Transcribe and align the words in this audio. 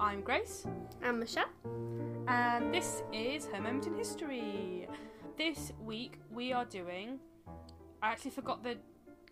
I'm 0.00 0.22
Grace, 0.22 0.66
I'm 1.04 1.20
Michelle. 1.20 1.44
and 2.26 2.72
this 2.74 3.02
is 3.12 3.46
Her 3.46 3.60
Moment 3.60 3.86
in 3.86 3.94
History. 3.94 4.88
This 5.36 5.72
week 5.80 6.18
we 6.30 6.52
are 6.52 6.64
doing. 6.64 7.18
I 8.02 8.08
actually 8.12 8.30
forgot 8.32 8.62
the 8.62 8.76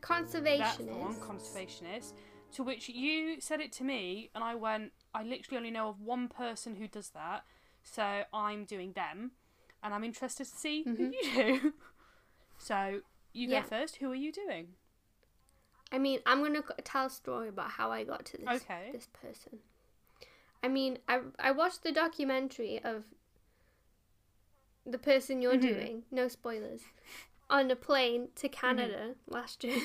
that's 0.01 0.33
the 0.33 0.85
one, 0.85 1.15
Conservationist. 1.15 1.21
conservationist. 1.21 2.13
To 2.53 2.63
which 2.63 2.89
you 2.89 3.41
said 3.41 3.61
it 3.61 3.73
to 3.73 3.85
me, 3.85 4.31
and 4.35 4.43
I 4.45 4.55
went. 4.55 4.93
I 5.15 5.23
literally 5.23 5.57
only 5.59 5.71
know 5.71 5.89
of 5.89 6.01
one 6.01 6.29
person 6.29 6.77
who 6.77 6.87
does 6.89 7.11
that, 7.11 7.45
so 7.83 8.23
I'm 8.33 8.65
doing 8.65 8.93
them, 8.93 9.33
and 9.83 9.93
I'm 9.95 10.05
interested 10.05 10.45
to 10.47 10.57
see 10.57 10.83
who 10.85 10.95
Mhm. 10.97 11.13
you 11.13 11.33
do. 11.35 11.75
so 12.59 13.01
you 13.33 13.49
Yeah. 13.49 13.63
go 13.63 13.69
first. 13.69 13.97
Who 13.97 14.11
are 14.13 14.15
you 14.15 14.33
doing? 14.33 14.75
I 15.91 15.99
mean, 15.99 16.21
I'm 16.27 16.43
gonna 16.43 16.63
tell 16.85 17.07
a 17.07 17.11
story 17.11 17.49
about 17.49 17.71
how 17.73 17.91
I 17.91 18.05
got 18.05 18.25
to 18.27 18.37
this 18.39 18.63
Okay. 18.63 18.91
this 18.93 19.07
person. 19.09 19.61
I 20.63 20.69
mean, 20.69 20.99
I 21.09 21.21
I 21.39 21.51
watched 21.53 21.83
the 21.83 21.93
documentary 21.93 22.81
of 22.83 23.05
the 24.85 24.99
person 24.99 25.43
you're 25.43 25.55
Mhm. 25.57 25.61
doing. 25.61 26.05
No 26.11 26.29
spoilers. 26.29 26.83
On 27.51 27.71
a 27.71 27.77
plane 27.77 28.29
to 28.37 28.49
Canada 28.49 29.15
last 29.27 29.65
year. 29.65 29.81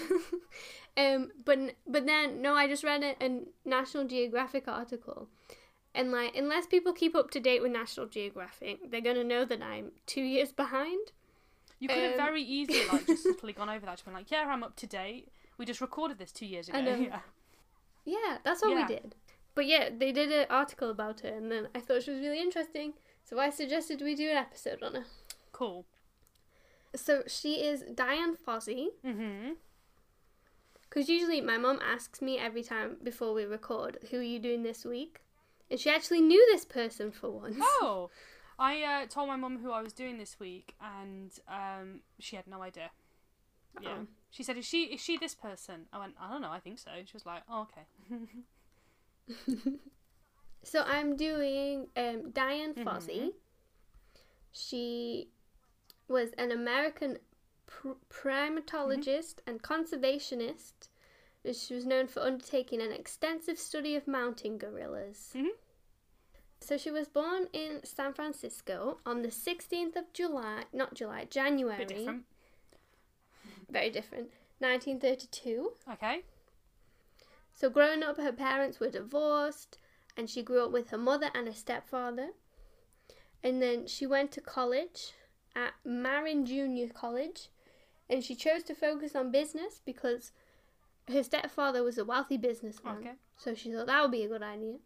um, 0.97 1.31
but 1.45 1.75
but 1.87 2.05
then 2.05 2.41
no, 2.41 2.53
I 2.55 2.67
just 2.67 2.83
read 2.83 3.03
a, 3.03 3.15
a 3.23 3.43
National 3.65 4.05
Geographic 4.05 4.67
article, 4.67 5.29
and 5.95 6.11
like 6.11 6.35
unless 6.35 6.65
people 6.67 6.91
keep 6.93 7.15
up 7.15 7.31
to 7.31 7.39
date 7.39 7.61
with 7.61 7.71
National 7.71 8.05
Geographic, 8.07 8.91
they're 8.91 9.01
gonna 9.01 9.23
know 9.23 9.45
that 9.45 9.61
I'm 9.61 9.91
two 10.05 10.21
years 10.23 10.51
behind. 10.51 11.11
You 11.79 11.87
could 11.89 11.97
have 12.03 12.11
Um, 12.11 12.17
very 12.17 12.43
easily 12.43 12.85
like 12.85 13.07
just 13.07 13.23
subtly 13.29 13.53
gone 13.53 13.69
over 13.69 13.85
that, 13.85 13.93
just 13.93 14.05
been 14.05 14.13
like, 14.13 14.31
"Yeah, 14.31 14.45
I'm 14.47 14.63
up 14.63 14.75
to 14.77 14.87
date. 14.87 15.29
We 15.57 15.65
just 15.65 15.81
recorded 15.81 16.17
this 16.17 16.31
two 16.33 16.45
years 16.45 16.67
ago." 16.69 16.79
Yeah. 16.99 17.21
Yeah, 18.05 18.39
that's 18.43 18.61
what 18.61 18.71
Yeah. 18.71 18.87
we 18.87 18.95
did. 18.95 19.15
But 19.55 19.65
yeah, 19.67 19.89
they 19.95 20.11
did 20.11 20.31
an 20.31 20.47
article 20.49 20.89
about 20.89 21.19
her, 21.21 21.29
and 21.29 21.51
then 21.51 21.67
I 21.75 21.79
thought 21.79 22.03
she 22.03 22.11
was 22.11 22.21
really 22.21 22.39
interesting, 22.41 22.93
so 23.23 23.39
I 23.39 23.49
suggested 23.51 24.01
we 24.01 24.15
do 24.15 24.29
an 24.29 24.37
episode 24.37 24.81
on 24.81 24.95
her. 24.95 25.05
Cool. 25.51 25.85
So 26.95 27.23
she 27.27 27.55
is 27.63 27.81
Dian 27.93 28.35
Fossey, 28.35 28.89
Mhm. 29.03 29.55
because 30.83 31.09
usually 31.09 31.41
my 31.41 31.57
mom 31.57 31.79
asks 31.83 32.21
me 32.21 32.37
every 32.37 32.63
time 32.63 32.97
before 33.03 33.33
we 33.33 33.45
record, 33.45 33.97
"Who 34.09 34.17
are 34.19 34.21
you 34.23 34.39
doing 34.39 34.63
this 34.63 34.85
week?" 34.85 35.21
And 35.69 35.79
she 35.79 35.89
actually 35.89 36.21
knew 36.21 36.43
this 36.51 36.65
person 36.65 37.11
for 37.11 37.29
once. 37.31 37.57
Oh, 37.59 38.09
I 38.59 38.83
uh, 38.83 39.05
told 39.07 39.27
my 39.27 39.35
mom 39.35 39.59
who 39.59 39.71
I 39.71 39.81
was 39.81 39.93
doing 39.93 40.17
this 40.19 40.39
week, 40.39 40.75
and 40.79 41.31
um, 41.47 42.01
she 42.19 42.35
had 42.35 42.45
no 42.47 42.61
idea. 42.61 42.91
Yeah. 43.81 43.97
Oh. 44.01 44.07
She 44.29 44.43
said, 44.43 44.57
"Is 44.57 44.65
she 44.65 44.83
is 44.93 45.01
she 45.01 45.17
this 45.17 45.33
person?" 45.35 45.87
I 45.91 45.97
went, 45.99 46.15
"I 46.19 46.29
don't 46.31 46.41
know. 46.41 46.51
I 46.51 46.59
think 46.59 46.77
so." 46.79 46.91
She 47.05 47.13
was 47.13 47.25
like, 47.25 47.43
"Oh, 47.49 47.61
okay." 47.63 47.87
So 50.65 50.81
I'm 50.81 51.17
doing 51.17 51.87
um, 51.97 52.31
Dian 52.31 52.73
Mhm. 52.73 52.83
Fossey. 52.85 53.33
She 54.51 55.29
was 56.07 56.31
an 56.37 56.51
American 56.51 57.17
pr- 57.65 57.99
primatologist 58.09 59.39
and 59.45 59.61
conservationist. 59.61 60.87
She 61.51 61.75
was 61.75 61.85
known 61.85 62.07
for 62.07 62.21
undertaking 62.21 62.81
an 62.81 62.93
extensive 62.93 63.59
study 63.59 63.95
of 63.97 64.07
mountain 64.07 64.57
gorillas. 64.57 65.33
Mhm. 65.35 65.49
So 66.61 66.77
she 66.77 66.91
was 66.91 67.09
born 67.09 67.49
in 67.51 67.83
San 67.83 68.13
Francisco 68.13 68.99
on 69.05 69.21
the 69.21 69.31
16th 69.31 69.97
of 69.97 70.13
July, 70.13 70.63
not 70.71 70.93
July, 70.93 71.25
January. 71.25 71.79
Bit 71.79 71.89
different. 71.89 72.25
Very 73.69 73.89
different. 73.89 74.31
1932. 74.59 75.75
Okay. 75.89 76.23
So 77.53 77.69
growing 77.69 78.03
up, 78.03 78.17
her 78.17 78.31
parents 78.33 78.79
were 78.79 78.89
divorced, 78.89 79.77
and 80.17 80.29
she 80.29 80.41
grew 80.43 80.65
up 80.65 80.71
with 80.71 80.89
her 80.89 80.97
mother 80.97 81.29
and 81.33 81.47
her 81.47 81.53
stepfather. 81.53 82.29
And 83.43 83.61
then 83.61 83.87
she 83.87 84.05
went 84.07 84.31
to 84.33 84.41
college 84.41 85.13
at 85.55 85.73
Marin 85.85 86.45
Junior 86.45 86.89
College, 86.89 87.49
and 88.09 88.23
she 88.23 88.35
chose 88.35 88.63
to 88.63 88.75
focus 88.75 89.15
on 89.15 89.31
business 89.31 89.81
because 89.85 90.31
her 91.07 91.23
stepfather 91.23 91.83
was 91.83 91.97
a 91.97 92.05
wealthy 92.05 92.37
businessman. 92.37 92.97
Okay. 92.97 93.11
So 93.37 93.53
she 93.53 93.71
thought 93.71 93.87
that 93.87 94.01
would 94.01 94.11
be 94.11 94.23
a 94.23 94.27
good 94.27 94.43
idea. 94.43 94.77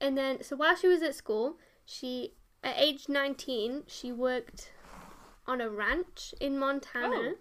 And 0.00 0.16
then, 0.16 0.42
so 0.42 0.56
while 0.56 0.76
she 0.76 0.88
was 0.88 1.02
at 1.02 1.14
school, 1.14 1.56
she, 1.84 2.34
at 2.62 2.76
age 2.78 3.08
19, 3.08 3.84
she 3.86 4.12
worked 4.12 4.70
on 5.46 5.60
a 5.60 5.70
ranch 5.70 6.34
in 6.40 6.58
Montana 6.58 7.16
Oh. 7.16 7.34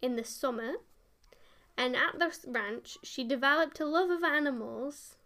in 0.00 0.16
the 0.16 0.24
summer. 0.24 0.74
And 1.80 1.96
at 1.96 2.18
the 2.18 2.30
ranch, 2.46 2.98
she 3.02 3.24
developed 3.24 3.80
a 3.80 3.86
love 3.86 4.10
of 4.10 4.22
animals. 4.22 5.16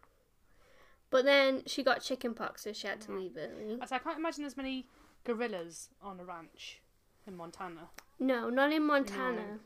But 1.11 1.25
then 1.25 1.65
she 1.67 1.83
got 1.83 2.01
chickenpox, 2.01 2.63
so 2.63 2.73
she 2.73 2.87
had 2.87 3.01
to 3.03 3.13
leave 3.13 3.37
early. 3.37 3.77
I 3.81 3.97
I 3.97 3.99
can't 3.99 4.19
imagine 4.19 4.45
there's 4.45 4.57
many 4.57 4.87
gorillas 5.25 5.89
on 6.01 6.21
a 6.21 6.25
ranch 6.25 6.81
in 7.27 7.37
Montana. 7.37 7.89
No, 8.21 8.51
not 8.51 8.73
in 8.73 8.87
Montana. 8.87 9.59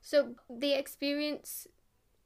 So 0.00 0.34
the 0.48 0.72
experience 0.72 1.68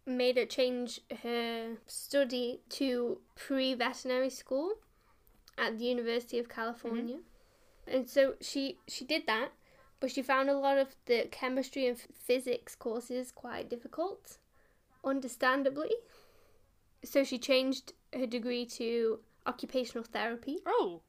made 0.06 0.38
her 0.38 0.46
change 0.46 1.00
her 1.22 1.76
study 1.86 2.60
to 2.70 3.20
pre 3.34 3.74
veterinary 3.74 4.30
school 4.30 4.76
at 5.58 5.78
the 5.78 5.84
University 5.84 6.38
of 6.38 6.48
mm-hmm. 6.48 6.60
California. 6.60 7.18
And 7.86 8.08
so 8.08 8.36
she 8.40 8.78
she 8.88 9.04
did 9.04 9.26
that, 9.26 9.50
but 10.00 10.10
she 10.10 10.22
found 10.22 10.50
a 10.50 10.58
lot 10.58 10.78
of 10.78 10.94
the 11.06 11.28
chemistry 11.30 11.86
and 11.86 11.98
physics 11.98 12.74
courses 12.74 13.32
quite 13.32 13.68
difficult, 13.70 14.38
understandably. 15.04 15.92
So 17.04 17.24
she 17.24 17.38
changed 17.38 17.92
her 18.12 18.26
degree 18.26 18.66
to 18.66 19.20
occupational 19.46 20.04
therapy. 20.04 20.58
Oh. 20.66 21.02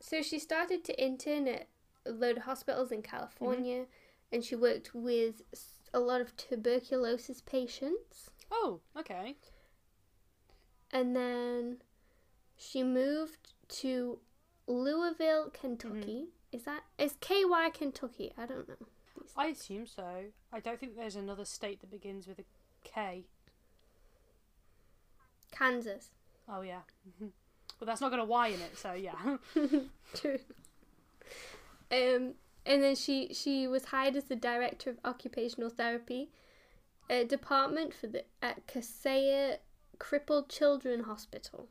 So 0.00 0.22
she 0.22 0.38
started 0.38 0.84
to 0.84 1.02
intern 1.02 1.46
at 1.46 1.68
a 2.04 2.10
load 2.10 2.38
of 2.38 2.42
hospitals 2.44 2.90
in 2.90 3.02
California, 3.02 3.80
mm-hmm. 3.82 4.34
and 4.34 4.44
she 4.44 4.56
worked 4.56 4.94
with 4.94 5.42
a 5.94 6.00
lot 6.00 6.20
of 6.20 6.36
tuberculosis 6.36 7.40
patients. 7.40 8.30
Oh. 8.50 8.80
Okay. 8.98 9.36
And 10.90 11.16
then 11.16 11.78
she 12.56 12.82
moved 12.82 13.54
to 13.68 14.18
Louisville, 14.66 15.50
Kentucky. 15.52 15.96
Mm-hmm. 15.96 16.41
Is 16.52 16.64
that 16.64 16.82
is 16.98 17.14
KY 17.20 17.70
Kentucky? 17.72 18.32
I 18.36 18.46
don't 18.46 18.68
know. 18.68 18.74
I 19.36 19.46
assume 19.46 19.86
so. 19.86 20.26
I 20.52 20.60
don't 20.60 20.78
think 20.78 20.96
there's 20.96 21.16
another 21.16 21.46
state 21.46 21.80
that 21.80 21.90
begins 21.90 22.26
with 22.26 22.38
a 22.38 22.44
K. 22.84 23.24
Kansas. 25.50 26.10
Oh 26.48 26.60
yeah. 26.60 26.80
Well, 27.80 27.86
that's 27.86 28.00
not 28.00 28.12
got 28.12 28.20
a 28.20 28.24
Y 28.24 28.46
in 28.48 28.60
it, 28.60 28.78
so 28.78 28.92
yeah. 28.92 29.38
True. 30.14 30.38
Um, 31.90 32.34
and 32.64 32.80
then 32.80 32.94
she 32.94 33.34
she 33.34 33.66
was 33.66 33.86
hired 33.86 34.14
as 34.14 34.24
the 34.24 34.36
director 34.36 34.88
of 34.90 34.98
occupational 35.04 35.68
therapy, 35.68 36.30
a 37.10 37.24
department 37.24 37.92
for 37.92 38.06
the 38.06 38.24
at 38.40 38.68
Kosair 38.68 39.56
Crippled 39.98 40.48
Children 40.48 41.04
Hospital. 41.04 41.66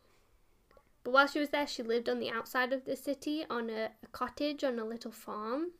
But 1.03 1.11
while 1.13 1.27
she 1.27 1.39
was 1.39 1.49
there, 1.49 1.65
she 1.67 1.81
lived 1.83 2.07
on 2.09 2.19
the 2.19 2.29
outside 2.29 2.71
of 2.73 2.85
the 2.85 2.95
city 2.95 3.43
on 3.49 3.69
a, 3.69 3.89
a 4.03 4.07
cottage 4.11 4.63
on 4.63 4.77
a 4.77 4.85
little 4.85 5.11
farm, 5.11 5.71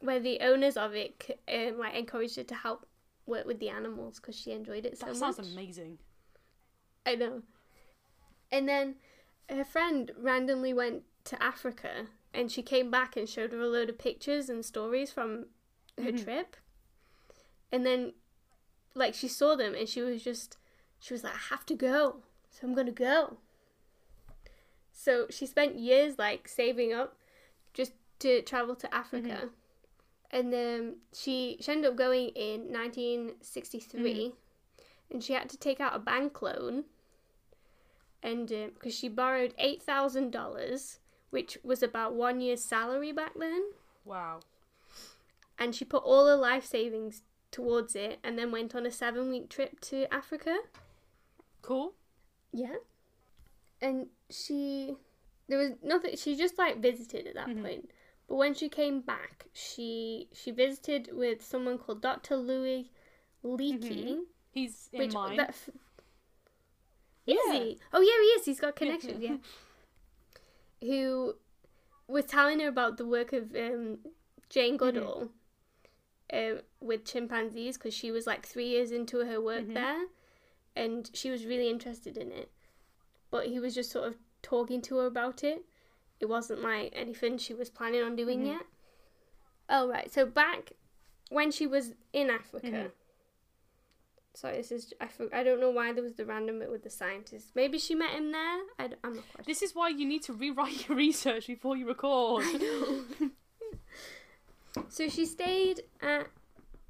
where 0.00 0.20
the 0.20 0.40
owners 0.40 0.76
of 0.76 0.94
it 0.94 1.40
um, 1.52 1.78
like 1.78 1.94
encouraged 1.94 2.36
her 2.36 2.44
to 2.44 2.54
help 2.54 2.86
work 3.26 3.46
with 3.46 3.58
the 3.58 3.68
animals 3.70 4.16
because 4.20 4.38
she 4.38 4.52
enjoyed 4.52 4.84
it 4.86 4.98
so 4.98 5.06
that 5.06 5.12
much. 5.18 5.20
That 5.20 5.34
sounds 5.36 5.52
amazing. 5.52 5.98
I 7.06 7.14
know. 7.14 7.42
And 8.52 8.68
then 8.68 8.96
her 9.48 9.64
friend 9.64 10.10
randomly 10.18 10.72
went 10.72 11.02
to 11.24 11.42
Africa 11.42 12.06
and 12.34 12.50
she 12.50 12.62
came 12.62 12.90
back 12.90 13.16
and 13.16 13.28
showed 13.28 13.52
her 13.52 13.60
a 13.60 13.66
load 13.66 13.88
of 13.88 13.98
pictures 13.98 14.48
and 14.50 14.64
stories 14.64 15.10
from 15.10 15.46
her 15.96 16.12
Mhm. 16.12 16.22
trip. 16.24 16.56
And 17.72 17.84
then, 17.84 18.14
like, 18.94 19.14
she 19.14 19.28
saw 19.28 19.56
them 19.56 19.74
and 19.74 19.88
she 19.88 20.00
was 20.00 20.22
just, 20.22 20.56
she 21.00 21.12
was 21.14 21.24
like, 21.24 21.34
I 21.34 21.38
have 21.50 21.66
to 21.66 21.74
go. 21.74 22.22
So 22.50 22.66
I'm 22.66 22.74
going 22.74 22.86
to 22.86 22.92
go. 22.92 23.38
So 24.98 25.26
she 25.30 25.46
spent 25.46 25.78
years, 25.78 26.18
like, 26.18 26.48
saving 26.48 26.92
up 26.92 27.16
just 27.72 27.92
to 28.18 28.42
travel 28.42 28.74
to 28.74 28.92
Africa. 28.92 29.28
Mm-hmm. 29.28 29.46
And 30.32 30.52
then 30.52 30.96
she, 31.14 31.56
she 31.60 31.70
ended 31.70 31.92
up 31.92 31.96
going 31.96 32.30
in 32.30 32.72
1963 32.72 34.00
mm-hmm. 34.00 34.34
and 35.08 35.22
she 35.22 35.34
had 35.34 35.48
to 35.50 35.56
take 35.56 35.78
out 35.80 35.94
a 35.94 36.00
bank 36.00 36.42
loan 36.42 36.82
and 38.24 38.50
uh, 38.52 38.66
because 38.74 38.92
she 38.92 39.08
borrowed 39.08 39.54
$8000 39.56 40.98
which 41.30 41.58
was 41.62 41.82
about 41.82 42.14
one 42.14 42.40
year's 42.40 42.62
salary 42.62 43.12
back 43.12 43.32
then 43.38 43.70
Wow. 44.04 44.40
and 45.58 45.74
she 45.74 45.84
put 45.86 46.02
all 46.02 46.26
her 46.26 46.36
life 46.36 46.66
savings 46.66 47.22
towards 47.50 47.94
it 47.94 48.18
and 48.24 48.36
then 48.36 48.50
went 48.50 48.74
on 48.74 48.84
a 48.84 48.90
seven 48.90 49.30
week 49.30 49.48
trip 49.48 49.80
to 49.80 50.12
africa 50.12 50.58
Cool. 51.62 51.94
yeah 52.52 52.74
and 53.80 54.06
she 54.30 54.94
there 55.48 55.58
was 55.58 55.72
nothing 55.82 56.16
she 56.16 56.36
just 56.36 56.58
like 56.58 56.78
visited 56.80 57.26
at 57.26 57.34
that 57.34 57.48
Mhm. 57.48 57.62
point 57.62 57.90
but 58.28 58.36
when 58.36 58.52
she 58.54 58.68
came 58.68 59.00
back 59.00 59.46
she 59.52 60.28
she 60.32 60.50
visited 60.50 61.10
with 61.12 61.42
someone 61.44 61.78
called 61.78 62.02
dr 62.02 62.36
louis 62.36 62.90
leakey 63.44 64.04
Mhm. 64.16 64.24
He's 64.50 64.88
in 64.92 64.98
which 65.00 65.12
mine. 65.14 65.36
that 65.36 65.50
f- 65.50 65.70
Is 67.26 67.36
Yeah. 67.46 67.52
he? 67.58 67.78
Oh 67.92 68.00
yeah, 68.00 68.06
he 68.22 68.28
is. 68.40 68.46
He's 68.46 68.58
got 68.60 68.74
connections. 68.74 69.22
yeah. 69.28 69.36
Who 70.80 71.36
was 72.06 72.24
telling 72.24 72.60
her 72.60 72.68
about 72.68 72.96
the 72.96 73.04
work 73.06 73.32
of 73.32 73.54
um, 73.54 73.98
Jane 74.48 74.76
Goodall 74.76 75.30
um, 76.32 76.60
with 76.80 77.04
chimpanzees 77.04 77.76
because 77.76 77.92
she 77.94 78.10
was 78.10 78.26
like 78.26 78.46
three 78.46 78.68
years 78.68 78.90
into 78.92 79.18
her 79.26 79.40
work 79.40 79.64
Mhm. 79.64 79.74
there, 79.74 80.06
and 80.74 81.10
she 81.12 81.30
was 81.30 81.44
really 81.46 81.68
interested 81.68 82.16
in 82.16 82.32
it. 82.32 82.50
But 83.30 83.46
he 83.46 83.58
was 83.60 83.74
just 83.74 83.90
sort 83.90 84.06
of 84.08 84.16
talking 84.42 84.80
to 84.82 84.96
her 84.98 85.06
about 85.06 85.44
it. 85.44 85.64
It 86.20 86.28
wasn't 86.28 86.62
like 86.62 86.92
anything 86.94 87.38
she 87.38 87.54
was 87.54 87.70
planning 87.70 88.02
on 88.02 88.16
doing 88.16 88.40
Mhm. 88.40 88.46
yet. 88.46 88.62
Oh 89.68 89.88
right, 89.88 90.10
so 90.10 90.24
back 90.26 90.72
when 91.30 91.50
she 91.50 91.66
was 91.66 91.94
in 92.12 92.30
Africa. 92.30 92.66
Mhm. 92.66 92.92
Sorry, 94.34 94.56
this 94.56 94.70
is 94.70 94.94
I, 95.00 95.08
for, 95.08 95.34
I 95.34 95.42
don't 95.42 95.60
know 95.60 95.70
why 95.70 95.92
there 95.92 96.02
was 96.02 96.14
the 96.14 96.24
random 96.24 96.60
bit 96.60 96.70
with 96.70 96.84
the 96.84 96.90
scientist. 96.90 97.56
Maybe 97.56 97.78
she 97.78 97.94
met 97.94 98.10
him 98.10 98.30
there. 98.30 98.60
I, 98.78 98.84
am 99.04 99.14
not 99.16 99.24
quite 99.32 99.46
This 99.46 99.62
is 99.62 99.74
why 99.74 99.88
you 99.88 100.06
need 100.06 100.22
to 100.24 100.32
rewrite 100.32 100.88
your 100.88 100.96
research 100.96 101.48
before 101.48 101.76
you 101.76 101.86
record. 101.86 102.44
I 102.46 102.52
know. 102.52 103.30
So 104.88 105.08
she 105.08 105.26
stayed 105.26 105.82
at. 106.00 106.28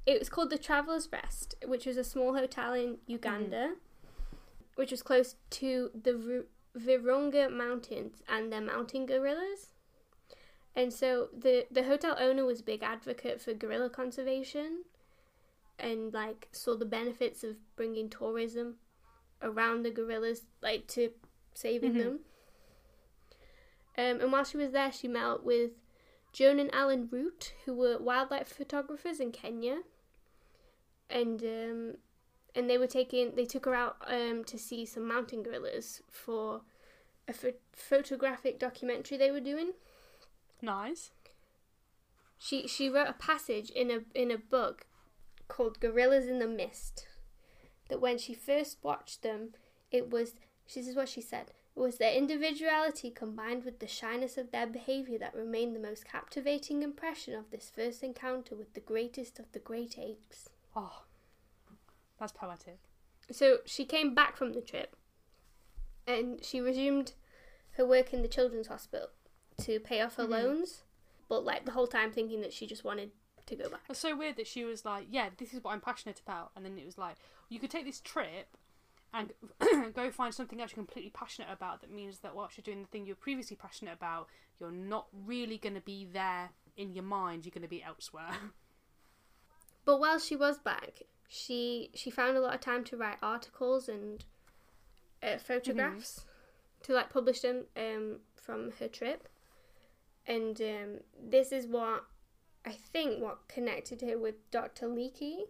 It 0.05 0.19
was 0.19 0.29
called 0.29 0.49
the 0.49 0.57
Traveller's 0.57 1.09
Rest, 1.11 1.55
which 1.65 1.85
was 1.85 1.97
a 1.97 2.03
small 2.03 2.35
hotel 2.35 2.73
in 2.73 2.97
Uganda, 3.07 3.75
which 4.79 4.91
was 4.91 5.03
close 5.03 5.35
to 5.49 5.91
the 5.93 6.15
Ru- 6.15 6.45
Virunga 6.73 7.51
Mountains 7.51 8.23
and 8.29 8.49
the 8.49 8.61
mountain 8.61 9.05
gorillas. 9.05 9.73
And 10.73 10.93
so 10.93 11.27
the 11.37 11.67
the 11.69 11.83
hotel 11.83 12.15
owner 12.17 12.45
was 12.45 12.61
a 12.61 12.63
big 12.63 12.81
advocate 12.81 13.41
for 13.41 13.53
gorilla 13.53 13.89
conservation, 13.89 14.85
and 15.77 16.13
like 16.13 16.47
saw 16.53 16.77
the 16.77 16.85
benefits 16.85 17.43
of 17.43 17.57
bringing 17.75 18.09
tourism 18.09 18.75
around 19.41 19.83
the 19.83 19.91
gorillas, 19.91 20.45
like 20.61 20.87
to 20.95 21.11
saving 21.53 21.93
Mhm. 21.95 21.97
them. 22.03 22.19
Um, 23.97 24.21
and 24.21 24.31
while 24.31 24.45
she 24.45 24.55
was 24.55 24.71
there, 24.71 24.93
she 24.93 25.09
met 25.09 25.43
with 25.43 25.71
Joan 26.31 26.57
and 26.57 26.73
Alan 26.73 27.09
Root, 27.11 27.53
who 27.65 27.73
were 27.73 27.97
wildlife 27.97 28.47
photographers 28.47 29.19
in 29.19 29.33
Kenya, 29.33 29.83
and 31.09 31.43
um, 31.43 31.97
and 32.55 32.69
they 32.69 32.77
were 32.77 32.87
taking 32.87 33.35
they 33.35 33.45
took 33.45 33.65
her 33.65 33.75
out 33.75 33.97
um, 34.07 34.43
to 34.43 34.57
see 34.57 34.85
some 34.85 35.07
mountain 35.07 35.43
gorillas 35.43 36.01
for 36.09 36.61
a 37.27 37.33
pho- 37.33 37.53
photographic 37.73 38.59
documentary 38.59 39.17
they 39.17 39.31
were 39.31 39.39
doing. 39.39 39.73
nice. 40.61 41.11
She 42.41 42.67
she 42.67 42.89
wrote 42.89 43.09
a 43.09 43.13
passage 43.13 43.69
in 43.69 43.91
a 43.91 43.99
in 44.15 44.31
a 44.31 44.37
book 44.37 44.87
called 45.47 45.79
Gorillas 45.79 46.25
in 46.27 46.39
the 46.39 46.47
Mist. 46.47 47.05
That 47.89 47.99
when 47.99 48.17
she 48.17 48.33
first 48.33 48.77
watched 48.81 49.23
them, 49.23 49.49
it 49.91 50.09
was 50.09 50.35
this 50.73 50.87
is 50.87 50.95
what 50.95 51.09
she 51.09 51.21
said. 51.21 51.51
It 51.75 51.79
was 51.79 51.97
their 51.97 52.13
individuality 52.13 53.09
combined 53.11 53.63
with 53.63 53.79
the 53.79 53.87
shyness 53.87 54.37
of 54.37 54.51
their 54.51 54.67
behaviour 54.67 55.17
that 55.19 55.35
remained 55.35 55.75
the 55.75 55.79
most 55.79 56.05
captivating 56.05 56.81
impression 56.83 57.35
of 57.35 57.51
this 57.51 57.71
first 57.73 58.03
encounter 58.03 58.55
with 58.55 58.73
the 58.73 58.79
greatest 58.79 59.39
of 59.39 59.51
the 59.51 59.59
great 59.59 59.97
apes. 59.97 60.49
Oh, 60.75 61.03
that's 62.19 62.31
poetic. 62.31 62.79
So 63.31 63.59
she 63.65 63.85
came 63.85 64.13
back 64.13 64.35
from 64.37 64.53
the 64.53 64.61
trip 64.61 64.95
and 66.07 66.43
she 66.43 66.59
resumed 66.59 67.13
her 67.73 67.85
work 67.85 68.13
in 68.13 68.21
the 68.21 68.27
children's 68.27 68.67
hospital 68.67 69.07
to 69.61 69.79
pay 69.79 70.01
off 70.01 70.15
her 70.15 70.25
Mhm. 70.25 70.29
loans, 70.29 70.83
but 71.27 71.43
like 71.43 71.65
the 71.65 71.71
whole 71.71 71.87
time 71.87 72.11
thinking 72.11 72.41
that 72.41 72.53
she 72.53 72.65
just 72.65 72.83
wanted 72.83 73.11
to 73.45 73.55
go 73.55 73.69
back. 73.69 73.81
It's 73.89 73.99
so 73.99 74.15
weird 74.15 74.35
that 74.37 74.47
she 74.47 74.63
was 74.63 74.85
like, 74.85 75.07
"Yeah, 75.09 75.29
this 75.37 75.53
is 75.53 75.63
what 75.63 75.71
I'm 75.73 75.81
passionate 75.81 76.19
about," 76.19 76.51
and 76.55 76.65
then 76.65 76.77
it 76.77 76.85
was 76.85 76.97
like, 76.97 77.17
"You 77.49 77.59
could 77.59 77.71
take 77.71 77.85
this 77.85 77.99
trip 78.01 78.57
and 79.13 79.33
go 79.93 80.11
find 80.11 80.33
something 80.33 80.61
else 80.61 80.71
you're 80.71 80.77
completely 80.83 81.11
passionate 81.11 81.51
about." 81.51 81.81
That 81.81 81.91
means 81.91 82.19
that 82.19 82.35
whilst 82.35 82.57
you're 82.57 82.63
doing 82.63 82.81
the 82.81 82.87
thing 82.87 83.05
you're 83.05 83.15
previously 83.15 83.55
passionate 83.55 83.93
about, 83.93 84.27
you're 84.59 84.71
not 84.71 85.07
really 85.13 85.57
going 85.57 85.75
to 85.75 85.81
be 85.81 86.05
there 86.05 86.51
in 86.77 86.93
your 86.93 87.03
mind. 87.03 87.45
You're 87.45 87.51
going 87.51 87.61
to 87.63 87.67
be 87.67 87.83
elsewhere. 87.83 88.31
But 89.85 89.99
while 89.99 90.19
she 90.19 90.35
was 90.35 90.59
back, 90.59 91.01
she 91.31 91.91
she 91.93 92.09
found 92.09 92.35
a 92.35 92.41
lot 92.41 92.55
of 92.55 92.59
time 92.59 92.83
to 92.85 92.97
write 92.97 93.19
articles 93.21 93.87
and 93.87 94.25
uh, 95.21 95.37
photographs 95.37 96.25
to 96.83 96.93
like 96.93 97.11
publish 97.11 97.41
them 97.41 97.65
um, 97.77 98.17
from 98.35 98.71
her 98.79 98.87
trip. 98.87 99.29
And 100.25 100.59
um, 100.59 100.99
this 101.21 101.51
is 101.51 101.67
what 101.67 102.05
I 102.65 102.71
think 102.71 103.21
what 103.21 103.47
connected 103.47 104.01
her 104.01 104.17
with 104.17 104.49
Dr. 104.51 104.87
Leakey. 104.87 105.41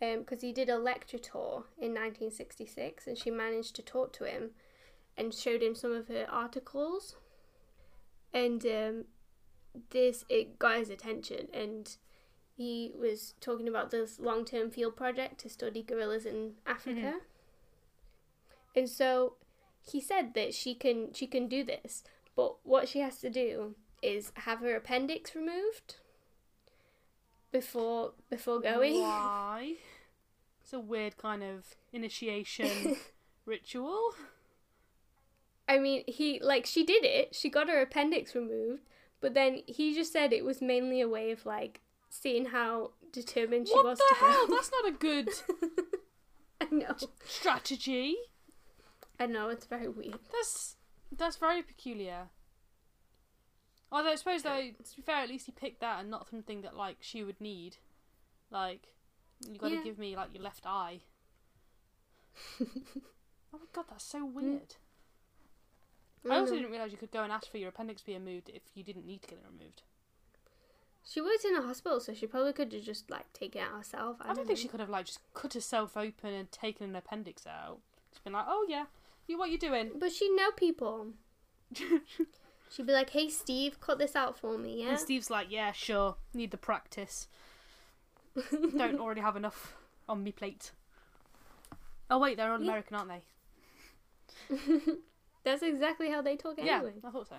Because 0.00 0.42
he 0.42 0.52
did 0.52 0.68
a 0.68 0.78
lecture 0.78 1.18
tour 1.18 1.66
in 1.78 1.94
1966 1.94 3.06
and 3.06 3.16
she 3.16 3.30
managed 3.30 3.76
to 3.76 3.82
talk 3.82 4.12
to 4.14 4.24
him 4.24 4.50
and 5.16 5.32
showed 5.32 5.62
him 5.62 5.76
some 5.76 5.92
of 5.92 6.08
her 6.08 6.26
articles. 6.28 7.14
And 8.34 8.66
um, 8.66 9.04
this, 9.90 10.24
it 10.28 10.58
got 10.58 10.78
his 10.78 10.90
attention 10.90 11.46
and 11.54 11.96
he 12.56 12.92
was 12.98 13.34
talking 13.40 13.68
about 13.68 13.90
this 13.90 14.20
long 14.20 14.44
term 14.44 14.70
field 14.70 14.96
project 14.96 15.38
to 15.40 15.48
study 15.48 15.82
gorillas 15.82 16.26
in 16.26 16.52
Africa. 16.66 17.00
Mm-hmm. 17.00 17.16
And 18.74 18.88
so 18.88 19.34
he 19.90 20.00
said 20.00 20.34
that 20.34 20.54
she 20.54 20.74
can 20.74 21.12
she 21.12 21.26
can 21.26 21.48
do 21.48 21.64
this, 21.64 22.04
but 22.36 22.56
what 22.64 22.88
she 22.88 23.00
has 23.00 23.18
to 23.18 23.30
do 23.30 23.74
is 24.02 24.32
have 24.34 24.60
her 24.60 24.76
appendix 24.76 25.34
removed 25.34 25.96
before 27.50 28.12
before 28.30 28.60
going. 28.60 29.00
Why? 29.00 29.74
It's 30.62 30.72
a 30.72 30.80
weird 30.80 31.16
kind 31.16 31.42
of 31.42 31.76
initiation 31.92 32.96
ritual. 33.46 34.14
I 35.68 35.78
mean, 35.78 36.04
he 36.06 36.40
like 36.42 36.66
she 36.66 36.84
did 36.84 37.04
it. 37.04 37.34
She 37.34 37.48
got 37.48 37.68
her 37.68 37.80
appendix 37.80 38.34
removed, 38.34 38.82
but 39.20 39.34
then 39.34 39.62
he 39.66 39.94
just 39.94 40.12
said 40.12 40.32
it 40.32 40.44
was 40.44 40.60
mainly 40.60 41.00
a 41.00 41.08
way 41.08 41.30
of 41.30 41.46
like 41.46 41.80
seeing 42.12 42.44
how 42.46 42.90
determined 43.10 43.66
she 43.68 43.74
was 43.74 43.82
to 43.82 43.86
what 43.86 43.90
was 43.90 43.98
the 43.98 44.14
to 44.14 44.20
hell? 44.20 44.46
go. 44.46 44.54
That's 44.54 44.70
not 44.70 44.86
a 44.86 44.96
good 44.96 45.28
I 46.60 46.66
know. 46.70 46.96
strategy. 47.26 48.16
I 49.18 49.26
know 49.26 49.48
it's 49.48 49.64
very 49.66 49.88
weird. 49.88 50.18
That's 50.30 50.76
that's 51.16 51.36
very 51.36 51.62
peculiar. 51.62 52.28
Although 53.90 54.10
I 54.10 54.14
suppose 54.16 54.42
though, 54.42 54.70
to 54.84 54.96
be 54.96 55.02
fair, 55.02 55.16
at 55.16 55.28
least 55.28 55.46
he 55.46 55.52
picked 55.52 55.80
that 55.80 56.00
and 56.00 56.10
not 56.10 56.28
something 56.28 56.60
that 56.62 56.76
like 56.76 56.98
she 57.00 57.24
would 57.24 57.40
need. 57.40 57.76
Like, 58.50 58.88
you 59.48 59.58
got 59.58 59.68
to 59.68 59.74
Yeah. 59.76 59.82
give 59.82 59.98
me 59.98 60.14
like 60.14 60.34
your 60.34 60.42
left 60.42 60.66
eye. 60.66 61.00
oh 62.60 62.66
my 63.52 63.58
god, 63.72 63.86
that's 63.90 64.04
so 64.04 64.26
mm. 64.26 64.32
weird. 64.34 64.74
I 66.30 66.36
also 66.38 66.52
know. 66.52 66.58
didn't 66.58 66.72
realise 66.72 66.92
you 66.92 66.98
could 66.98 67.10
go 67.10 67.22
and 67.22 67.32
ask 67.32 67.50
for 67.50 67.58
your 67.58 67.70
appendix 67.70 68.02
to 68.02 68.06
be 68.06 68.14
removed 68.14 68.50
if 68.54 68.62
you 68.74 68.84
didn't 68.84 69.06
need 69.06 69.22
to 69.22 69.28
get 69.28 69.38
it 69.38 69.44
removed. 69.50 69.82
She 71.04 71.20
worked 71.20 71.44
in 71.44 71.56
a 71.56 71.62
hospital, 71.62 72.00
so 72.00 72.14
she 72.14 72.26
probably 72.26 72.52
could 72.52 72.72
have 72.72 72.82
just 72.82 73.10
like 73.10 73.32
taken 73.32 73.60
it 73.60 73.64
out 73.64 73.78
herself. 73.78 74.16
I, 74.20 74.30
I, 74.30 74.34
don't 74.34 74.46
think 74.46 74.58
she 74.58 74.68
could 74.68 74.80
have 74.80 74.88
like 74.88 75.06
just 75.06 75.18
cut 75.34 75.54
herself 75.54 75.96
open 75.96 76.32
and 76.32 76.50
taken 76.52 76.90
an 76.90 76.96
appendix 76.96 77.46
out. 77.46 77.80
Just 78.12 78.22
been 78.24 78.32
like, 78.32 78.46
oh 78.48 78.66
yeah, 78.68 78.84
you 79.26 79.38
what 79.38 79.50
you 79.50 79.58
doing? 79.58 79.92
But 79.98 80.12
she'd 80.12 80.34
know 80.36 80.50
people. 80.52 81.08
She'd 82.72 82.86
be 82.86 82.92
like, 82.94 83.10
"Hey, 83.10 83.28
Steve, 83.28 83.80
cut 83.80 83.98
this 83.98 84.16
out 84.16 84.38
for 84.38 84.56
me, 84.56 84.82
yeah." 84.82 84.90
And 84.90 84.98
Steve's 84.98 85.28
like, 85.28 85.48
yeah, 85.50 85.72
sure, 85.72 86.16
need 86.32 86.52
the 86.52 86.56
practice. 86.56 87.28
Don't 88.50 88.98
already 88.98 89.20
have 89.20 89.36
enough 89.36 89.74
on 90.08 90.24
me 90.24 90.32
plate. 90.32 90.70
Oh 92.10 92.18
wait, 92.18 92.38
they're 92.38 92.50
all 92.50 92.58
Yeah. 92.60 92.68
American, 92.68 92.96
aren't 92.96 93.10
they? 94.48 94.56
That's 95.44 95.62
exactly 95.62 96.10
how 96.10 96.22
they 96.22 96.36
talk 96.36 96.58
Yeah. 96.62 96.82
I 97.06 97.10
thought 97.10 97.28
so. 97.28 97.36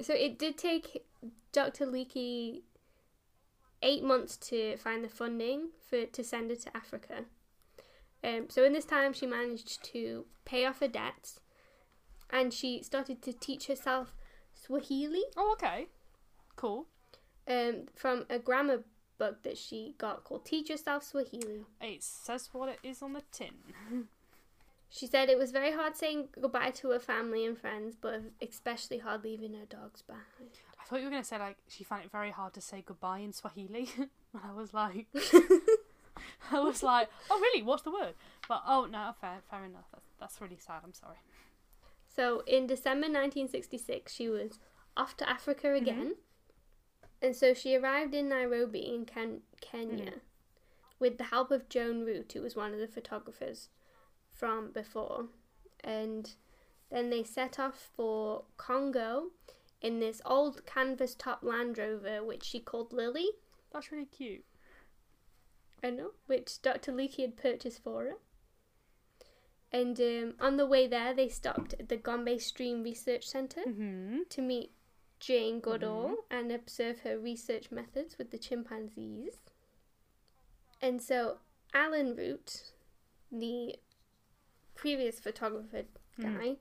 So 0.00 0.12
it 0.14 0.38
did 0.38 0.58
take 0.58 1.04
Dr. 1.52 1.86
Leakey 1.86 2.62
eight 3.82 4.02
months 4.04 4.36
to 4.36 4.76
find 4.76 5.02
the 5.04 5.08
funding 5.08 5.68
for 5.88 6.04
to 6.06 6.24
send 6.24 6.50
her 6.50 6.56
to 6.56 6.76
Africa. 6.76 7.24
Um, 8.24 8.46
so 8.48 8.64
in 8.64 8.72
this 8.72 8.84
time, 8.84 9.12
she 9.12 9.26
managed 9.26 9.84
to 9.92 10.24
pay 10.44 10.64
off 10.64 10.80
her 10.80 10.88
debts, 10.88 11.40
and 12.30 12.52
she 12.52 12.82
started 12.82 13.22
to 13.22 13.32
teach 13.32 13.66
herself 13.68 14.14
Swahili 14.54 15.22
Oh, 15.36 15.52
okay, 15.52 15.86
cool. 16.56 16.86
um, 17.46 17.86
from 17.94 18.24
a 18.28 18.38
grammar 18.38 18.82
book 19.18 19.42
that 19.44 19.56
she 19.58 19.94
got 19.98 20.24
called 20.24 20.44
"Teach 20.44 20.68
Yourself 20.70 21.04
Swahili." 21.04 21.64
It 21.80 22.02
says 22.02 22.48
what 22.52 22.68
it 22.70 22.78
is 22.82 23.00
on 23.02 23.12
the 23.12 23.22
tin. 23.30 23.54
She 24.88 25.06
said 25.06 25.28
it 25.28 25.38
was 25.38 25.50
very 25.50 25.72
hard 25.72 25.96
saying 25.96 26.28
goodbye 26.40 26.70
to 26.70 26.90
her 26.90 26.98
family 27.00 27.44
and 27.44 27.58
friends, 27.58 27.96
but 28.00 28.20
especially 28.40 28.98
hard 28.98 29.24
leaving 29.24 29.52
her 29.54 29.66
dogs 29.66 30.02
behind. 30.02 30.24
I 30.80 30.84
thought 30.84 31.00
you 31.00 31.04
were 31.06 31.10
gonna 31.10 31.24
say 31.24 31.38
like 31.38 31.56
she 31.68 31.82
found 31.84 32.04
it 32.04 32.12
very 32.12 32.30
hard 32.30 32.54
to 32.54 32.60
say 32.60 32.82
goodbye 32.86 33.18
in 33.18 33.32
Swahili. 33.32 33.88
and 33.98 34.08
I 34.44 34.52
was 34.52 34.72
like, 34.72 35.06
I 36.52 36.60
was 36.60 36.82
like, 36.82 37.08
oh 37.30 37.38
really? 37.40 37.62
What's 37.62 37.82
the 37.82 37.90
word? 37.90 38.14
But 38.48 38.62
oh 38.66 38.86
no, 38.90 39.12
fair, 39.20 39.38
fair 39.50 39.64
enough. 39.64 39.86
That's 39.92 40.06
that's 40.20 40.40
really 40.40 40.58
sad. 40.58 40.80
I'm 40.84 40.94
sorry. 40.94 41.16
So 42.14 42.42
in 42.46 42.66
December 42.66 43.06
1966, 43.08 44.12
she 44.14 44.28
was 44.28 44.58
off 44.96 45.16
to 45.18 45.28
Africa 45.28 45.74
again. 45.74 46.14
And 47.20 47.34
so 47.34 47.52
she 47.54 47.74
arrived 47.76 48.14
in 48.14 48.28
Nairobi 48.28 48.80
in 48.94 49.04
Ken- 49.04 49.40
Kenya 49.60 50.04
Mhm. 50.12 50.20
with 50.98 51.18
the 51.18 51.24
help 51.24 51.50
of 51.50 51.68
Joan 51.68 52.04
Root, 52.04 52.32
who 52.32 52.42
was 52.42 52.54
one 52.56 52.72
of 52.72 52.78
the 52.78 52.86
photographers 52.86 53.68
from 54.38 54.70
before. 54.72 55.26
And 55.82 56.30
then 56.90 57.10
they 57.10 57.22
set 57.24 57.58
off 57.58 57.90
for 57.96 58.44
Congo 58.56 59.28
in 59.80 60.00
this 60.00 60.20
old 60.24 60.64
canvas 60.66 61.14
top 61.14 61.42
Land 61.42 61.78
Rover, 61.78 62.24
which 62.24 62.44
she 62.44 62.60
called 62.60 62.92
Lily. 62.92 63.28
That's 63.72 63.92
really 63.92 64.06
cute. 64.06 64.44
I 65.84 65.90
know, 65.90 66.12
which 66.26 66.60
Dr. 66.62 66.92
Leakey 66.92 67.20
had 67.20 67.36
purchased 67.36 67.82
for 67.82 68.04
her. 68.04 68.12
And 69.72 70.00
um, 70.00 70.34
on 70.40 70.56
the 70.56 70.66
way 70.66 70.86
there, 70.86 71.12
they 71.12 71.28
stopped 71.28 71.74
at 71.78 71.88
the 71.88 71.96
Gombe 71.96 72.38
Stream 72.38 72.82
Research 72.82 73.26
Centre 73.26 73.60
Mm-hmm. 73.66 74.18
to 74.30 74.40
meet 74.42 74.70
Jane 75.20 75.60
Goodall 75.60 76.14
and 76.30 76.50
observe 76.52 77.00
her 77.00 77.18
research 77.18 77.70
methods 77.70 78.16
with 78.16 78.30
the 78.30 78.38
chimpanzees. 78.38 79.38
And 80.80 81.02
so 81.02 81.38
Alan 81.74 82.14
Root, 82.16 82.72
the 83.30 83.76
previous 84.76 85.18
photographer 85.18 85.84
Mm. 86.18 86.22
guy, 86.38 86.56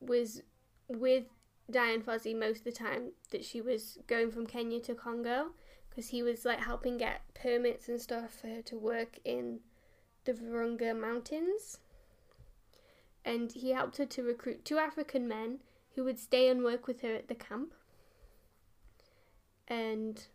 was 0.00 0.42
with 0.88 1.24
Dian 1.70 2.02
Fossey 2.02 2.38
most 2.38 2.58
of 2.58 2.64
the 2.64 2.72
time 2.72 3.12
that 3.30 3.44
she 3.44 3.60
was 3.60 3.98
going 4.06 4.30
from 4.30 4.46
Kenya 4.46 4.80
to 4.80 4.94
Congo 4.94 5.52
because 5.88 6.08
he 6.08 6.22
was 6.22 6.44
like 6.44 6.60
helping 6.60 6.98
get 6.98 7.22
permits 7.34 7.88
and 7.88 8.00
stuff 8.00 8.34
for 8.40 8.48
her 8.48 8.62
to 8.62 8.76
work 8.76 9.18
in 9.24 9.60
the 10.24 10.32
Virunga 10.32 10.98
Mountains. 10.98 11.78
And 13.24 13.50
he 13.52 13.70
helped 13.70 13.96
her 13.96 14.06
to 14.06 14.22
recruit 14.22 14.64
two 14.64 14.78
African 14.78 15.26
men 15.26 15.60
who 15.94 16.04
would 16.04 16.18
stay 16.18 16.48
and 16.48 16.62
work 16.62 16.86
with 16.86 17.00
her 17.00 17.14
at 17.14 17.28
the 17.28 17.34
camp. 17.34 17.72
And 19.66 20.26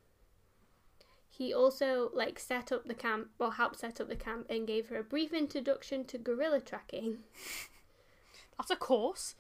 he 1.40 1.54
also 1.54 2.12
like 2.14 2.38
set 2.38 2.70
up 2.70 2.86
the 2.86 2.94
camp 2.94 3.30
or 3.40 3.54
helped 3.54 3.80
set 3.80 4.02
up 4.02 4.10
the 4.10 4.16
camp 4.18 4.46
and 4.50 4.68
gave 4.68 4.90
her 4.90 4.98
a 4.98 5.04
brief 5.04 5.32
introduction 5.32 6.04
to 6.04 6.18
gorilla 6.18 6.60
tracking. 6.60 7.20
That's 8.58 8.72
a 8.72 8.76
course. 8.76 9.36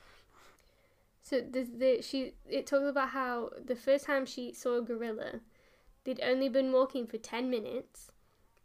So 1.21 1.41
the, 1.41 1.63
the 1.63 2.01
she 2.01 2.35
it 2.49 2.65
talks 2.65 2.87
about 2.87 3.09
how 3.09 3.49
the 3.63 3.75
first 3.75 4.05
time 4.05 4.25
she 4.25 4.53
saw 4.53 4.77
a 4.77 4.81
gorilla, 4.81 5.41
they'd 6.05 6.21
only 6.21 6.47
been 6.47 6.71
walking 6.71 7.05
for 7.05 7.17
ten 7.17 7.49
minutes, 7.49 8.11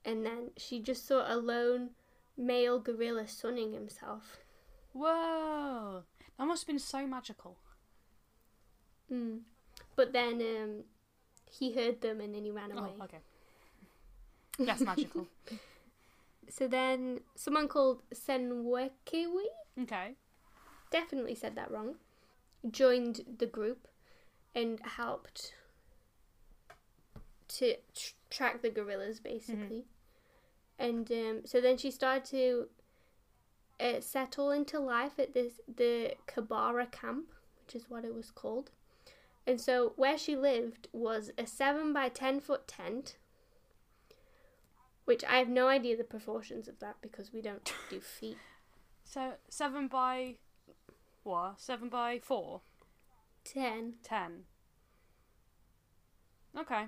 and 0.04 0.24
then 0.24 0.50
she 0.56 0.78
just 0.78 1.04
saw 1.04 1.24
a 1.26 1.34
lone 1.36 1.90
male 2.36 2.78
gorilla 2.78 3.26
sunning 3.26 3.72
himself. 3.72 4.38
Whoa. 4.92 6.04
That 6.38 6.46
must 6.46 6.62
have 6.62 6.68
been 6.68 6.78
so 6.78 7.04
magical. 7.04 7.56
Mm. 9.12 9.40
But 9.96 10.12
then 10.12 10.34
um, 10.34 10.84
he 11.58 11.72
heard 11.72 12.00
them 12.00 12.20
and 12.20 12.34
then 12.34 12.44
he 12.44 12.50
ran 12.50 12.72
away. 12.72 12.90
Oh, 13.00 13.04
okay. 13.04 13.18
That's 14.58 14.80
magical. 14.80 15.26
So 16.50 16.68
then 16.68 17.20
someone 17.34 17.68
called 17.68 18.02
Senwekewi, 18.14 19.46
okay. 19.82 20.14
definitely 20.90 21.34
said 21.34 21.56
that 21.56 21.70
wrong, 21.70 21.94
joined 22.70 23.24
the 23.38 23.46
group 23.46 23.88
and 24.54 24.78
helped 24.84 25.54
to 27.48 27.76
tr- 27.94 28.12
track 28.30 28.62
the 28.62 28.70
gorillas 28.70 29.20
basically. 29.20 29.86
And 30.78 31.10
um, 31.10 31.40
so 31.44 31.60
then 31.60 31.76
she 31.76 31.90
started 31.90 32.24
to 32.26 32.68
uh, 33.80 34.00
settle 34.00 34.50
into 34.50 34.78
life 34.78 35.18
at 35.18 35.34
this 35.34 35.60
the 35.74 36.14
Kabara 36.28 36.90
camp, 36.90 37.32
which 37.64 37.74
is 37.74 37.88
what 37.88 38.04
it 38.04 38.14
was 38.14 38.30
called. 38.30 38.70
And 39.46 39.60
so 39.60 39.92
where 39.96 40.16
she 40.16 40.36
lived 40.36 40.88
was 40.92 41.30
a 41.36 41.46
seven 41.46 41.92
by 41.92 42.08
ten 42.08 42.40
foot 42.40 42.66
tent, 42.66 43.16
which 45.04 45.22
I 45.24 45.36
have 45.36 45.48
no 45.48 45.68
idea 45.68 45.96
the 45.96 46.04
proportions 46.04 46.66
of 46.66 46.78
that 46.80 46.96
because 47.02 47.32
we 47.32 47.42
don't 47.42 47.72
do 47.90 48.00
feet. 48.00 48.38
So 49.04 49.32
seven 49.48 49.88
by 49.88 50.36
what? 51.22 51.60
Seven 51.60 51.88
by 51.88 52.18
four? 52.18 52.62
Ten. 53.44 53.94
Ten. 54.02 54.44
Okay. 56.58 56.86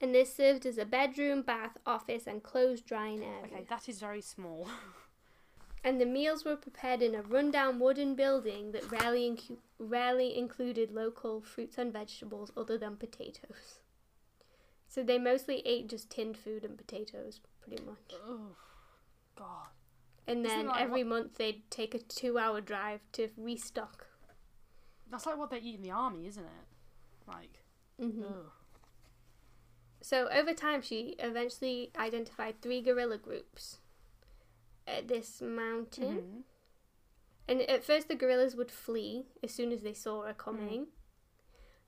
And 0.00 0.14
this 0.14 0.34
served 0.34 0.66
as 0.66 0.78
a 0.78 0.84
bedroom, 0.84 1.42
bath, 1.42 1.78
office, 1.86 2.26
and 2.26 2.42
clothes 2.42 2.82
drying 2.82 3.22
area. 3.22 3.54
Okay, 3.54 3.66
that 3.68 3.88
is 3.88 3.98
very 3.98 4.20
small. 4.20 4.68
And 5.86 6.00
the 6.00 6.04
meals 6.04 6.44
were 6.44 6.56
prepared 6.56 7.00
in 7.00 7.14
a 7.14 7.22
rundown 7.22 7.78
wooden 7.78 8.16
building 8.16 8.72
that 8.72 8.90
rarely, 8.90 9.30
incu- 9.30 9.58
rarely 9.78 10.36
included 10.36 10.90
local 10.90 11.40
fruits 11.40 11.78
and 11.78 11.92
vegetables 11.92 12.50
other 12.56 12.76
than 12.76 12.96
potatoes. 12.96 13.78
So 14.88 15.04
they 15.04 15.16
mostly 15.16 15.62
ate 15.64 15.88
just 15.88 16.10
tinned 16.10 16.36
food 16.38 16.64
and 16.64 16.76
potatoes, 16.76 17.40
pretty 17.60 17.84
much. 17.84 18.14
oh, 18.26 18.56
God. 19.36 19.68
And 20.26 20.44
then 20.44 20.70
every 20.76 21.04
month 21.04 21.36
they'd 21.38 21.62
take 21.70 21.94
a 21.94 22.00
two 22.00 22.36
hour 22.36 22.60
drive 22.60 23.00
to 23.12 23.28
restock. 23.36 24.08
That's 25.08 25.24
like 25.24 25.38
what 25.38 25.50
they 25.50 25.58
eat 25.58 25.76
in 25.76 25.82
the 25.82 25.92
army, 25.92 26.26
isn't 26.26 26.44
it? 26.44 27.28
Like, 27.28 27.60
hmm 28.00 28.24
ugh. 28.24 28.50
So 30.00 30.28
over 30.32 30.52
time, 30.52 30.82
she 30.82 31.14
eventually 31.20 31.90
identified 31.96 32.60
three 32.60 32.80
gorilla 32.80 33.18
groups 33.18 33.78
at 34.86 35.08
this 35.08 35.40
mountain. 35.40 36.16
Mhm. 36.18 36.42
And 37.48 37.62
at 37.62 37.84
first, 37.84 38.08
the 38.08 38.14
gorillas 38.16 38.56
would 38.56 38.70
flee 38.70 39.26
as 39.42 39.52
soon 39.52 39.72
as 39.72 39.82
they 39.82 39.94
saw 39.94 40.22
her 40.22 40.34
coming. 40.34 40.88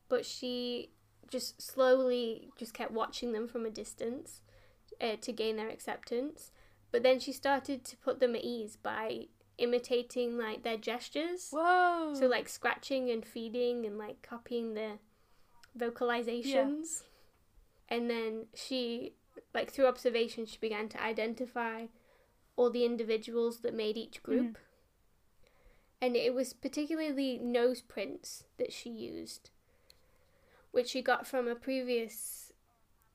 But 0.09 0.25
she 0.25 0.93
just 1.28 1.61
slowly 1.61 2.50
just 2.57 2.73
kept 2.73 2.93
watching 2.93 3.33
them 3.33 3.49
from 3.49 3.67
a 3.67 3.71
distance 3.71 4.40
uh, 5.00 5.17
to 5.17 5.33
gain 5.33 5.57
their 5.57 5.69
acceptance. 5.69 6.52
But 6.90 7.02
then 7.02 7.21
she 7.21 7.33
started 7.33 7.85
to 7.85 7.97
put 7.97 8.19
them 8.21 8.35
at 8.35 8.45
ease 8.45 8.76
by 8.76 9.28
imitating 9.59 10.38
like 10.38 10.62
their 10.62 10.76
gestures. 10.78 11.50
Whoa. 11.50 12.14
So 12.14 12.26
like 12.26 12.49
scratching 12.49 13.11
and 13.11 13.25
feeding 13.26 13.85
and 13.85 13.99
like 13.99 14.23
copying 14.23 14.75
the 14.75 14.99
vocalizations. 15.76 17.02
And 17.88 18.09
then 18.09 18.47
she 18.55 19.14
like 19.55 19.71
through 19.71 19.87
observation 19.87 20.47
she 20.47 20.59
began 20.59 20.88
to 20.88 21.02
identify 21.02 21.87
all 22.59 22.71
the 22.71 22.85
individuals 22.85 23.61
that 23.61 23.73
made 23.73 23.97
each 23.97 24.21
group. 24.23 24.59
And 26.03 26.17
it 26.17 26.35
was 26.35 26.53
particularly 26.53 27.38
nose 27.38 27.81
prints 27.81 28.45
that 28.59 28.73
she 28.73 28.91
used, 28.91 29.50
which 30.73 30.88
she 30.88 31.00
got 31.00 31.27
from 31.27 31.49
a 31.49 31.55
previous 31.55 32.53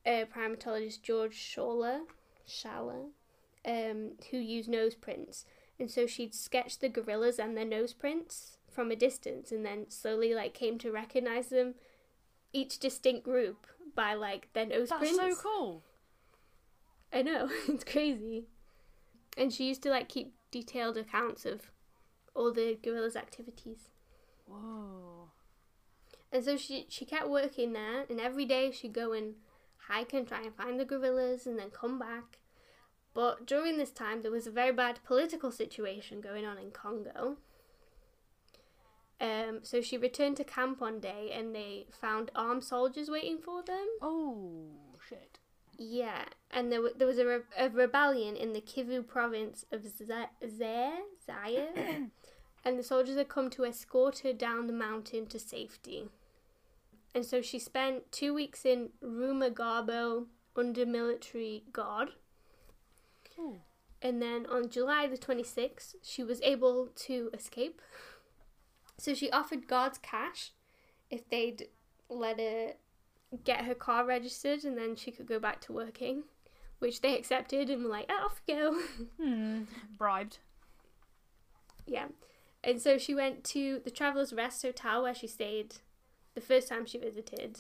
uh, 0.06 0.24
primatologist, 0.34 1.02
George 1.02 1.36
Schaller, 1.36 2.02
Schaller, 2.48 3.08
um, 3.66 4.14
who 4.32 4.38
used 4.38 4.70
nose 4.70 4.96
prints. 4.96 5.46
And 5.78 5.92
so 5.92 6.08
she'd 6.08 6.34
sketch 6.34 6.80
the 6.80 6.90
gorillas 6.90 7.38
and 7.38 7.58
their 7.58 7.66
nose 7.66 7.94
prints 7.94 8.58
from 8.72 8.92
a 8.92 8.96
distance 8.96 9.52
and 9.52 9.66
then 9.66 9.90
slowly 9.90 10.34
like 10.34 10.54
came 10.54 10.78
to 10.80 10.92
recognize 10.92 11.48
them 11.48 11.76
each 12.54 12.80
distinct 12.80 13.24
group 13.24 13.68
by 13.96 14.14
like 14.14 14.48
their 14.54 14.66
nose 14.66 14.90
That's 14.90 15.12
prints. 15.16 15.18
so 15.18 15.42
cool. 15.42 15.84
I 17.12 17.22
know, 17.22 17.50
it's 17.68 17.84
crazy. 17.84 18.48
And 19.38 19.52
she 19.52 19.68
used 19.68 19.84
to 19.84 19.90
like 19.90 20.10
keep 20.10 20.34
detailed 20.52 20.98
accounts 20.98 21.46
of 21.46 21.72
all 22.36 22.52
the 22.52 22.78
gorillas' 22.84 23.16
activities. 23.16 23.90
Whoa. 24.48 25.30
And 26.32 26.44
so 26.44 26.58
she 26.58 26.86
she 26.90 27.06
kept 27.06 27.30
working 27.30 27.74
there 27.74 28.06
and 28.10 28.20
every 28.20 28.46
day 28.46 28.72
she'd 28.72 28.94
go 28.94 29.14
and 29.14 29.36
hike 29.88 30.14
and 30.14 30.28
try 30.28 30.42
and 30.42 30.56
find 30.56 30.80
the 30.80 30.86
gorillas 30.86 31.46
and 31.46 31.58
then 31.58 31.70
come 31.70 32.00
back. 32.00 32.40
But 33.14 33.46
during 33.46 33.78
this 33.78 33.92
time 33.92 34.22
there 34.22 34.32
was 34.32 34.48
a 34.48 34.52
very 34.52 34.72
bad 34.72 35.00
political 35.06 35.52
situation 35.52 36.22
going 36.22 36.46
on 36.46 36.58
in 36.58 36.72
Congo. 36.72 37.38
Um, 39.22 39.60
so 39.62 39.82
she 39.82 39.98
returned 39.98 40.38
to 40.38 40.44
camp 40.44 40.82
one 40.82 41.00
day 41.00 41.32
and 41.34 41.56
they 41.56 41.86
found 41.92 42.32
armed 42.36 42.64
soldiers 42.64 43.10
waiting 43.10 43.38
for 43.38 43.64
them. 43.64 43.88
Oh. 44.02 44.66
Yeah, 45.78 46.26
and 46.52 46.72
there, 46.72 46.80
w- 46.80 46.96
there 46.98 47.08
was 47.08 47.18
a, 47.18 47.26
re- 47.26 47.40
a 47.58 47.70
rebellion 47.70 48.36
in 48.36 48.54
the 48.54 48.62
Kivu 48.62 49.06
province 49.06 49.66
of 49.72 49.86
Zaire, 49.86 50.30
Zaire, 51.26 51.70
and 52.66 52.80
the 52.80 52.84
soldiers 52.84 53.18
had 53.18 53.28
come 53.30 53.50
to 53.52 53.66
escort 53.66 54.20
her 54.20 54.34
down 54.34 54.68
the 54.68 54.74
mountain 54.74 55.26
to 55.28 55.40
safety. 55.40 56.10
And 57.16 57.26
so 57.26 57.42
she 57.42 57.60
spent 57.60 58.12
two 58.12 58.34
weeks 58.34 58.66
in 58.66 58.90
Rumagabo 59.04 60.26
under 60.56 60.86
military 60.86 61.64
guard. 61.72 62.10
Ooh. 63.38 63.62
And 64.02 64.22
then 64.22 64.46
on 64.48 64.70
July 64.70 65.08
the 65.08 65.18
26th, 65.18 65.96
she 66.04 66.24
was 66.24 66.42
able 66.42 66.90
to 66.96 67.30
escape. 67.34 67.82
So 68.98 69.14
she 69.14 69.32
offered 69.32 69.68
guards 69.68 69.98
cash 69.98 70.52
if 71.10 71.28
they'd 71.30 71.68
let 72.10 72.40
her 72.40 72.74
get 73.44 73.66
her 73.66 73.76
car 73.76 74.06
registered 74.06 74.64
and 74.64 74.78
then 74.78 74.96
she 74.96 75.12
could 75.12 75.26
go 75.26 75.40
back 75.40 75.62
to 75.62 75.74
working, 75.74 76.24
which 76.80 77.02
they 77.02 77.18
accepted 77.18 77.70
and 77.70 77.84
were 77.84 77.90
like, 77.90 78.06
"Oh, 78.10 78.26
off 78.26 78.42
you 78.48 78.56
go. 78.56 78.82
Hmm. 79.24 79.64
Bribed. 79.98 80.40
yeah. 81.86 82.08
And 82.64 82.82
so 82.82 82.98
she 82.98 83.14
went 83.14 83.44
to 83.46 83.82
the 83.84 83.92
Traveller's 83.92 84.32
Rest 84.32 84.62
Hotel 84.62 85.04
where 85.04 85.14
she 85.16 85.28
stayed 85.28 85.76
the 86.34 86.42
first 86.42 86.70
time 86.70 86.86
she 86.86 86.98
visited. 86.98 87.60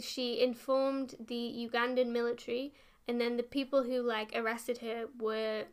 She 0.00 0.40
informed 0.42 1.14
the 1.18 1.68
Ugandan 1.70 2.08
military, 2.12 2.74
and 3.08 3.20
then 3.20 3.36
the 3.36 3.42
people 3.42 3.84
who 3.84 4.02
like 4.02 4.32
arrested 4.34 4.78
her 4.78 5.06
were 5.18 5.64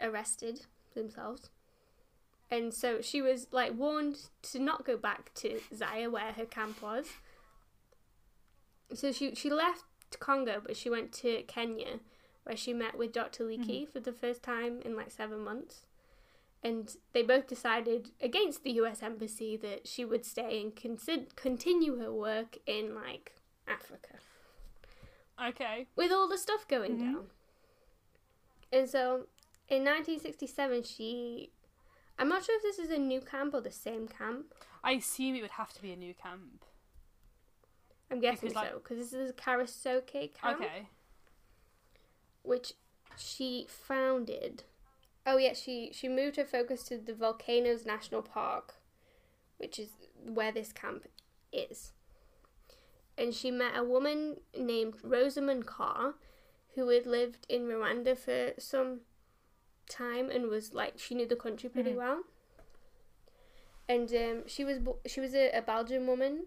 arrested 0.00 0.62
themselves. 0.94 1.50
And 2.50 2.72
so 2.72 3.00
she 3.00 3.20
was 3.20 3.46
like 3.52 3.74
warned 3.76 4.16
to 4.52 4.58
not 4.58 4.84
go 4.84 4.96
back 4.96 5.32
to 5.34 5.60
Zaire 5.74 6.10
where 6.10 6.32
her 6.32 6.46
camp 6.46 6.82
was. 6.82 7.06
So 8.92 9.12
she 9.12 9.34
she 9.34 9.50
left 9.50 9.84
Congo 10.20 10.60
but 10.64 10.76
she 10.76 10.88
went 10.90 11.12
to 11.14 11.42
Kenya 11.44 12.00
where 12.44 12.56
she 12.56 12.72
met 12.74 12.96
with 12.98 13.12
Dr. 13.12 13.44
Leakey 13.44 13.88
for 13.88 14.00
the 14.00 14.12
first 14.12 14.42
time 14.42 14.80
in 14.84 14.94
like 14.94 15.10
7 15.10 15.38
months. 15.38 15.86
And 16.62 16.94
they 17.12 17.22
both 17.22 17.46
decided 17.46 18.10
against 18.20 18.62
the 18.64 18.72
US 18.72 19.02
embassy 19.02 19.56
that 19.58 19.86
she 19.88 20.04
would 20.04 20.24
stay 20.26 20.60
and 20.60 20.74
consi- 20.74 21.34
continue 21.36 21.98
her 21.98 22.12
work 22.12 22.58
in 22.66 22.94
like 22.94 23.34
Africa 23.66 24.18
Okay. 25.42 25.88
with 25.96 26.12
all 26.12 26.28
the 26.28 26.38
stuff 26.38 26.68
going 26.68 26.96
Mhm. 26.98 27.12
down. 27.12 27.30
And 28.72 28.88
so 28.88 29.26
in 29.68 29.84
1967, 29.84 30.82
she. 30.82 31.50
I'm 32.18 32.28
not 32.28 32.44
sure 32.44 32.56
if 32.56 32.62
this 32.62 32.78
is 32.78 32.90
a 32.90 32.98
new 32.98 33.20
camp 33.20 33.54
or 33.54 33.60
the 33.60 33.72
same 33.72 34.06
camp. 34.06 34.54
I 34.84 34.92
assume 34.92 35.34
it 35.34 35.42
would 35.42 35.52
have 35.52 35.72
to 35.72 35.82
be 35.82 35.92
a 35.92 35.96
new 35.96 36.14
camp. 36.14 36.64
I'm 38.10 38.20
guessing 38.20 38.48
Because, 38.50 38.54
like- 38.54 38.70
so, 38.70 38.78
because 38.78 38.98
this 38.98 39.12
is 39.12 39.32
Karisoke 39.32 40.34
camp, 40.34 40.60
Okay. 40.60 40.86
which 42.42 42.74
she 43.16 43.66
founded. 43.68 44.64
Oh 45.26 45.38
yeah, 45.38 45.54
she 45.54 45.90
she 45.92 46.08
moved 46.08 46.36
her 46.36 46.44
focus 46.44 46.82
to 46.84 46.98
the 46.98 47.14
Volcanoes 47.14 47.86
National 47.86 48.20
Park, 48.22 48.74
which 49.56 49.78
is 49.78 49.90
where 50.22 50.52
this 50.52 50.72
camp 50.72 51.06
is. 51.52 51.92
And 53.16 53.32
she 53.34 53.50
met 53.50 53.76
a 53.76 53.84
woman 53.84 54.40
named 54.56 54.96
Rosamond 55.02 55.66
Carr, 55.66 56.14
who 56.74 56.88
had 56.88 57.06
lived 57.06 57.46
in 57.48 57.62
Rwanda 57.62 58.18
for 58.18 58.52
some 58.60 59.00
time 59.88 60.28
and 60.30 60.48
was 60.48 60.74
like 60.74 60.98
she 60.98 61.14
knew 61.14 61.26
the 61.26 61.36
country 61.36 61.70
pretty 61.70 61.92
Mhm. 61.92 61.96
well. 61.96 62.24
And 63.88 64.12
um, 64.14 64.46
she 64.48 64.64
was 64.64 64.78
she 65.06 65.20
was 65.20 65.34
a, 65.34 65.50
a 65.52 65.62
Belgian 65.62 66.06
woman, 66.06 66.46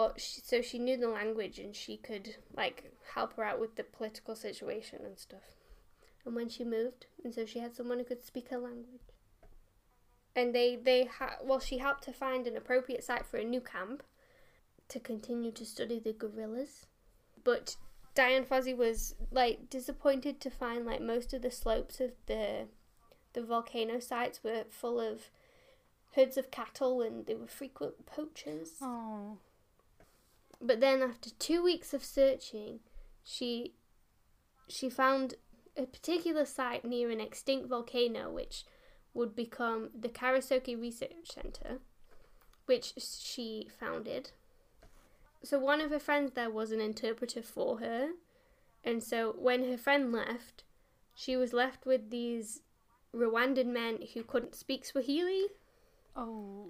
but 0.00 0.18
she, 0.18 0.40
so 0.40 0.62
she 0.62 0.78
knew 0.78 0.96
the 0.96 1.10
language 1.10 1.58
and 1.58 1.76
she 1.76 1.98
could 1.98 2.36
like 2.56 2.90
help 3.12 3.36
her 3.36 3.44
out 3.44 3.60
with 3.60 3.76
the 3.76 3.84
political 3.84 4.34
situation 4.34 5.00
and 5.04 5.18
stuff. 5.18 5.58
And 6.24 6.34
when 6.34 6.48
she 6.48 6.64
moved, 6.64 7.04
and 7.22 7.34
so 7.34 7.44
she 7.44 7.58
had 7.58 7.76
someone 7.76 7.98
who 7.98 8.06
could 8.06 8.24
speak 8.24 8.48
her 8.48 8.56
language. 8.56 9.02
And 10.34 10.54
they 10.54 10.76
they 10.76 11.04
ha- 11.04 11.36
well 11.44 11.60
she 11.60 11.76
helped 11.76 12.04
to 12.04 12.14
find 12.14 12.46
an 12.46 12.56
appropriate 12.56 13.04
site 13.04 13.26
for 13.26 13.36
a 13.36 13.44
new 13.44 13.60
camp 13.60 14.02
to 14.88 15.00
continue 15.00 15.52
to 15.52 15.66
study 15.66 16.00
the 16.00 16.14
gorillas. 16.14 16.86
But 17.44 17.76
Dian 18.14 18.46
Fossey 18.46 18.74
was 18.74 19.16
like 19.30 19.68
disappointed 19.68 20.40
to 20.40 20.48
find 20.48 20.86
like 20.86 21.02
most 21.02 21.34
of 21.34 21.42
the 21.42 21.50
slopes 21.50 22.00
of 22.00 22.12
the 22.24 22.68
the 23.34 23.42
volcano 23.42 24.00
sites 24.00 24.42
were 24.42 24.64
full 24.70 24.98
of 24.98 25.28
herds 26.14 26.38
of 26.38 26.50
cattle 26.50 27.02
and 27.02 27.26
they 27.26 27.34
were 27.34 27.46
frequent 27.46 28.06
poachers. 28.06 28.76
Oh. 28.80 29.36
But 30.60 30.80
then 30.80 31.02
after 31.02 31.30
2 31.30 31.62
weeks 31.62 31.94
of 31.94 32.04
searching, 32.04 32.80
she 33.22 33.74
she 34.68 34.88
found 34.88 35.34
a 35.76 35.86
particular 35.86 36.44
site 36.44 36.84
near 36.84 37.10
an 37.10 37.20
extinct 37.20 37.68
volcano 37.68 38.30
which 38.30 38.64
would 39.14 39.34
become 39.34 39.90
the 39.98 40.08
Karisoke 40.08 40.80
Research 40.80 41.32
Center, 41.32 41.78
which 42.66 42.94
she 42.98 43.68
founded. 43.78 44.30
So 45.42 45.58
one 45.58 45.80
of 45.80 45.90
her 45.90 45.98
friends 45.98 46.32
there 46.32 46.50
was 46.50 46.70
an 46.70 46.80
interpreter 46.80 47.42
for 47.42 47.78
her, 47.78 48.10
and 48.84 49.02
so 49.02 49.34
when 49.38 49.64
her 49.68 49.78
friend 49.78 50.12
left, 50.12 50.64
she 51.14 51.36
was 51.36 51.52
left 51.52 51.86
with 51.86 52.10
these 52.10 52.60
Rwandan 53.14 53.66
men 53.66 53.98
who 54.14 54.22
couldn't 54.22 54.54
speak 54.54 54.84
Swahili, 54.84 55.48
Oh. 56.16 56.68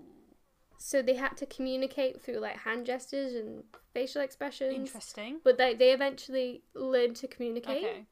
So 0.83 1.03
they 1.03 1.14
had 1.14 1.37
to 1.37 1.45
communicate 1.45 2.23
through 2.23 2.38
like 2.38 2.57
hand 2.61 2.87
gestures 2.87 3.35
and 3.35 3.64
facial 3.93 4.23
expressions. 4.23 4.75
Interesting. 4.75 5.38
But 5.45 5.59
they, 5.59 5.75
they 5.75 5.93
eventually 5.93 6.62
learned 6.75 7.16
to 7.16 7.29
communicate. 7.29 7.85
Okay. 7.85 8.05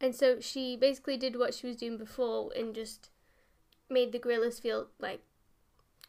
And 0.00 0.16
so 0.16 0.40
she 0.40 0.76
basically 0.76 1.16
did 1.16 1.36
what 1.38 1.54
she 1.54 1.68
was 1.68 1.76
doing 1.76 1.96
before 1.96 2.50
and 2.56 2.74
just 2.74 3.10
made 3.88 4.10
the 4.10 4.18
gorillas 4.18 4.58
feel 4.58 4.88
like 4.98 5.20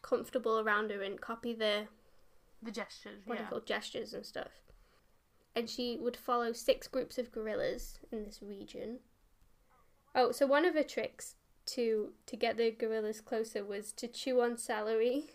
comfortable 0.02 0.58
around 0.58 0.90
her 0.90 1.00
and 1.00 1.20
copy 1.20 1.54
their 1.54 1.86
The 2.60 2.72
gestures. 2.72 3.20
what 3.24 3.38
yeah. 3.38 3.44
you 3.44 3.50
call 3.50 3.60
gestures 3.60 4.12
and 4.12 4.26
stuff. 4.26 4.50
And 5.54 5.70
she 5.70 5.96
would 6.00 6.16
follow 6.16 6.52
six 6.52 6.88
groups 6.88 7.18
of 7.18 7.30
gorillas 7.30 8.00
in 8.10 8.24
this 8.24 8.40
region. 8.42 8.98
Oh, 10.12 10.32
so 10.32 10.44
one 10.44 10.64
of 10.64 10.74
her 10.74 10.82
tricks 10.82 11.36
to 11.66 12.12
to 12.26 12.36
get 12.36 12.56
the 12.56 12.70
gorillas 12.70 13.20
closer 13.20 13.64
was 13.64 13.92
to 13.92 14.08
chew 14.08 14.40
on 14.40 14.56
celery. 14.56 15.24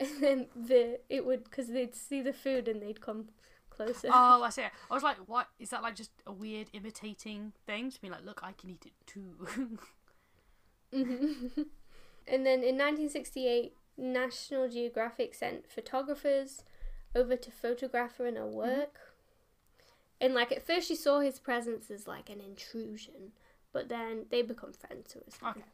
And 0.00 0.22
then 0.22 0.46
the 0.56 1.00
it 1.10 1.26
would 1.26 1.44
because 1.44 1.68
they'd 1.68 1.94
see 1.94 2.22
the 2.22 2.32
food 2.32 2.68
and 2.68 2.80
they'd 2.80 3.02
come 3.02 3.28
closer. 3.68 4.08
Oh, 4.10 4.42
I 4.42 4.48
see. 4.48 4.62
I 4.62 4.94
was 4.94 5.02
like, 5.02 5.18
what? 5.26 5.48
Is 5.58 5.68
that 5.70 5.82
like 5.82 5.94
just 5.94 6.10
a 6.26 6.32
weird 6.32 6.70
imitating 6.72 7.52
thing? 7.66 7.90
To 7.90 8.00
be 8.00 8.08
like, 8.08 8.24
look, 8.24 8.40
I 8.42 8.52
can 8.52 8.70
eat 8.70 8.86
it 8.86 8.94
too. 9.06 9.46
Mhm. 10.92 11.50
and 12.26 12.46
then 12.46 12.62
in 12.64 12.76
1968, 12.76 13.74
National 13.96 14.68
Geographic 14.68 15.34
sent 15.34 15.70
photographers 15.70 16.64
over 17.14 17.36
to 17.36 17.50
photograph 17.50 18.16
her 18.18 18.26
in 18.26 18.36
her 18.36 18.46
work. 18.46 18.98
And 20.20 20.34
like 20.34 20.52
at 20.52 20.66
first, 20.66 20.88
she 20.88 20.96
saw 20.96 21.20
his 21.20 21.38
presence 21.38 21.90
as 21.90 22.06
like 22.06 22.28
an 22.28 22.40
intrusion, 22.40 23.32
but 23.72 23.88
then 23.88 24.26
they 24.30 24.42
become 24.42 24.72
friends. 24.72 25.12
So 25.12 25.20
it's. 25.26 25.38
Okay. 25.42 25.64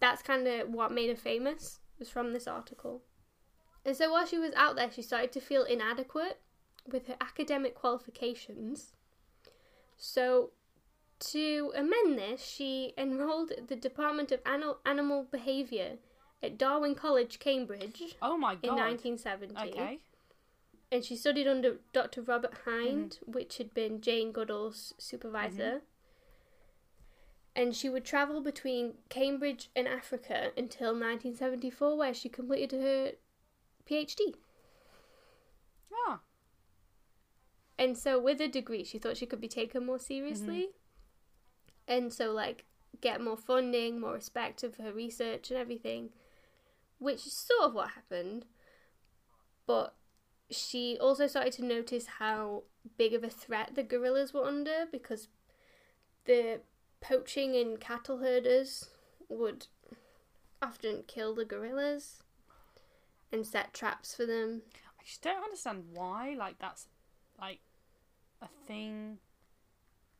That's 0.00 0.22
kind 0.22 0.46
of 0.46 0.70
what 0.70 0.92
made 0.92 1.10
her 1.10 1.16
famous. 1.16 1.80
Was 1.98 2.08
from 2.08 2.32
this 2.32 2.46
article. 2.46 3.02
And 3.84 3.94
so 3.96 4.10
while 4.10 4.26
she 4.26 4.38
was 4.38 4.52
out 4.56 4.76
there, 4.76 4.90
she 4.90 5.02
started 5.02 5.32
to 5.32 5.40
feel 5.40 5.64
inadequate 5.64 6.40
with 6.90 7.06
her 7.08 7.16
academic 7.20 7.74
qualifications. 7.74 8.92
So 9.96 10.50
to 11.20 11.72
amend 11.76 12.18
this, 12.18 12.42
she 12.42 12.94
enrolled 12.96 13.52
at 13.52 13.68
the 13.68 13.76
Department 13.76 14.32
of 14.32 14.40
Ani- 14.46 14.74
Animal 14.86 15.26
Behaviour 15.30 15.98
at 16.42 16.58
Darwin 16.58 16.94
College, 16.94 17.38
Cambridge, 17.38 18.16
oh 18.22 18.36
my 18.36 18.54
god! 18.54 18.64
in 18.64 18.70
1970. 18.70 19.70
Okay. 19.70 19.98
And 20.92 21.04
she 21.04 21.14
studied 21.16 21.46
under 21.46 21.76
Dr. 21.92 22.22
Robert 22.22 22.54
Hinde, 22.64 23.10
mm-hmm. 23.10 23.32
which 23.32 23.58
had 23.58 23.72
been 23.74 24.00
Jane 24.00 24.32
Goodall's 24.32 24.94
supervisor. 24.98 25.62
Mm-hmm. 25.62 25.84
And 27.54 27.74
she 27.74 27.88
would 27.88 28.04
travel 28.04 28.40
between 28.40 28.94
Cambridge 29.08 29.70
and 29.74 29.88
Africa 29.88 30.52
until 30.56 30.88
1974, 30.88 31.96
where 31.96 32.14
she 32.14 32.28
completed 32.28 32.80
her 32.80 33.12
PhD. 33.88 34.34
Ah. 36.06 36.20
And 37.78 37.98
so, 37.98 38.20
with 38.20 38.40
a 38.40 38.48
degree, 38.48 38.84
she 38.84 38.98
thought 38.98 39.16
she 39.16 39.26
could 39.26 39.40
be 39.40 39.48
taken 39.48 39.84
more 39.84 39.98
seriously. 39.98 40.68
And 41.88 42.12
so, 42.12 42.30
like, 42.30 42.66
get 43.00 43.20
more 43.20 43.36
funding, 43.36 44.00
more 44.00 44.12
respect 44.14 44.62
of 44.62 44.76
her 44.76 44.92
research 44.92 45.50
and 45.50 45.58
everything, 45.58 46.10
which 46.98 47.26
is 47.26 47.32
sort 47.32 47.68
of 47.68 47.74
what 47.74 47.90
happened. 47.90 48.44
But 49.66 49.94
she 50.50 50.98
also 51.00 51.26
started 51.26 51.52
to 51.54 51.64
notice 51.64 52.06
how 52.18 52.64
big 52.96 53.14
of 53.14 53.24
a 53.24 53.30
threat 53.30 53.74
the 53.74 53.82
gorillas 53.82 54.32
were 54.32 54.44
under 54.44 54.86
because 54.90 55.28
the 56.24 56.60
poaching 57.00 57.56
and 57.56 57.80
cattle 57.80 58.18
herders 58.18 58.90
would 59.28 59.66
often 60.62 61.04
kill 61.06 61.34
the 61.34 61.44
gorillas 61.44 62.22
and 63.32 63.46
set 63.46 63.72
traps 63.72 64.14
for 64.14 64.26
them. 64.26 64.62
I 64.98 65.04
just 65.04 65.22
don't 65.22 65.42
understand 65.42 65.84
why. 65.92 66.34
Like 66.36 66.58
that's 66.58 66.88
like 67.40 67.60
a 68.42 68.48
thing. 68.66 69.18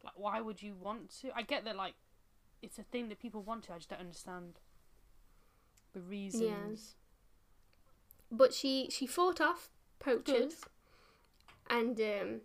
Like 0.05 0.15
why 0.17 0.41
would 0.41 0.63
you 0.63 0.75
want 0.75 1.11
to? 1.21 1.31
I 1.35 1.43
get 1.43 1.65
that 1.65 1.77
like 1.77 1.95
it's 2.63 2.79
a 2.79 2.83
thing 2.83 3.09
that 3.09 3.21
people 3.21 3.43
want 3.43 3.65
to. 3.65 3.73
I 3.73 3.77
just 3.77 3.91
don't 3.91 4.01
understand 4.01 4.61
the 5.93 6.01
reasons. 6.01 6.95
But 8.31 8.55
she 8.55 8.89
she 8.91 9.07
fought 9.07 9.41
off 9.41 9.71
poachers 9.99 10.65
and 11.69 12.01
um, 12.01 12.41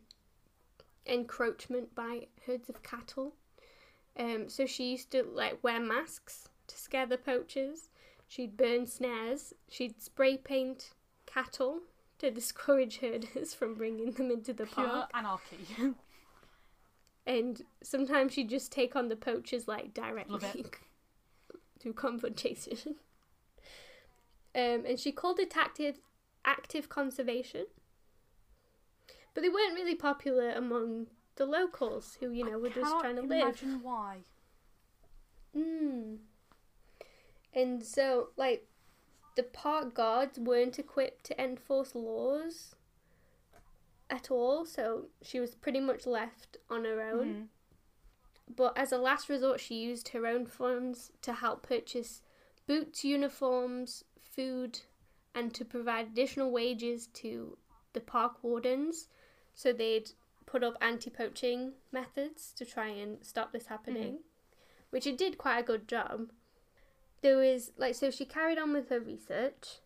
encroachment 1.05 1.93
by 1.95 2.27
herds 2.45 2.69
of 2.69 2.83
cattle. 2.83 3.35
Um, 4.17 4.47
so 4.49 4.65
she 4.65 4.91
used 4.91 5.11
to 5.11 5.23
like 5.23 5.63
wear 5.63 5.79
masks 5.79 6.47
to 6.67 6.77
scare 6.77 7.05
the 7.05 7.17
poachers. 7.17 7.89
She'd 8.27 8.57
burn 8.57 8.87
snares. 8.87 9.53
She'd 9.69 10.01
spray 10.01 10.37
paint 10.37 10.91
cattle 11.25 11.81
to 12.19 12.31
discourage 12.31 12.99
herders 12.99 13.53
from 13.59 13.75
bringing 13.75 14.11
them 14.11 14.31
into 14.31 14.53
the 14.53 14.65
Pure 14.65 14.87
park. 14.87 15.11
anarchy. 15.13 15.93
And 17.27 17.61
sometimes 17.83 18.33
she'd 18.33 18.49
just 18.49 18.71
take 18.71 18.95
on 18.95 19.09
the 19.09 19.15
poachers 19.15 19.67
like 19.67 19.93
directly 19.93 20.33
Love 20.33 20.55
it. 20.55 20.75
through 21.79 21.93
confrontation. 21.93 22.95
Um, 24.53 24.85
and 24.87 24.99
she 24.99 25.11
called 25.11 25.39
it 25.39 25.57
active, 25.57 25.99
active 26.45 26.87
conservation. 26.87 27.65
But 29.33 29.41
they 29.41 29.49
weren't 29.49 29.73
really 29.75 29.95
popular 29.95 30.51
among 30.51 31.07
the 31.35 31.45
locals 31.45 32.17
who 32.19 32.31
you 32.31 32.45
know 32.45 32.53
I 32.53 32.57
were 32.57 32.69
just 32.69 32.99
trying 32.99 33.15
to 33.15 33.21
live. 33.21 33.41
Imagine 33.41 33.81
why. 33.81 34.17
Mm. 35.55 36.17
And 37.53 37.83
so, 37.83 38.29
like, 38.35 38.67
the 39.35 39.43
park 39.43 39.93
guards 39.93 40.37
weren't 40.37 40.77
equipped 40.79 41.25
to 41.25 41.41
enforce 41.41 41.95
laws 41.95 42.75
at 44.09 44.29
all, 44.29 44.65
so 44.65 45.07
she 45.21 45.39
was 45.39 45.55
pretty 45.55 45.79
much 45.79 46.05
left 46.05 46.57
on 46.69 46.85
her 46.85 47.01
own. 47.01 47.33
Mhm. 47.33 47.47
But 48.55 48.77
as 48.77 48.91
a 48.91 48.97
last 48.97 49.29
resort, 49.29 49.59
she 49.59 49.75
used 49.75 50.09
her 50.09 50.27
own 50.27 50.45
funds 50.45 51.11
to 51.21 51.33
help 51.33 51.63
purchase 51.63 52.21
boots, 52.67 53.03
uniforms, 53.03 54.03
food, 54.19 54.81
and 55.33 55.53
to 55.55 55.65
provide 55.65 56.07
additional 56.07 56.51
wages 56.51 57.07
to 57.07 57.57
the 57.93 58.01
park 58.01 58.43
wardens. 58.43 59.09
So 59.53 59.73
they'd 59.73 60.11
put 60.45 60.63
up 60.63 60.77
anti 60.81 61.09
poaching 61.09 61.73
methods 61.91 62.53
to 62.57 62.65
try 62.65 62.87
and 62.87 63.17
stop 63.21 63.51
this 63.51 63.67
happening, 63.67 64.19
which 64.89 65.07
it 65.07 65.17
did 65.17 65.37
quite 65.37 65.59
a 65.59 65.63
good 65.63 65.87
job. 65.87 66.31
There 67.21 67.37
was, 67.37 67.71
like, 67.77 67.95
so 67.95 68.11
she 68.11 68.25
carried 68.25 68.57
on 68.57 68.73
with 68.73 68.89
her 68.89 68.99
research 68.99 69.79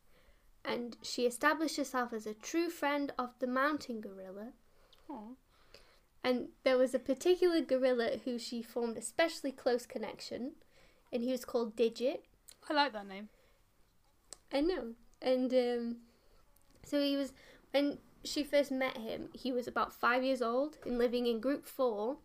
and 0.66 0.98
she 1.02 1.26
established 1.26 1.78
herself 1.78 2.14
as 2.14 2.26
a 2.26 2.34
true 2.34 2.70
friend 2.70 3.12
of 3.18 3.32
the 3.40 3.48
mountain 3.48 4.02
gorilla. 4.02 4.54
Aw. 5.10 5.36
And 6.24 6.50
there 6.64 6.78
was 6.78 6.94
a 6.94 7.00
particular 7.00 7.62
gorilla 7.62 8.20
who 8.26 8.38
she 8.38 8.62
formed 8.62 8.98
a 8.98 9.00
especially 9.00 9.52
close 9.52 9.86
connection, 9.86 10.52
and 11.14 11.24
he 11.24 11.32
was 11.32 11.46
called 11.46 11.76
Digit. 11.76 12.26
I 12.70 12.74
like 12.74 12.94
that 12.94 13.08
name. 13.08 13.30
I 14.52 14.62
know. 14.62 14.94
And 15.22 15.54
um, 15.54 15.96
so 16.84 17.02
he 17.02 17.16
was, 17.16 17.32
when 17.72 18.00
she 18.24 18.44
first 18.44 18.72
met 18.72 18.98
him, 18.98 19.30
he 19.34 19.52
was 19.52 19.68
about 19.68 19.94
five 19.94 20.24
years 20.24 20.42
old 20.42 20.78
and 20.86 20.98
living 20.98 21.28
in 21.28 21.40
group 21.40 21.66
four. 21.66 22.18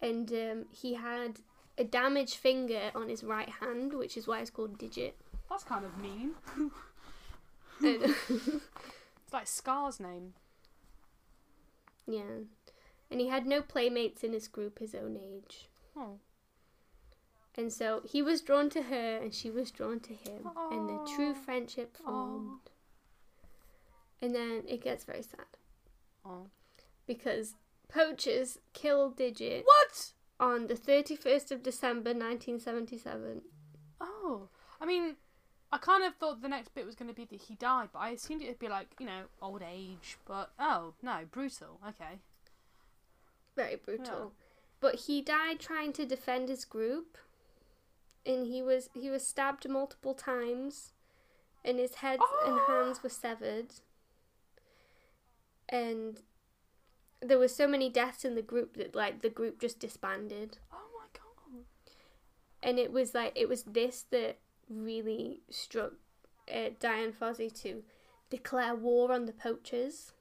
And 0.00 0.32
um, 0.32 0.64
he 0.70 0.94
had 0.94 1.40
a 1.78 1.84
damaged 1.84 2.34
finger 2.34 2.90
on 2.94 3.08
his 3.08 3.22
right 3.22 3.48
hand, 3.48 3.92
which 3.94 4.16
is 4.16 4.26
why 4.26 4.40
it's 4.40 4.50
called 4.50 4.78
Digit. 4.78 5.16
That's 5.48 5.64
kind 5.64 5.84
of 5.84 5.96
mean. 5.98 6.32
It's 7.84 9.32
like 9.32 9.46
Scar's 9.46 9.98
name. 9.98 10.34
yeah. 12.06 12.44
And 13.10 13.20
he 13.20 13.28
had 13.28 13.46
no 13.46 13.60
playmates 13.60 14.22
in 14.22 14.32
his 14.32 14.46
group 14.48 14.78
his 14.78 14.94
own 14.94 15.16
age. 15.16 15.68
Oh. 15.96 16.18
And 17.56 17.72
so 17.72 18.02
he 18.04 18.22
was 18.22 18.40
drawn 18.40 18.70
to 18.70 18.82
her 18.84 19.16
and 19.18 19.34
she 19.34 19.50
was 19.50 19.70
drawn 19.70 20.00
to 20.00 20.14
him. 20.14 20.48
And 20.70 20.88
the 20.88 21.10
true 21.14 21.34
friendship 21.34 21.96
formed. 21.96 22.60
And 24.22 24.34
then 24.34 24.62
it 24.68 24.80
gets 24.82 25.04
very 25.04 25.22
sad 25.22 25.46
Oh. 26.24 26.46
because 27.06 27.56
poachers 27.88 28.58
killed 28.72 29.16
Digit 29.16 29.64
What? 29.66 30.12
on 30.38 30.68
the 30.68 30.74
31st 30.74 31.50
of 31.50 31.62
December 31.62 32.10
1977. 32.14 33.42
Oh. 34.00 34.48
I 34.80 34.86
mean, 34.86 35.16
I 35.72 35.78
kind 35.78 36.04
of 36.04 36.14
thought 36.14 36.40
the 36.40 36.48
next 36.48 36.74
bit 36.74 36.86
was 36.86 36.94
going 36.94 37.08
to 37.08 37.14
be 37.14 37.24
that 37.24 37.42
he 37.42 37.54
died, 37.56 37.88
but 37.92 37.98
I 37.98 38.10
assumed 38.10 38.42
it'd 38.42 38.58
be 38.58 38.68
like, 38.68 38.94
you 39.00 39.06
know, 39.06 39.22
old 39.40 39.62
age. 39.62 40.16
But, 40.24 40.52
oh, 40.58 40.94
no, 41.02 41.20
brutal. 41.30 41.80
Okay. 41.88 42.20
Very 43.56 43.76
brutal. 43.76 44.32
But 44.80 44.94
he 45.06 45.20
died 45.20 45.60
trying 45.60 45.92
to 45.94 46.06
defend 46.06 46.48
his 46.48 46.64
group. 46.64 47.18
And 48.24 48.46
he 48.46 48.62
was 48.62 48.88
he 48.94 49.10
was 49.10 49.26
stabbed 49.26 49.68
multiple 49.68 50.14
times 50.14 50.92
and 51.64 51.78
his 51.78 51.96
head 51.96 52.20
and 52.46 52.60
hands 52.68 53.02
were 53.02 53.08
severed. 53.08 53.74
And 55.72 56.20
there 57.20 57.38
were 57.38 57.48
so 57.48 57.66
many 57.66 57.88
deaths 57.88 58.24
in 58.24 58.34
the 58.36 58.42
group 58.42 58.76
that 58.76 58.94
like 58.94 59.22
the 59.22 59.30
group 59.30 59.60
just 59.60 59.80
disbanded. 59.80 60.58
Oh 60.72 60.76
my 60.98 61.06
god. 61.14 61.64
and 62.62 62.78
it 62.78 62.92
was 62.92 63.14
like 63.14 63.32
it 63.34 63.48
was 63.48 63.62
this 63.64 64.04
that 64.10 64.38
really 64.68 65.40
struck 65.50 65.92
uh, 66.52 66.70
Dian 66.78 67.12
Fossey 67.12 67.48
to 67.62 67.82
declare 68.30 68.74
war 68.74 69.12
on 69.12 69.24
the 69.26 69.32
poachers. 69.32 70.12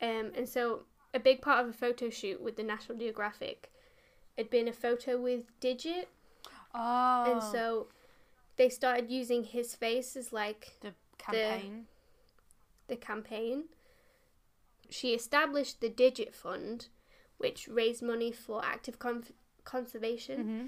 Um, 0.00 0.32
and 0.36 0.48
so 0.48 0.82
a 1.14 1.18
big 1.18 1.40
part 1.40 1.64
of 1.64 1.70
a 1.70 1.76
photo 1.76 2.10
shoot 2.10 2.40
with 2.42 2.56
the 2.56 2.62
National 2.62 2.98
Geographic 2.98 3.70
had 4.36 4.50
been 4.50 4.68
a 4.68 4.72
photo 4.72 5.18
with 5.20 5.58
Digit, 5.60 6.08
Oh. 6.74 7.32
and 7.32 7.42
so 7.42 7.86
they 8.56 8.68
started 8.68 9.10
using 9.10 9.44
his 9.44 9.74
face 9.74 10.14
as 10.16 10.32
like 10.32 10.72
the 10.82 10.92
campaign. 11.16 11.86
the 11.86 11.95
campaign. 12.94 13.64
She 14.88 15.14
established 15.14 15.80
the 15.80 15.88
Digit 15.88 16.32
Fund, 16.32 16.86
which 17.38 17.66
raised 17.66 18.02
money 18.02 18.30
for 18.30 18.64
active 18.64 19.00
con- 19.00 19.24
conservation 19.64 20.38
mm-hmm. 20.38 20.66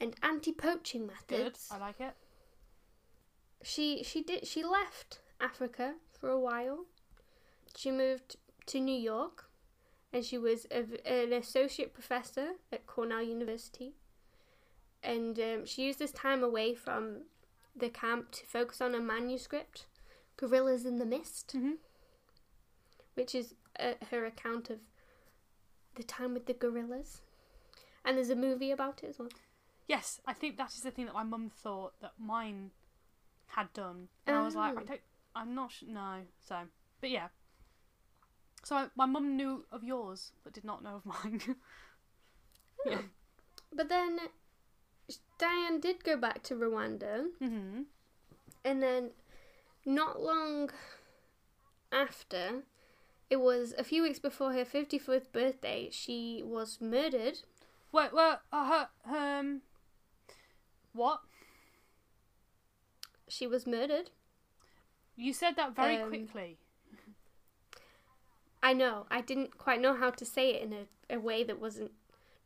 and 0.00 0.16
anti-poaching 0.24 1.06
methods. 1.06 1.26
Good. 1.28 1.38
methods. 1.38 1.68
I 1.70 1.78
like 1.78 2.00
it. 2.00 2.14
she 3.62 4.02
she 4.02 4.22
did 4.22 4.46
she 4.46 4.64
left 4.64 5.20
Africa 5.40 5.94
for 6.18 6.28
a 6.30 6.40
while. 6.40 6.86
She 7.76 7.90
moved 7.92 8.36
to 8.66 8.80
New 8.80 8.98
York, 8.98 9.48
and 10.12 10.24
she 10.24 10.38
was 10.38 10.66
a, 10.70 10.84
an 11.06 11.32
associate 11.32 11.94
professor 11.94 12.52
at 12.72 12.86
Cornell 12.86 13.22
University. 13.22 13.94
And 15.02 15.38
um, 15.38 15.64
she 15.64 15.86
used 15.86 15.98
this 15.98 16.12
time 16.12 16.42
away 16.42 16.74
from 16.74 17.22
the 17.74 17.88
camp 17.88 18.32
to 18.32 18.44
focus 18.44 18.80
on 18.80 18.94
a 18.94 19.00
manuscript, 19.00 19.86
"Gorillas 20.40 20.84
in 20.86 20.98
the 20.98 21.04
Mist," 21.06 21.52
Mm-hmm. 21.56 21.72
which 23.14 23.34
is 23.34 23.54
uh, 23.78 23.92
her 24.10 24.24
account 24.24 24.70
of 24.70 24.78
the 25.96 26.02
time 26.02 26.32
with 26.34 26.46
the 26.46 26.54
gorillas. 26.54 27.20
And 28.04 28.16
there's 28.16 28.30
a 28.30 28.36
movie 28.36 28.70
about 28.70 29.02
it 29.02 29.08
as 29.10 29.18
well. 29.18 29.28
Yes, 29.86 30.20
I 30.26 30.32
think 30.32 30.56
that 30.56 30.72
is 30.72 30.80
the 30.82 30.90
thing 30.90 31.06
that 31.06 31.14
my 31.14 31.22
mum 31.24 31.50
thought 31.50 31.92
that 32.00 32.12
mine 32.18 32.70
had 33.48 33.72
done, 33.74 34.08
and 34.26 34.36
I 34.36 34.42
was 34.42 34.54
like, 34.54 34.76
I 34.78 34.80
Oh. 34.80 34.84
don't, 34.84 35.00
I'm 35.34 35.54
not, 35.54 35.72
sh- 35.72 35.84
no. 35.86 36.22
So, 36.48 36.56
but 37.00 37.10
yeah. 37.10 37.28
So 38.64 38.76
I, 38.76 38.86
my 38.94 39.06
mum 39.06 39.36
knew 39.36 39.64
of 39.72 39.82
yours, 39.84 40.32
but 40.44 40.52
did 40.52 40.64
not 40.64 40.82
know 40.82 40.96
of 40.96 41.06
mine. 41.06 41.40
yeah. 42.86 43.02
But 43.74 43.88
then 43.88 44.18
Dian 45.38 45.80
did 45.80 46.04
go 46.04 46.16
back 46.16 46.42
to 46.44 46.54
Rwanda. 46.54 47.26
Mm-hmm. 47.42 47.82
And 48.64 48.82
then, 48.82 49.10
not 49.90 50.22
long 50.22 50.70
after, 51.92 52.62
it 53.28 53.36
was 53.40 53.74
a 53.76 53.84
few 53.84 54.02
weeks 54.02 54.18
before 54.18 54.52
her 54.52 54.64
54th 54.64 55.32
birthday, 55.32 55.88
she 55.90 56.42
was 56.44 56.78
murdered. 56.80 57.40
Wait, 57.92 58.12
well, 58.12 58.40
uh, 58.52 58.86
her, 59.04 59.18
um, 59.38 59.62
what? 60.92 61.20
She 63.28 63.46
was 63.46 63.66
murdered. 63.66 64.10
You 65.16 65.32
said 65.32 65.56
that 65.56 65.74
very 65.76 65.96
Um, 65.98 66.08
quickly. 66.08 66.58
I 68.62 68.72
know, 68.74 69.06
I 69.10 69.20
didn't 69.22 69.56
quite 69.58 69.80
know 69.80 69.94
how 69.94 70.10
to 70.10 70.24
say 70.24 70.50
it 70.54 70.62
in 70.62 70.72
a, 70.72 71.14
a 71.16 71.18
way 71.18 71.42
that 71.44 71.58
wasn't 71.58 71.92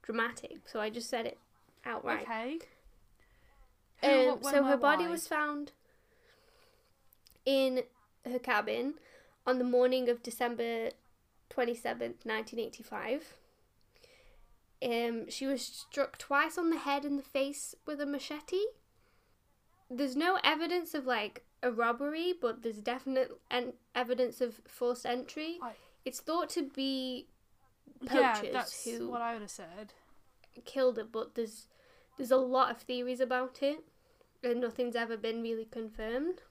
dramatic, 0.02 0.68
so 0.68 0.80
I 0.80 0.88
just 0.90 1.10
said 1.10 1.26
it 1.26 1.38
outright. 1.84 2.22
Okay. 2.22 2.58
Who, 4.00 4.08
Um, 4.08 4.26
what, 4.26 4.42
when, 4.42 4.54
so 4.54 4.62
where, 4.62 4.70
her 4.70 4.76
body 4.76 5.04
why? 5.04 5.10
was 5.10 5.26
found 5.26 5.72
in 7.44 7.82
her 8.24 8.38
cabin 8.38 8.94
on 9.46 9.58
the 9.58 9.64
morning 9.64 10.08
of 10.08 10.22
December 10.22 10.90
27th, 11.50 12.24
1985. 12.24 13.34
Um, 14.82 15.30
she 15.30 15.46
was 15.46 15.62
struck 15.62 16.18
twice 16.18 16.58
on 16.58 16.70
the 16.70 16.78
head 16.78 17.04
and 17.04 17.18
the 17.18 17.22
face 17.22 17.74
with 17.86 18.00
a 18.00 18.06
machete. 18.06 18.60
There's 19.90 20.16
no 20.16 20.38
evidence 20.44 20.94
of 20.94 21.06
like 21.06 21.44
a 21.62 21.70
robbery, 21.70 22.34
but 22.38 22.62
there's 22.62 22.78
definite 22.78 23.32
en- 23.50 23.74
evidence 23.94 24.40
of 24.40 24.60
forced 24.66 25.06
entry. 25.06 25.58
I- 25.62 25.72
It's 26.04 26.20
thought 26.20 26.50
to 26.50 26.62
be 26.68 27.28
Yeah, 28.02 28.34
poachers 28.34 28.52
that's 28.52 28.84
who 28.84 29.08
what 29.08 29.22
I 29.22 29.32
would 29.32 29.42
have 29.42 29.50
said. 29.50 29.94
killed 30.66 30.98
her, 30.98 31.04
but 31.04 31.34
there's 31.34 31.68
there's 32.16 32.30
a 32.30 32.36
lot 32.36 32.70
of 32.70 32.78
theories 32.82 33.20
about 33.20 33.62
it, 33.62 33.84
and 34.42 34.60
nothing's 34.60 34.94
ever 34.96 35.16
been 35.16 35.42
really 35.42 35.64
confirmed. 35.64 36.42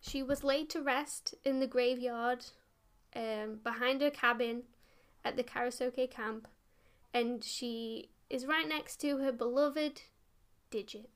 She 0.00 0.22
was 0.22 0.44
laid 0.44 0.70
to 0.70 0.80
rest 0.82 1.34
in 1.44 1.60
the 1.60 1.66
graveyard 1.66 2.44
um, 3.14 3.60
behind 3.64 4.00
her 4.02 4.10
cabin 4.10 4.62
at 5.24 5.36
the 5.36 5.42
Karisoke 5.44 6.10
camp, 6.10 6.46
and 7.12 7.42
she 7.42 8.10
is 8.30 8.46
right 8.46 8.68
next 8.68 8.96
to 9.00 9.18
her 9.18 9.32
beloved 9.32 10.02
Digit. 10.70 11.08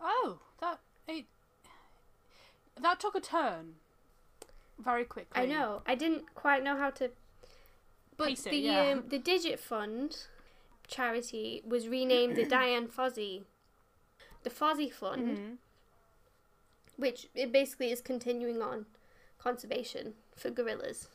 Oh, 0.00 0.40
that 0.60 0.80
it, 1.08 1.26
that 2.80 3.00
took 3.00 3.14
a 3.14 3.20
turn 3.20 3.74
very 4.82 5.04
quickly. 5.04 5.42
I 5.42 5.46
know. 5.46 5.82
I 5.86 5.94
didn't 5.94 6.34
quite 6.34 6.62
know 6.62 6.76
how 6.76 6.90
to. 6.90 7.10
But 8.16 8.28
Pace 8.28 8.46
it, 8.46 8.50
the 8.50 8.58
yeah. 8.58 8.90
um, 8.92 9.04
the 9.08 9.18
Digit 9.18 9.58
Fund 9.58 10.16
charity 10.86 11.62
was 11.66 11.88
renamed 11.88 12.36
the 12.36 12.44
Dian 12.46 12.86
Fossey. 12.88 13.42
The 14.42 14.50
Fossey 14.50 14.90
Fund, 14.90 15.38
Mhm. 15.38 15.56
Which 17.00 17.28
it 17.34 17.50
basically 17.52 17.90
is 17.90 18.00
continuing 18.00 18.60
on 18.62 18.86
conservation 19.38 20.14
for 20.36 20.50
gorillas. 20.50 21.08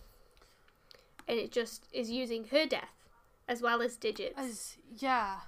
and 1.28 1.38
it 1.40 1.52
just 1.52 1.88
is 1.92 2.10
using 2.12 2.46
her 2.52 2.66
death 2.66 2.96
as 3.48 3.62
well 3.62 3.82
as 3.82 3.98
Digit's. 3.98 4.34
As 4.38 4.78
yeah. 4.98 5.40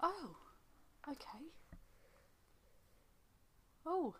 Oh. 0.00 0.36
Okay. 1.08 1.44
Oh. 3.86 4.14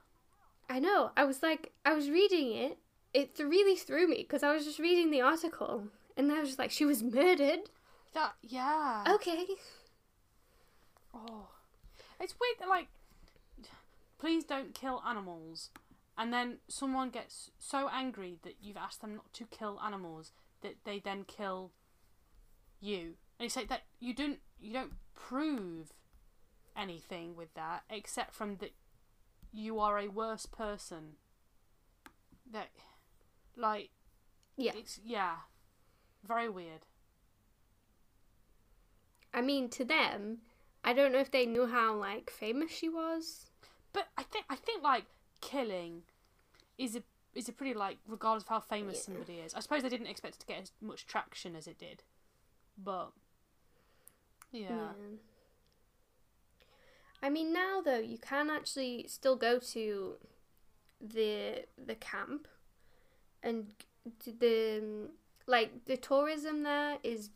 I 0.68 0.78
know. 0.78 1.10
I 1.16 1.24
was 1.24 1.42
like, 1.42 1.72
I 1.84 1.94
was 1.94 2.10
reading 2.10 2.52
it. 2.52 2.78
It 3.14 3.34
th- 3.36 3.48
really 3.48 3.76
threw 3.76 4.06
me 4.08 4.18
because 4.18 4.42
I 4.42 4.52
was 4.52 4.64
just 4.64 4.78
reading 4.78 5.10
the 5.10 5.20
article, 5.22 5.88
and 6.16 6.30
I 6.32 6.40
was 6.40 6.50
just 6.50 6.58
like, 6.58 6.70
she 6.70 6.84
was 6.84 7.02
murdered. 7.02 7.70
That 8.14 8.34
yeah. 8.42 9.04
Okay. 9.14 9.46
Oh. 11.14 11.48
It's 12.20 12.34
weird 12.40 12.58
that 12.60 12.68
like 12.68 12.88
please 14.18 14.44
don't 14.44 14.74
kill 14.74 15.02
animals 15.06 15.70
and 16.18 16.32
then 16.32 16.58
someone 16.66 17.10
gets 17.10 17.52
so 17.60 17.88
angry 17.92 18.40
that 18.42 18.56
you've 18.60 18.76
asked 18.76 19.00
them 19.00 19.14
not 19.14 19.32
to 19.34 19.44
kill 19.44 19.80
animals 19.84 20.32
that 20.62 20.74
they 20.84 20.98
then 20.98 21.24
kill 21.24 21.70
you. 22.80 23.14
And 23.38 23.46
it's 23.46 23.54
like 23.54 23.68
that 23.68 23.82
you 24.00 24.12
don't 24.12 24.40
you 24.60 24.72
don't 24.72 24.94
prove 25.14 25.92
anything 26.76 27.36
with 27.36 27.54
that 27.54 27.84
except 27.88 28.34
from 28.34 28.56
that 28.56 28.72
you 29.52 29.78
are 29.78 29.98
a 29.98 30.08
worse 30.08 30.46
person. 30.46 31.14
That 32.50 32.70
like 33.56 33.90
Yeah. 34.56 34.72
it's 34.74 34.98
yeah. 35.04 35.36
Very 36.26 36.48
weird. 36.48 36.86
I 39.32 39.40
mean, 39.40 39.68
to 39.70 39.84
them, 39.84 40.38
I 40.82 40.92
don't 40.94 41.12
know 41.12 41.20
if 41.20 41.30
they 41.30 41.46
knew 41.46 41.66
how 41.66 41.94
like 41.94 42.28
famous 42.28 42.72
she 42.72 42.88
was. 42.88 43.47
But 43.92 44.08
I 44.16 44.22
think 44.22 44.44
I 44.48 44.56
think 44.56 44.82
like 44.82 45.04
killing 45.40 46.02
is 46.76 46.96
a 46.96 47.02
is 47.34 47.48
a 47.48 47.52
pretty 47.52 47.74
like 47.74 47.98
regardless 48.06 48.44
of 48.44 48.48
how 48.48 48.60
famous 48.60 48.98
Yeah. 48.98 49.14
somebody 49.14 49.34
is. 49.34 49.54
I 49.54 49.60
suppose 49.60 49.82
they 49.82 49.88
didn't 49.88 50.06
expect 50.06 50.36
it 50.36 50.40
to 50.40 50.46
get 50.46 50.62
as 50.62 50.72
much 50.80 51.06
traction 51.06 51.54
as 51.56 51.66
it 51.66 51.78
did, 51.78 52.02
but 52.76 53.12
yeah, 54.50 54.92
I 57.22 57.30
mean, 57.30 57.52
now 57.52 57.80
though, 57.84 57.98
you 57.98 58.18
can 58.18 58.50
actually 58.50 59.06
still 59.08 59.36
go 59.36 59.58
to 59.58 60.14
the 61.00 61.64
the 61.76 61.94
camp, 61.94 62.48
and 63.42 63.72
the 64.24 65.08
like 65.46 65.84
the 65.86 65.96
tourism 65.96 66.62
there 66.62 66.98
is 67.02 67.30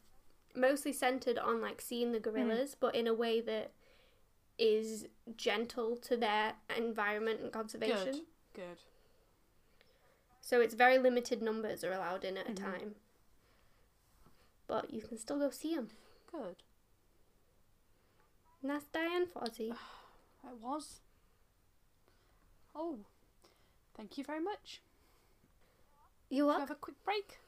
mostly 0.55 0.93
centered 0.93 1.39
on 1.39 1.61
like 1.61 1.81
seeing 1.81 2.13
the 2.13 2.19
hmm. 2.19 2.31
gorillas, 2.31 2.77
but 2.79 2.95
in 2.95 3.07
a 3.07 3.15
way 3.15 3.41
that 3.41 3.73
is 4.59 5.07
gentle 5.37 5.97
to 5.97 6.17
their 6.17 6.55
environment 6.77 7.41
and 7.41 7.53
conservation. 7.53 8.13
good, 8.55 8.55
good. 8.55 8.79
So 10.41 10.61
it's 10.61 10.75
very 10.75 10.99
limited 10.99 11.41
numbers 11.43 11.85
are 11.85 11.93
allowed 11.93 12.25
in 12.25 12.37
at 12.37 12.49
a 12.49 12.53
Mhm. 12.53 12.57
time. 12.57 12.95
But 14.67 14.93
you 14.93 15.03
can 15.03 15.19
still 15.19 15.39
go 15.39 15.51
see 15.51 15.75
them. 15.77 15.91
Good. 16.31 16.63
And 18.61 18.71
that's 18.71 18.87
Dian 18.87 19.27
Fossey. 19.27 19.77
It 20.45 20.57
was. 20.61 21.01
Oh, 22.75 23.05
thank 23.95 24.19
you 24.19 24.25
very 24.25 24.41
much. 24.41 24.81
You 26.29 26.49
have 26.49 26.71
a 26.71 26.75
quick 26.75 27.03
break? 27.05 27.39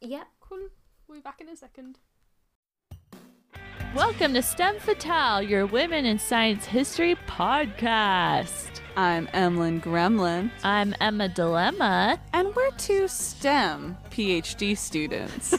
Yep. 0.00 0.28
Cool. 0.40 0.68
We'll 1.06 1.18
be 1.18 1.22
back 1.22 1.40
in 1.40 1.48
a 1.50 1.56
second. 1.56 1.98
Welcome 3.96 4.34
to 4.34 4.42
STEM 4.42 4.78
Fatale, 4.80 5.40
your 5.40 5.64
women 5.64 6.04
in 6.04 6.18
science 6.18 6.66
history 6.66 7.16
podcast. 7.26 8.82
I'm 8.94 9.26
Emlyn 9.32 9.80
Gremlin, 9.80 10.50
I'm 10.62 10.94
Emma 11.00 11.30
Dilemma. 11.30 12.20
and 12.34 12.54
we're 12.54 12.72
two 12.72 13.08
STEM 13.08 13.96
PhD 14.10 14.76
students. 14.76 15.54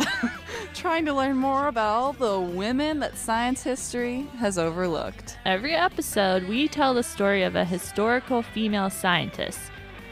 Trying 0.74 1.04
to 1.04 1.12
learn 1.12 1.36
more 1.36 1.68
about 1.68 1.94
all 1.94 2.12
the 2.14 2.40
women 2.40 3.00
that 3.00 3.18
science 3.18 3.62
history 3.62 4.22
has 4.38 4.56
overlooked. 4.56 5.36
Every 5.44 5.74
episode, 5.74 6.48
we 6.48 6.68
tell 6.68 6.94
the 6.94 7.02
story 7.02 7.42
of 7.42 7.54
a 7.54 7.66
historical 7.66 8.40
female 8.40 8.88
scientist. 8.88 9.60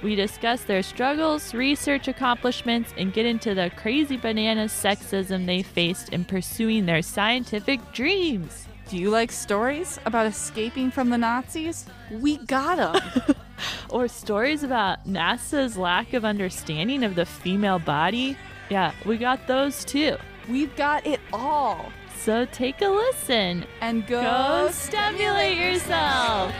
We 0.06 0.14
discuss 0.14 0.62
their 0.62 0.84
struggles, 0.84 1.52
research 1.52 2.06
accomplishments, 2.06 2.94
and 2.96 3.12
get 3.12 3.26
into 3.26 3.56
the 3.56 3.72
crazy 3.74 4.16
bananas 4.16 4.70
sexism 4.70 5.46
they 5.46 5.64
faced 5.64 6.10
in 6.10 6.24
pursuing 6.24 6.86
their 6.86 7.02
scientific 7.02 7.80
dreams. 7.92 8.68
Do 8.88 8.98
you 8.98 9.10
like 9.10 9.32
stories 9.32 9.98
about 10.06 10.26
escaping 10.26 10.92
from 10.92 11.10
the 11.10 11.18
Nazis? 11.18 11.86
We 12.12 12.36
got 12.36 12.76
them. 12.76 13.34
Or 13.90 14.06
stories 14.06 14.62
about 14.62 15.04
NASA's 15.08 15.76
lack 15.76 16.12
of 16.12 16.24
understanding 16.24 17.02
of 17.02 17.16
the 17.16 17.26
female 17.26 17.80
body? 17.80 18.36
Yeah, 18.70 18.92
we 19.04 19.16
got 19.16 19.48
those 19.48 19.84
too. 19.84 20.18
We've 20.48 20.76
got 20.76 21.04
it 21.04 21.18
all. 21.32 21.90
So 22.16 22.44
take 22.44 22.80
a 22.80 22.88
listen. 22.88 23.64
And 23.80 24.06
go, 24.06 24.22
Go 24.22 24.68
stimulate 24.70 25.58
yourself. 25.58 26.54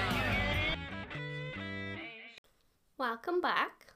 Welcome 2.99 3.41
back. 3.41 3.93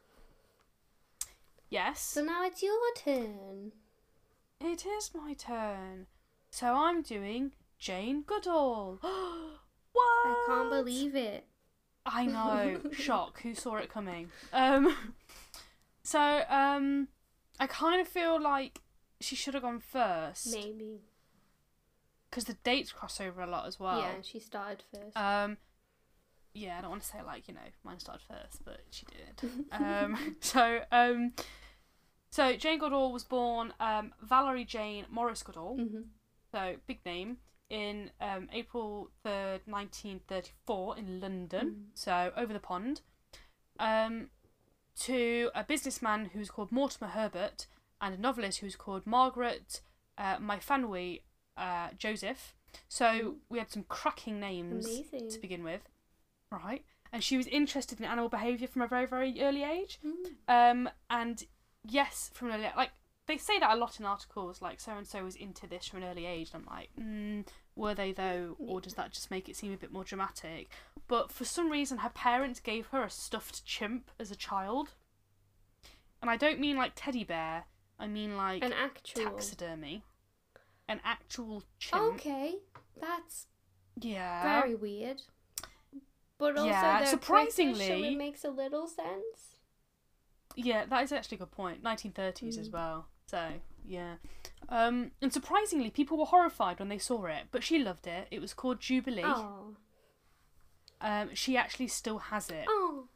Yes, 1.70 2.00
So 2.00 2.22
now 2.22 2.44
it's 2.44 2.62
your 2.62 2.74
turn. 2.96 3.72
it 4.60 4.84
is 4.84 5.12
my 5.14 5.34
turn. 5.34 6.06
So 6.50 6.74
I'm 6.74 7.02
doing 7.02 7.52
Jane 7.78 8.22
Goodall. 8.26 8.98
what? 9.00 10.26
I 10.26 10.44
can't 10.48 10.70
believe 10.70 11.14
it. 11.14 11.46
I 12.04 12.26
know. 12.26 12.80
Shock. 12.92 13.40
Who 13.42 13.54
saw 13.54 13.76
it 13.76 13.90
coming? 13.92 14.28
Um. 14.52 14.94
So 16.02 16.42
um, 16.48 17.06
I 17.60 17.68
kind 17.68 18.00
of 18.00 18.08
feel 18.08 18.40
like 18.42 18.80
she 19.20 19.36
should 19.36 19.54
have 19.54 19.62
gone 19.62 19.78
first 19.78 20.50
Maybe. 20.52 21.02
because 22.28 22.44
the 22.44 22.54
dates 22.64 22.90
cross 22.90 23.20
over 23.20 23.42
a 23.42 23.46
lot 23.46 23.66
as 23.68 23.78
well. 23.78 24.00
Yeah, 24.00 24.14
she 24.22 24.40
started 24.40 24.82
first. 24.92 25.16
Um. 25.16 25.58
Yeah, 26.54 26.78
I 26.78 26.80
don't 26.80 26.90
want 26.90 27.02
to 27.02 27.08
say 27.08 27.18
like 27.24 27.46
you 27.48 27.54
know 27.54 27.60
mine 27.84 27.98
started 28.00 28.22
first, 28.26 28.64
but 28.64 28.80
she 28.90 29.06
did. 29.06 29.50
um. 29.72 30.36
So 30.40 30.80
um. 30.90 31.32
So 32.30 32.56
Jane 32.56 32.78
Goodall 32.78 33.12
was 33.12 33.24
born 33.24 33.72
um, 33.80 34.12
Valerie 34.22 34.64
Jane 34.64 35.06
Morris 35.10 35.42
Goodall. 35.42 35.76
hmm 35.76 36.00
so 36.52 36.74
big 36.88 36.98
name 37.06 37.36
in 37.68 38.10
um, 38.20 38.48
April 38.52 39.10
3rd, 39.24 39.60
1934 39.66 40.98
in 40.98 41.20
London, 41.20 41.66
Mhm. 41.70 41.84
so 41.94 42.32
over 42.36 42.52
the 42.52 42.58
pond, 42.58 43.02
um, 43.78 44.30
to 44.96 45.50
a 45.54 45.62
businessman 45.62 46.26
who's 46.32 46.50
called 46.50 46.72
Mortimer 46.72 47.10
Herbert 47.10 47.68
and 48.00 48.14
a 48.14 48.18
novelist 48.20 48.58
who's 48.58 48.74
called 48.74 49.06
Margaret 49.06 49.80
uh, 50.18 50.38
Myfanwy 50.38 51.20
uh, 51.56 51.90
Joseph. 51.96 52.54
So 52.88 53.36
we 53.48 53.58
had 53.58 53.70
some 53.70 53.84
cracking 53.84 54.40
names 54.40 54.86
Amazing. 54.86 55.30
to 55.30 55.38
begin 55.40 55.62
with, 55.62 55.82
right? 56.50 56.84
And 57.12 57.22
she 57.24 57.36
was 57.36 57.46
interested 57.48 57.98
in 57.98 58.04
animal 58.06 58.28
behaviour 58.28 58.68
from 58.68 58.82
a 58.82 58.86
very, 58.88 59.06
very 59.06 59.34
early 59.40 59.64
age. 59.64 59.98
Mm. 60.04 60.26
Um, 60.48 60.88
and 61.08 61.44
yes, 61.84 62.30
from 62.34 62.50
an 62.50 62.60
early 62.60 62.70
like 62.76 62.90
they 63.26 63.36
say 63.36 63.58
that 63.60 63.74
a 63.74 63.76
lot 63.76 63.98
in 64.00 64.06
articles, 64.06 64.60
like 64.62 64.80
so 64.80 64.92
and 64.92 65.06
so 65.06 65.22
was 65.24 65.36
into 65.36 65.66
this 65.66 65.86
from 65.86 66.02
an 66.02 66.08
early 66.08 66.26
age. 66.26 66.50
And 66.52 66.64
I'm 66.66 66.74
like, 66.74 66.90
mm, 66.98 67.46
were 67.76 67.94
they 67.94 68.12
though, 68.12 68.56
or 68.58 68.80
does 68.80 68.94
that 68.94 69.12
just 69.12 69.30
make 69.30 69.48
it 69.48 69.56
seem 69.56 69.72
a 69.72 69.76
bit 69.76 69.92
more 69.92 70.04
dramatic? 70.04 70.70
But 71.08 71.32
for 71.32 71.44
some 71.44 71.70
reason, 71.70 71.98
her 71.98 72.08
parents 72.10 72.60
gave 72.60 72.86
her 72.88 73.02
a 73.02 73.10
stuffed 73.10 73.64
chimp 73.64 74.10
as 74.20 74.30
a 74.30 74.36
child, 74.36 74.90
and 76.22 76.30
I 76.30 76.36
don't 76.36 76.60
mean 76.60 76.76
like 76.76 76.92
teddy 76.94 77.24
bear. 77.24 77.64
I 77.98 78.06
mean 78.06 78.36
like 78.36 78.64
An 78.64 78.72
actual. 78.72 79.24
taxidermy, 79.24 80.02
an 80.88 81.00
actual 81.04 81.62
chimp. 81.78 82.02
Okay, 82.14 82.54
that's 83.00 83.46
Yeah. 83.96 84.60
very 84.60 84.74
weird. 84.74 85.22
But 86.40 86.56
also, 86.56 86.66
Yeah, 86.70 87.04
surprisingly- 87.04 88.08
it 88.14 88.16
makes 88.16 88.44
a 88.44 88.50
little 88.50 88.88
sense. 88.88 89.58
Yeah, 90.56 90.84
that 90.86 91.04
is 91.04 91.12
actually 91.12 91.36
a 91.36 91.38
good 91.40 91.52
point. 91.52 91.82
1930s 91.84 92.58
as 92.58 92.68
Mm. 92.68 92.72
well. 92.72 93.08
So, 93.26 93.60
yeah. 93.84 94.16
Um, 94.68 95.12
and 95.22 95.32
surprisingly, 95.32 95.90
people 95.90 96.16
were 96.18 96.24
horrified 96.24 96.78
when 96.80 96.88
they 96.88 96.98
saw 96.98 97.26
it, 97.26 97.44
but 97.52 97.62
she 97.62 97.78
loved 97.78 98.06
it. 98.08 98.26
It 98.32 98.40
was 98.40 98.52
called 98.54 98.80
Jubilee. 98.80 99.22
Oh, 99.24 99.76
Um, 101.02 101.34
she 101.34 101.56
actually 101.56 101.88
still 101.88 102.18
has 102.18 102.50
it. 102.50 102.64
oh, 102.68 103.08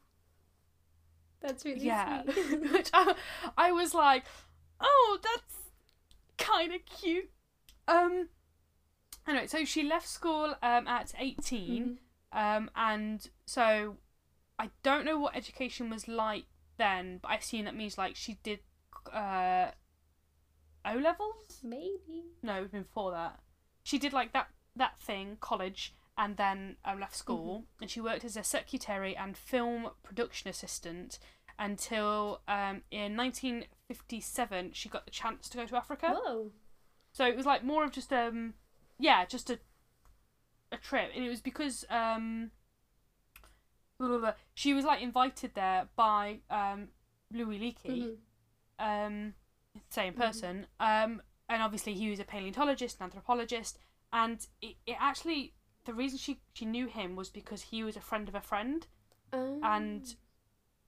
that's 1.39 1.65
really 1.65 1.85
yeah. 1.85 2.23
sweet. 2.23 2.71
Which 2.71 2.89
I, 2.93 3.15
I 3.57 3.71
was 3.71 3.93
like, 3.93 4.23
oh, 4.79 5.19
that's 5.21 5.57
kind 6.37 6.73
of 6.73 6.85
cute. 6.85 7.29
Um, 7.87 8.29
anyway, 9.27 9.47
so 9.47 9.65
she 9.65 9.83
left 9.83 10.07
school 10.07 10.55
um, 10.63 10.87
at 10.87 11.13
18. 11.19 11.99
Um, 12.35 12.69
and 12.75 13.27
so 13.45 13.95
I 14.59 14.69
don't 14.83 15.05
know 15.05 15.17
what 15.17 15.35
education 15.35 15.89
was 15.89 16.07
like 16.07 16.43
then, 16.77 17.19
but 17.21 17.31
I 17.31 17.35
assume 17.35 17.65
that 17.65 17.75
means 17.75 17.97
like 17.97 18.15
she 18.15 18.37
did 18.43 18.59
uh, 19.11 19.67
O 20.85 20.95
levels. 20.95 21.61
Maybe. 21.63 22.25
No, 22.43 22.67
before 22.71 23.11
that, 23.11 23.39
she 23.83 23.97
did 23.97 24.13
like 24.13 24.33
that 24.33 24.49
that 24.75 24.99
thing, 24.99 25.37
college, 25.39 25.95
and 26.17 26.35
then 26.35 26.75
um, 26.83 26.99
left 26.99 27.15
school, 27.15 27.63
and 27.79 27.89
she 27.89 28.01
worked 28.01 28.25
as 28.25 28.35
a 28.35 28.43
secretary 28.43 29.15
and 29.15 29.37
film 29.37 29.89
production 30.03 30.49
assistant 30.49 31.17
until 31.57 32.41
um, 32.49 32.81
in 32.91 33.15
1957 33.15 34.71
she 34.73 34.89
got 34.89 35.05
the 35.05 35.11
chance 35.11 35.47
to 35.47 35.57
go 35.57 35.65
to 35.65 35.77
Africa. 35.77 36.13
Whoa. 36.13 36.51
So 37.13 37.25
it 37.25 37.37
was 37.37 37.45
like 37.45 37.63
more 37.63 37.85
of 37.85 37.91
just 37.91 38.11
um 38.11 38.55
yeah, 38.99 39.25
just 39.25 39.49
a 39.49 39.59
a 40.71 40.77
trip, 40.77 41.11
and 41.15 41.23
it 41.25 41.29
was 41.29 41.41
because 41.41 41.85
um 41.89 42.51
blah, 43.97 44.07
blah, 44.07 44.17
blah. 44.17 44.33
she 44.53 44.73
was 44.73 44.85
like 44.85 45.01
invited 45.01 45.53
there 45.55 45.87
by 45.95 46.39
um 46.49 46.89
Louis 47.31 47.59
Leakey, 47.59 48.01
Mhm. 48.01 48.17
um 48.79 49.33
same 49.89 50.13
Mhm. 50.13 50.19
person, 50.19 50.67
um 50.79 51.21
and 51.49 51.61
obviously 51.63 51.93
he 51.93 52.09
was 52.09 52.19
a 52.19 52.25
paleontologist, 52.25 52.99
an 52.99 53.05
anthropologist, 53.05 53.79
and 54.13 54.47
it, 54.61 54.75
it 54.85 54.97
actually 54.99 55.53
the 55.85 55.93
reason 55.93 56.17
she 56.17 56.39
she 56.53 56.65
knew 56.65 56.87
him 56.87 57.15
was 57.15 57.29
because 57.29 57.63
he 57.63 57.83
was 57.83 57.95
a 57.95 58.01
friend 58.01 58.27
of 58.29 58.35
a 58.35 58.41
friend 58.41 58.87
Um, 59.33 59.59
and 59.63 60.15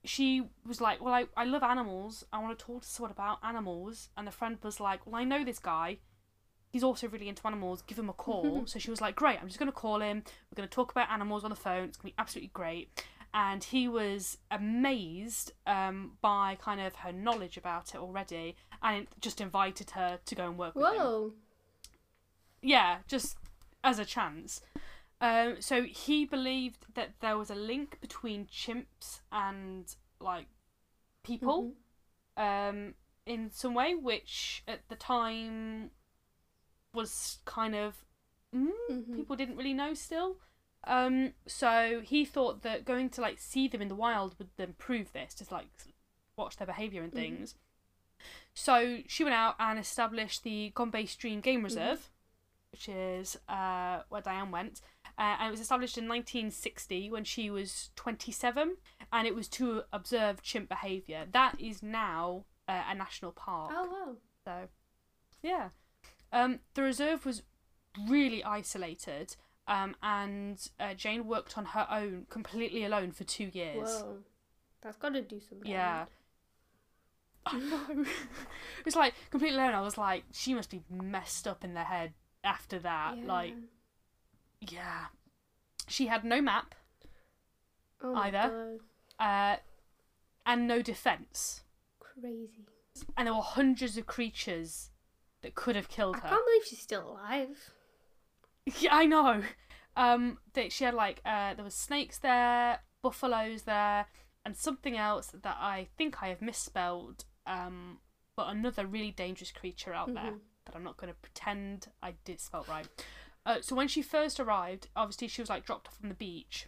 she 0.05 0.49
was 0.65 0.81
like, 0.81 1.01
"Well, 1.01 1.13
I, 1.13 1.27
I 1.37 1.45
love 1.45 1.63
animals. 1.63 2.25
I 2.33 2.39
want 2.39 2.57
to 2.57 2.65
talk 2.65 2.83
to 2.83 2.87
someone 2.87 3.11
about 3.11 3.39
animals." 3.43 4.09
And 4.17 4.27
the 4.27 4.31
friend 4.31 4.57
was 4.63 4.79
like, 4.79 5.05
"Well, 5.05 5.15
I 5.15 5.23
know 5.25 5.43
this 5.43 5.59
guy. 5.59 5.99
He's 6.69 6.83
also 6.83 7.07
really 7.07 7.29
into 7.29 7.45
animals. 7.47 7.81
Give 7.81 7.97
him 7.99 8.09
a 8.09 8.13
call." 8.13 8.65
so 8.67 8.79
she 8.79 8.89
was 8.89 9.01
like, 9.01 9.15
"Great. 9.15 9.39
I'm 9.41 9.47
just 9.47 9.59
going 9.59 9.67
to 9.71 9.71
call 9.75 10.01
him. 10.01 10.23
We're 10.51 10.55
going 10.55 10.69
to 10.69 10.73
talk 10.75 10.91
about 10.91 11.09
animals 11.09 11.43
on 11.43 11.49
the 11.49 11.55
phone. 11.55 11.85
It's 11.89 11.97
going 11.97 12.11
to 12.11 12.15
be 12.15 12.21
absolutely 12.21 12.51
great." 12.53 13.03
And 13.33 13.63
he 13.63 13.87
was 13.87 14.37
amazed 14.51 15.51
um, 15.65 16.13
by 16.21 16.55
kind 16.61 16.79
of 16.81 16.95
her 16.95 17.11
knowledge 17.11 17.57
about 17.57 17.93
it 17.93 17.97
already, 17.97 18.55
and 18.81 19.07
just 19.19 19.41
invited 19.41 19.91
her 19.91 20.19
to 20.25 20.35
go 20.35 20.45
and 20.47 20.57
work 20.57 20.75
with 20.75 20.85
him 20.93 20.99
Whoa. 20.99 21.33
yeah, 22.61 22.99
just 23.07 23.37
as 23.83 23.99
a 23.99 24.05
chance. 24.05 24.61
Um, 25.19 25.57
so 25.61 25.83
he 25.83 26.25
believed 26.25 26.85
that 26.95 27.15
there 27.21 27.37
was 27.37 27.49
a 27.49 27.55
link 27.55 27.99
between 28.01 28.45
chimps 28.47 29.21
and 29.31 29.95
like 30.19 30.47
people 31.23 31.73
Mhm. 32.37 32.69
um, 32.69 32.95
in 33.25 33.49
some 33.51 33.73
way, 33.73 33.93
which 33.95 34.63
at 34.67 34.87
the 34.89 34.95
time 34.95 35.91
was 36.97 37.37
kind 37.45 37.75
of 37.75 38.03
mm, 38.53 38.71
Mhm. 38.89 39.15
people 39.15 39.35
didn't 39.35 39.57
really 39.57 39.73
know 39.73 39.93
still. 39.93 40.37
Um, 40.83 41.33
so 41.45 42.01
he 42.01 42.23
thought 42.25 42.61
that 42.63 42.85
going 42.85 43.09
to 43.11 43.21
like 43.21 43.39
see 43.39 43.67
them 43.67 43.81
in 43.81 43.87
the 43.89 43.95
wild 43.95 44.37
would 44.39 44.49
then 44.57 44.73
prove 44.77 45.11
this, 45.13 45.33
just 45.35 45.51
like 45.51 45.67
watch 46.37 46.57
their 46.57 46.67
behavior 46.67 47.03
and 47.03 47.11
Mhm. 47.11 47.15
things. 47.15 47.55
So 48.53 48.99
she 49.07 49.23
went 49.23 49.35
out 49.35 49.55
and 49.59 49.77
established 49.77 50.43
the 50.43 50.71
Gombe 50.75 51.05
Stream 51.07 51.41
Game 51.41 51.63
Reserve, 51.63 52.09
which 52.71 52.89
is 52.89 53.37
uh, 53.47 54.03
where 54.09 54.21
Dian 54.21 54.49
went. 54.51 54.81
Uh, 55.17 55.35
and 55.39 55.47
it 55.47 55.51
was 55.51 55.59
established 55.59 55.97
in 55.97 56.07
1960 56.07 57.09
when 57.09 57.23
she 57.23 57.49
was 57.49 57.89
27, 57.95 58.77
and 59.11 59.27
it 59.27 59.35
was 59.35 59.47
to 59.49 59.83
observe 59.91 60.41
chimp 60.41 60.69
behaviour. 60.69 61.25
That 61.31 61.59
is 61.59 61.81
now 61.83 62.45
uh, 62.67 62.83
a 62.87 62.95
national 62.95 63.31
park. 63.31 63.71
Oh 63.75 63.85
wow. 63.85 64.15
So, 64.45 64.69
yeah. 65.41 65.69
Um, 66.31 66.59
the 66.73 66.83
reserve 66.83 67.25
was 67.25 67.43
really 68.07 68.43
isolated, 68.43 69.35
um, 69.67 69.95
and 70.01 70.69
uh, 70.79 70.93
Jane 70.93 71.27
worked 71.27 71.57
on 71.57 71.65
her 71.65 71.87
own, 71.89 72.25
completely 72.29 72.83
alone, 72.83 73.11
for 73.11 73.23
two 73.23 73.49
years. 73.53 74.01
Whoa. 74.01 74.17
That's 74.81 74.97
got 74.97 75.13
to 75.13 75.21
do 75.21 75.39
some. 75.39 75.59
Yeah. 75.63 76.05
I 77.45 77.59
know. 77.59 78.01
it 78.01 78.85
was 78.85 78.95
like 78.95 79.13
completely 79.29 79.57
alone. 79.57 79.73
I 79.73 79.81
was 79.81 79.97
like, 79.97 80.23
she 80.33 80.53
must 80.53 80.69
be 80.69 80.81
messed 80.89 81.47
up 81.47 81.63
in 81.63 81.73
the 81.73 81.83
head 81.83 82.13
after 82.43 82.79
that. 82.79 83.17
Yeah. 83.17 83.25
Like, 83.25 83.53
yeah. 84.61 85.05
She 85.87 86.07
had 86.07 86.23
no 86.23 86.41
map 86.41 86.75
oh 88.03 88.15
either. 88.15 88.79
Uh, 89.19 89.57
and 90.45 90.67
no 90.67 90.81
defense. 90.81 91.61
Crazy. 91.99 92.67
And 93.15 93.27
there 93.27 93.33
were 93.33 93.41
hundreds 93.41 93.97
of 93.97 94.05
creatures 94.07 94.89
that 95.41 95.55
could 95.55 95.75
have 95.75 95.87
killed 95.89 96.15
her. 96.17 96.25
I 96.25 96.29
can't 96.29 96.45
believe 96.45 96.65
she's 96.65 96.81
still 96.81 97.09
alive. 97.11 97.71
Yeah, 98.79 98.95
I 98.95 99.05
know. 99.05 99.43
Um, 99.95 100.39
that 100.53 100.73
she 100.73 100.83
had 100.83 100.93
like 100.93 101.21
uh, 101.25 101.53
there 101.53 101.63
was 101.63 101.73
snakes 101.73 102.17
there, 102.17 102.79
buffaloes 103.01 103.63
there, 103.63 104.07
and 104.45 104.57
something 104.57 104.97
else 104.97 105.27
that 105.27 105.55
I 105.57 105.87
think 105.97 106.21
I 106.21 106.27
have 106.27 106.41
misspelled. 106.41 107.23
Um, 107.45 107.99
but 108.35 108.49
another 108.49 108.85
really 108.85 109.11
dangerous 109.11 109.53
creature 109.53 109.93
out 109.93 110.13
there 110.13 110.33
Mhm. 110.33 110.39
that 110.65 110.75
I'm 110.75 110.83
not 110.83 110.97
going 110.97 111.13
to 111.13 111.17
pretend 111.19 111.87
I 112.03 112.15
did 112.25 112.41
spell 112.41 112.65
right. 112.67 112.87
Uh, 113.45 113.61
so 113.61 113.73
when 113.73 113.87
she 113.87 114.01
first 114.01 114.37
arrived, 114.37 114.89
obviously 114.97 115.29
she 115.29 115.41
was 115.41 115.49
like 115.49 115.65
dropped 115.65 115.87
off 115.87 115.95
from 115.95 116.09
the 116.09 116.15
beach, 116.15 116.67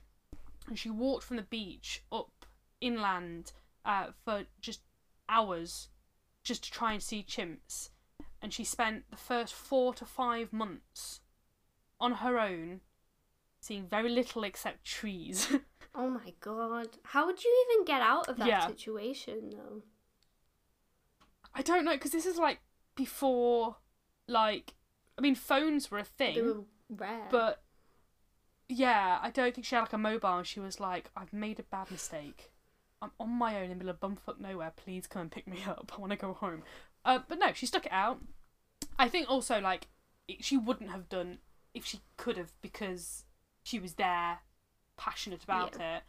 and 0.67 0.79
she 0.79 0.89
walked 0.89 1.25
from 1.25 1.35
the 1.35 1.43
beach 1.43 2.01
up 2.13 2.45
inland 2.79 3.51
uh, 3.83 4.11
for 4.23 4.45
just 4.61 4.83
hours, 5.27 5.89
just 6.45 6.63
to 6.63 6.71
try 6.71 6.93
and 6.93 7.03
see 7.03 7.23
chimps. 7.27 7.89
And 8.41 8.53
she 8.53 8.63
spent 8.63 9.09
the 9.11 9.17
first 9.17 9.53
four 9.53 9.93
to 9.95 10.05
five 10.05 10.53
months 10.53 11.21
on 11.99 12.13
her 12.15 12.39
own, 12.39 12.81
seeing 13.59 13.85
very 13.87 14.09
little 14.09 14.43
except 14.43 14.85
trees. 14.85 15.47
Oh 15.95 16.07
my 16.09 16.33
god. 16.39 16.87
How 17.03 17.25
would 17.25 17.43
you 17.43 17.65
even 17.71 17.83
get 17.83 18.01
out 18.01 18.29
of 18.29 18.37
that 18.37 18.47
Yeah. 18.47 18.67
situation 18.67 19.49
though? 19.49 19.81
I 21.53 21.61
don't 21.63 21.83
know 21.83 21.93
because 21.93 22.11
this 22.11 22.27
is 22.27 22.37
like 22.37 22.59
before, 22.95 23.77
like, 24.27 24.75
I 25.17 25.21
mean, 25.21 25.33
phones 25.35 25.89
were 25.89 25.97
a 25.97 26.03
thing. 26.03 26.35
They 26.35 26.41
were 26.43 26.61
rare. 26.89 27.27
but 27.31 27.63
yeah, 28.67 29.17
I 29.21 29.31
don't 29.31 29.53
think 29.53 29.65
she 29.65 29.75
had 29.75 29.81
like 29.81 29.93
a 29.93 29.97
mobile. 29.97 30.37
and 30.37 30.47
She 30.47 30.59
was 30.59 30.79
like, 30.79 31.09
"I've 31.15 31.33
made 31.33 31.59
a 31.59 31.63
bad 31.63 31.89
mistake. 31.91 32.51
I'm 33.01 33.11
on 33.19 33.29
my 33.31 33.55
own 33.57 33.63
in 33.63 33.69
the 33.69 33.75
middle 33.75 33.89
of 33.89 33.99
bumfuck 33.99 34.39
nowhere. 34.39 34.71
Please 34.75 35.07
come 35.07 35.23
and 35.23 35.31
pick 35.31 35.47
me 35.47 35.63
up. 35.67 35.91
I 35.95 35.99
want 35.99 36.11
to 36.11 36.17
go 36.17 36.33
home." 36.33 36.63
Uh, 37.05 37.19
but 37.27 37.39
no, 37.39 37.53
she 37.53 37.65
stuck 37.65 37.85
it 37.85 37.91
out. 37.91 38.19
I 38.97 39.07
think 39.07 39.29
also 39.29 39.59
like 39.59 39.87
it, 40.27 40.43
she 40.43 40.57
wouldn't 40.57 40.91
have 40.91 41.09
done 41.09 41.39
if 41.73 41.85
she 41.85 42.01
could 42.17 42.37
have 42.37 42.51
because 42.61 43.23
she 43.63 43.79
was 43.79 43.93
there, 43.93 44.39
passionate 44.97 45.43
about 45.43 45.75
it. 45.75 46.03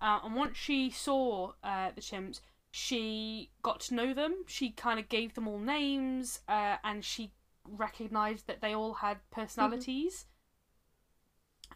Uh, 0.00 0.20
and 0.24 0.34
once 0.34 0.56
she 0.56 0.90
saw 0.90 1.52
uh, 1.64 1.90
the 1.94 2.00
chimps, 2.00 2.40
she 2.70 3.50
got 3.62 3.80
to 3.80 3.94
know 3.94 4.12
them. 4.12 4.44
She 4.46 4.70
kind 4.70 5.00
of 5.00 5.08
gave 5.08 5.34
them 5.34 5.48
all 5.48 5.58
names, 5.58 6.40
uh, 6.48 6.76
and 6.84 7.04
she 7.04 7.32
recognized 7.66 8.46
that 8.46 8.60
they 8.60 8.74
all 8.74 8.94
had 8.94 9.18
personalities. 9.30 10.26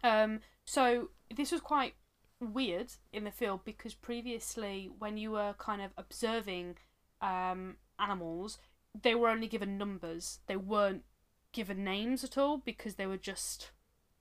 Um, 0.03 0.41
so 0.63 1.09
this 1.35 1.51
was 1.51 1.61
quite 1.61 1.95
weird 2.39 2.91
in 3.11 3.23
the 3.23 3.31
field 3.31 3.61
because 3.65 3.93
previously, 3.93 4.89
when 4.99 5.17
you 5.17 5.31
were 5.31 5.55
kind 5.57 5.81
of 5.81 5.91
observing 5.97 6.77
um, 7.21 7.77
animals, 8.01 8.57
they 8.99 9.15
were 9.15 9.29
only 9.29 9.47
given 9.47 9.77
numbers. 9.77 10.39
They 10.47 10.57
weren't 10.57 11.03
given 11.51 11.83
names 11.83 12.23
at 12.23 12.37
all 12.37 12.57
because 12.57 12.95
they 12.95 13.05
were 13.07 13.17
just 13.17 13.71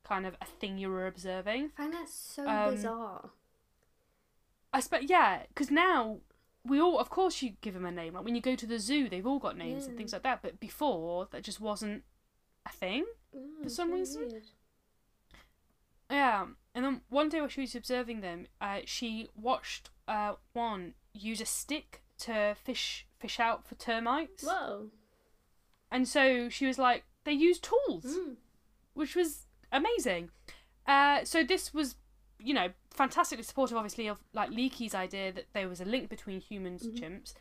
kind 0.05 0.27
of 0.27 0.37
a 0.41 0.45
thing 0.45 0.79
you 0.79 0.89
were 0.91 1.07
observing. 1.07 1.71
I 1.77 1.83
find 1.83 1.93
that 1.95 2.09
so 2.09 2.49
Um, 2.49 2.75
bizarre. 2.75 3.31
I 4.73 4.81
suppose, 4.81 5.05
yeah, 5.09 5.43
because 5.49 5.71
now 5.71 6.19
we 6.65 6.81
all, 6.81 6.99
of 6.99 7.11
course, 7.11 7.43
you 7.43 7.55
give 7.61 7.75
them 7.75 7.87
a 7.87 7.91
name. 7.91 8.15
Like 8.15 8.25
when 8.25 8.35
you 8.35 8.41
go 8.41 8.55
to 8.55 8.67
the 8.67 8.79
zoo, 8.79 9.09
they've 9.09 9.27
all 9.27 9.39
got 9.39 9.57
names 9.57 9.87
and 9.87 9.97
things 9.97 10.13
like 10.13 10.23
that. 10.23 10.43
But 10.43 10.61
before, 10.61 11.27
that 11.33 11.43
just 11.43 11.61
wasn't 11.61 12.05
a 12.67 12.71
thing. 12.71 13.05
Mm, 13.37 13.63
for 13.65 13.69
some 13.71 13.93
reason. 13.93 14.29
weird. 14.29 14.45
Yeah, 16.11 16.47
and 16.75 16.85
then 16.85 17.01
one 17.09 17.29
day 17.29 17.41
while 17.41 17.49
she 17.49 17.61
was 17.61 17.75
observing 17.75 18.21
them, 18.21 18.47
uh, 18.61 18.81
she 18.85 19.29
watched 19.37 19.91
uh, 20.09 20.35
one 20.53 20.95
use 21.13 21.41
a 21.41 21.47
stick 21.47 22.03
to 22.21 22.55
fish 22.63 23.07
fish 23.19 23.39
out 23.41 23.67
for 23.67 23.75
termites, 23.75 24.45
Whoa. 24.45 24.91
and 25.91 26.09
so 26.09 26.49
she 26.49 26.67
was 26.67 26.79
like, 26.79 27.05
"They 27.25 27.33
use 27.33 27.59
tools," 27.59 28.05
Mm. 28.07 28.37
which 28.95 29.15
was 29.15 29.47
amazing. 29.73 30.31
Uh, 30.87 31.25
so 31.25 31.45
this 31.45 31.73
was, 31.75 31.97
you 32.39 32.55
know, 32.55 32.69
fantastically 32.91 33.45
supportive, 33.45 33.77
obviously, 33.77 34.07
of 34.09 34.19
like 34.33 34.51
Leakey's 34.51 34.95
idea 34.95 35.33
that 35.33 35.47
there 35.53 35.69
was 35.69 35.81
a 35.81 35.85
link 35.85 36.09
between 36.09 36.41
humans 36.41 36.83
and 36.85 36.99
chimps. 36.99 37.35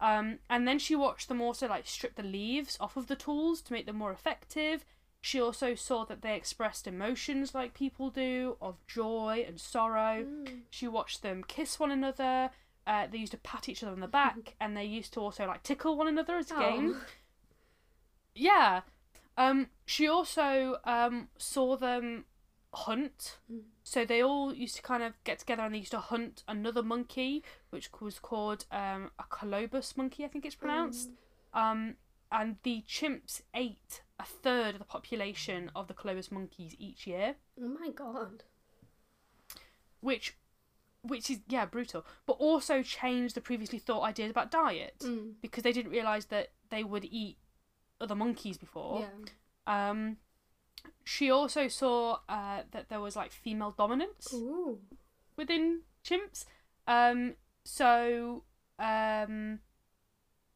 Um, 0.00 0.40
and 0.50 0.66
then 0.68 0.78
she 0.78 0.94
watched 0.94 1.28
them 1.28 1.40
also 1.40 1.66
like 1.68 1.86
strip 1.86 2.16
the 2.16 2.22
leaves 2.22 2.76
off 2.80 2.96
of 2.96 3.06
the 3.06 3.16
tools 3.16 3.62
to 3.62 3.72
make 3.72 3.86
them 3.86 3.96
more 3.96 4.12
effective. 4.12 4.84
She 5.22 5.40
also 5.40 5.74
saw 5.74 6.04
that 6.04 6.22
they 6.22 6.36
expressed 6.36 6.86
emotions 6.86 7.54
like 7.54 7.74
people 7.74 8.10
do, 8.10 8.56
of 8.60 8.86
joy 8.86 9.44
and 9.46 9.60
sorrow. 9.60 10.24
Mm. 10.24 10.60
She 10.70 10.86
watched 10.86 11.22
them 11.22 11.42
kiss 11.44 11.78
one 11.80 11.90
another. 11.90 12.50
Uh, 12.86 13.06
they 13.10 13.18
used 13.18 13.32
to 13.32 13.38
pat 13.38 13.68
each 13.68 13.82
other 13.82 13.92
on 13.92 14.00
the 14.00 14.06
back, 14.06 14.54
and 14.60 14.76
they 14.76 14.84
used 14.84 15.12
to 15.14 15.20
also 15.20 15.46
like 15.46 15.62
tickle 15.62 15.96
one 15.96 16.08
another 16.08 16.36
as 16.36 16.50
a 16.50 16.54
game. 16.54 16.94
Oh. 16.96 17.04
Yeah. 18.34 18.82
Um, 19.38 19.68
she 19.84 20.08
also 20.08 20.76
um, 20.84 21.28
saw 21.38 21.76
them 21.76 22.24
hunt. 22.72 23.38
Mm. 23.52 23.62
So 23.82 24.04
they 24.04 24.22
all 24.22 24.54
used 24.54 24.76
to 24.76 24.82
kind 24.82 25.02
of 25.02 25.12
get 25.24 25.38
together 25.38 25.62
and 25.62 25.74
they 25.74 25.78
used 25.78 25.90
to 25.92 25.98
hunt 25.98 26.42
another 26.48 26.82
monkey, 26.82 27.42
which 27.70 27.90
was 28.00 28.18
called 28.18 28.64
um, 28.70 29.10
a 29.18 29.24
colobus 29.24 29.96
monkey, 29.96 30.24
I 30.24 30.28
think 30.28 30.44
it's 30.44 30.54
pronounced. 30.54 31.10
Um, 31.54 31.96
and 32.30 32.56
the 32.62 32.84
chimps 32.88 33.40
ate 33.54 34.02
a 34.18 34.24
third 34.24 34.74
of 34.74 34.78
the 34.80 34.84
population 34.84 35.70
of 35.74 35.88
the 35.88 35.94
colobus 35.94 36.30
monkeys 36.32 36.74
each 36.78 37.06
year, 37.06 37.36
Oh 37.62 37.68
my 37.68 37.90
god. 37.90 38.42
which 40.00 40.36
which 41.08 41.30
is 41.30 41.40
yeah 41.48 41.66
brutal, 41.66 42.04
but 42.26 42.34
also 42.34 42.82
changed 42.82 43.34
the 43.34 43.40
previously 43.40 43.78
thought 43.78 44.02
ideas 44.02 44.30
about 44.30 44.50
diet 44.50 44.94
Mm. 45.00 45.34
because 45.40 45.62
they 45.62 45.72
didn't 45.72 45.90
realize 45.92 46.26
that 46.26 46.52
they 46.70 46.82
would 46.84 47.04
eat 47.04 47.36
other 48.00 48.14
monkeys 48.14 48.58
before. 48.58 49.06
Yeah. 49.66 49.88
Um, 49.90 50.16
she 51.04 51.30
also 51.30 51.68
saw 51.68 52.18
uh, 52.28 52.62
that 52.72 52.88
there 52.88 53.00
was 53.00 53.16
like 53.16 53.32
female 53.32 53.74
dominance 53.76 54.32
Ooh. 54.34 54.78
within 55.36 55.80
chimps. 56.04 56.44
Um, 56.86 57.34
so 57.64 58.44
um, 58.78 59.60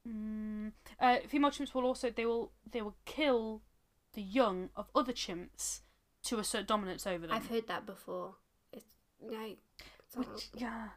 mm, 0.06 0.72
uh, 1.00 1.16
female 1.26 1.50
chimps 1.50 1.74
will 1.74 1.84
also 1.84 2.10
they 2.10 2.26
will 2.26 2.52
they 2.70 2.82
will 2.82 2.96
kill 3.04 3.62
the 4.12 4.22
young 4.22 4.70
of 4.76 4.88
other 4.94 5.12
chimps 5.12 5.80
to 6.24 6.38
assert 6.38 6.66
dominance 6.66 7.06
over 7.06 7.26
them. 7.26 7.34
I've 7.36 7.48
heard 7.48 7.66
that 7.68 7.86
before. 7.86 8.34
It's 8.72 8.84
like 9.20 9.58
Which, 10.16 10.48
yeah, 10.54 10.88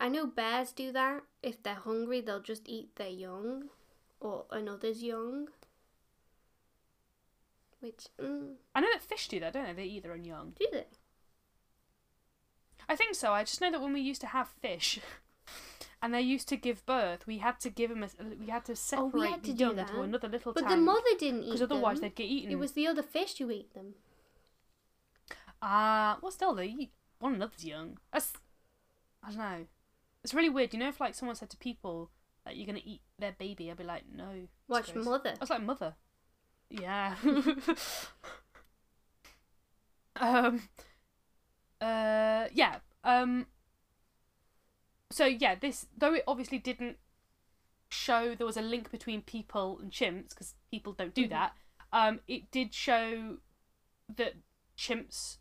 I 0.00 0.08
know 0.08 0.26
bears 0.26 0.72
do 0.72 0.90
that. 0.92 1.22
If 1.42 1.62
they're 1.62 1.74
hungry, 1.74 2.20
they'll 2.20 2.40
just 2.40 2.68
eat 2.68 2.96
their 2.96 3.08
young 3.08 3.68
or 4.20 4.44
another's 4.50 5.02
young. 5.02 5.48
Which 7.80 8.08
mm, 8.20 8.54
I 8.74 8.80
know 8.80 8.88
that 8.92 9.02
fish 9.02 9.28
do 9.28 9.40
that, 9.40 9.52
don't 9.54 9.64
they? 9.64 9.72
They 9.72 9.84
eat 9.88 10.02
their 10.02 10.12
own 10.12 10.24
young. 10.24 10.52
do 10.58 10.66
they? 10.72 10.84
I 12.88 12.96
think 12.96 13.14
so. 13.14 13.32
I 13.32 13.44
just 13.44 13.60
know 13.60 13.70
that 13.70 13.80
when 13.80 13.92
we 13.92 14.00
used 14.00 14.20
to 14.22 14.26
have 14.26 14.48
fish, 14.48 14.98
and 16.02 16.12
they 16.12 16.20
used 16.20 16.48
to 16.48 16.56
give 16.56 16.84
birth, 16.84 17.26
we 17.26 17.38
had 17.38 17.60
to 17.60 17.70
give 17.70 17.88
them 17.90 18.02
a, 18.02 18.08
we 18.38 18.48
had 18.48 18.64
to 18.66 18.74
separate 18.76 19.12
Oh, 19.14 19.20
had 19.20 19.42
the 19.42 19.48
to 19.48 19.54
do 19.54 19.64
young 19.64 19.78
into 19.78 20.00
another 20.02 20.28
little 20.28 20.52
But 20.52 20.68
the 20.68 20.76
mother 20.76 21.00
didn't 21.18 21.44
eat 21.44 21.46
them 21.46 21.46
because 21.46 21.62
otherwise 21.62 22.00
them. 22.00 22.08
they'd 22.08 22.16
get 22.16 22.24
eaten. 22.24 22.50
It 22.50 22.58
was 22.58 22.72
the 22.72 22.86
other 22.86 23.02
fish 23.02 23.38
who 23.38 23.50
ate 23.50 23.72
them. 23.74 23.94
Ah, 25.62 26.18
well, 26.20 26.32
still 26.32 26.54
they 26.54 26.66
eat 26.66 26.90
one 27.20 27.34
another's 27.36 27.64
young. 27.64 27.98
That's 28.12 28.32
I 29.22 29.28
don't 29.30 29.38
know. 29.38 29.66
It's 30.24 30.34
really 30.34 30.48
weird. 30.50 30.72
You 30.72 30.80
know, 30.80 30.88
if 30.88 31.00
like 31.00 31.14
someone 31.14 31.36
said 31.36 31.50
to 31.50 31.56
people 31.56 32.10
that 32.44 32.56
you're 32.56 32.66
gonna 32.66 32.80
eat 32.84 33.02
their 33.18 33.32
baby, 33.32 33.70
I'd 33.70 33.76
be 33.76 33.84
like, 33.84 34.04
no. 34.12 34.48
Watch 34.68 34.92
gross. 34.92 35.04
mother. 35.04 35.30
I 35.36 35.40
was 35.40 35.50
like, 35.50 35.62
mother. 35.62 35.94
Yeah. 36.70 37.16
um. 40.16 40.62
Uh. 41.80 42.46
Yeah. 42.52 42.76
Um. 43.04 43.46
So 45.10 45.24
yeah, 45.26 45.54
this 45.54 45.86
though 45.96 46.14
it 46.14 46.24
obviously 46.26 46.58
didn't 46.58 46.96
show 47.88 48.34
there 48.36 48.46
was 48.46 48.56
a 48.56 48.62
link 48.62 48.90
between 48.90 49.22
people 49.22 49.78
and 49.82 49.90
chimps 49.90 50.30
because 50.30 50.54
people 50.70 50.92
don't 50.92 51.14
do 51.14 51.26
Mhm. 51.26 51.30
that. 51.30 51.52
Um. 51.92 52.20
It 52.28 52.50
did 52.50 52.74
show 52.74 53.38
that 54.16 54.34
chimps 54.78 55.36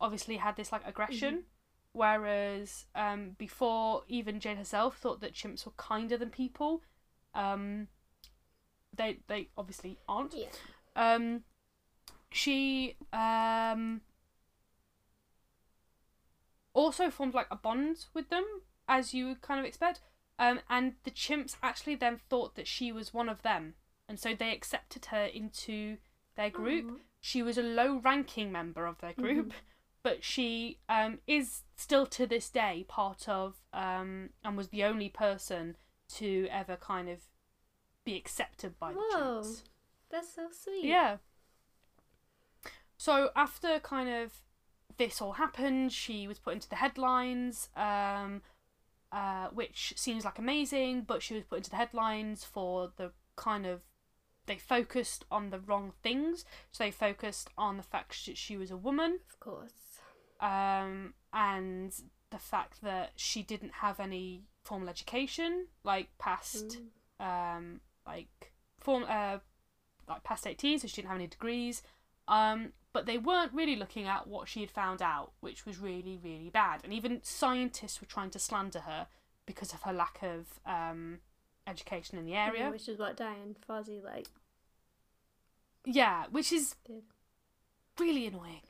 obviously 0.00 0.36
had 0.36 0.56
this 0.56 0.72
like 0.72 0.86
aggression. 0.86 1.44
Whereas 1.92 2.86
um, 2.94 3.30
before, 3.38 4.02
even 4.08 4.40
Jane 4.40 4.56
herself 4.58 4.98
thought 4.98 5.20
that 5.20 5.34
chimps 5.34 5.66
were 5.66 5.72
kinder 5.76 6.16
than 6.16 6.30
people. 6.30 6.82
Um, 7.34 7.88
they 8.94 9.18
they 9.26 9.48
obviously 9.56 9.98
aren't. 10.08 10.34
Yeah. 10.34 10.46
Um, 10.94 11.42
she 12.30 12.96
um, 13.12 14.02
also 16.74 17.10
formed 17.10 17.34
like 17.34 17.48
a 17.50 17.56
bond 17.56 18.06
with 18.14 18.28
them, 18.28 18.44
as 18.86 19.14
you 19.14 19.28
would 19.28 19.40
kind 19.42 19.58
of 19.58 19.66
expect. 19.66 20.00
Um, 20.38 20.60
and 20.68 20.94
the 21.04 21.10
chimps 21.10 21.56
actually 21.62 21.96
then 21.96 22.20
thought 22.28 22.54
that 22.54 22.68
she 22.68 22.92
was 22.92 23.12
one 23.12 23.28
of 23.28 23.42
them, 23.42 23.74
and 24.08 24.20
so 24.20 24.34
they 24.34 24.52
accepted 24.52 25.06
her 25.06 25.24
into 25.24 25.96
their 26.36 26.50
group. 26.50 26.86
Aw. 26.90 27.00
She 27.20 27.42
was 27.42 27.58
a 27.58 27.62
low-ranking 27.62 28.52
member 28.52 28.86
of 28.86 29.00
their 29.00 29.14
group, 29.14 29.52
but 30.08 30.24
she 30.24 30.78
um, 30.88 31.18
is 31.26 31.64
still 31.76 32.06
to 32.06 32.26
this 32.26 32.48
day 32.48 32.86
part 32.88 33.28
of 33.28 33.56
um, 33.74 34.30
and 34.42 34.56
was 34.56 34.68
the 34.68 34.82
only 34.82 35.10
person 35.10 35.76
to 36.08 36.48
ever 36.50 36.76
kind 36.76 37.10
of 37.10 37.18
be 38.06 38.16
accepted 38.16 38.78
by 38.78 38.92
the 38.92 38.98
Whoa. 38.98 39.42
chimps. 39.42 39.62
That's 40.10 40.34
so 40.34 40.46
sweet. 40.50 40.84
Yeah. 40.86 41.18
So 42.96 43.28
after 43.36 43.78
kind 43.80 44.08
of 44.08 44.32
this 44.96 45.20
all 45.20 45.32
happened, 45.32 45.92
she 45.92 46.26
was 46.26 46.38
put 46.38 46.54
into 46.54 46.70
the 46.70 46.76
headlines, 46.76 47.68
um, 47.76 48.40
uh, 49.12 49.48
which 49.48 49.92
seems 49.94 50.24
like 50.24 50.38
amazing, 50.38 51.02
but 51.02 51.22
she 51.22 51.34
was 51.34 51.44
put 51.44 51.58
into 51.58 51.70
the 51.70 51.76
headlines 51.76 52.44
for 52.44 52.92
the 52.96 53.12
kind 53.36 53.66
of 53.66 53.82
they 54.46 54.56
focused 54.56 55.26
on 55.30 55.50
the 55.50 55.60
wrong 55.60 55.92
things. 56.02 56.46
So 56.72 56.82
they 56.84 56.90
focused 56.90 57.50
on 57.58 57.76
the 57.76 57.82
fact 57.82 58.24
that 58.24 58.38
she 58.38 58.56
was 58.56 58.70
a 58.70 58.76
woman, 58.78 59.18
Of 59.28 59.38
course. 59.38 59.87
Um, 60.40 61.14
and 61.32 61.92
the 62.30 62.38
fact 62.38 62.82
that 62.82 63.12
she 63.16 63.42
didn't 63.42 63.72
have 63.74 63.98
any 64.00 64.44
formal 64.64 64.88
education, 64.88 65.66
like 65.84 66.08
past 66.18 66.78
Mm. 67.20 67.56
um, 67.56 67.80
like 68.06 68.52
form 68.78 69.04
uh, 69.08 69.38
like 70.08 70.22
past 70.24 70.46
18, 70.46 70.78
so 70.78 70.86
she 70.88 70.96
didn't 70.96 71.08
have 71.08 71.18
any 71.18 71.26
degrees. 71.26 71.82
Um, 72.28 72.72
but 72.92 73.06
they 73.06 73.18
weren't 73.18 73.52
really 73.52 73.76
looking 73.76 74.06
at 74.06 74.26
what 74.26 74.48
she 74.48 74.60
had 74.60 74.70
found 74.70 75.00
out, 75.02 75.32
which 75.40 75.64
was 75.66 75.78
really, 75.78 76.18
really 76.22 76.50
bad. 76.50 76.80
And 76.84 76.92
even 76.92 77.20
scientists 77.22 78.00
were 78.00 78.06
trying 78.06 78.30
to 78.30 78.38
slander 78.38 78.80
her 78.80 79.06
because 79.46 79.72
of 79.72 79.82
her 79.82 79.92
lack 79.92 80.18
of 80.22 80.60
um, 80.66 81.18
education 81.66 82.18
in 82.18 82.24
the 82.26 82.32
Yeah, 82.32 82.46
area. 82.48 82.70
which 82.70 82.88
is 82.88 82.98
what 82.98 83.16
Dian 83.16 83.56
Fossey 83.68 84.02
like 84.02 84.28
Yeah, 85.84 86.24
which 86.30 86.52
is 86.52 86.74
did. 86.86 87.02
really 87.98 88.26
annoying. 88.26 88.62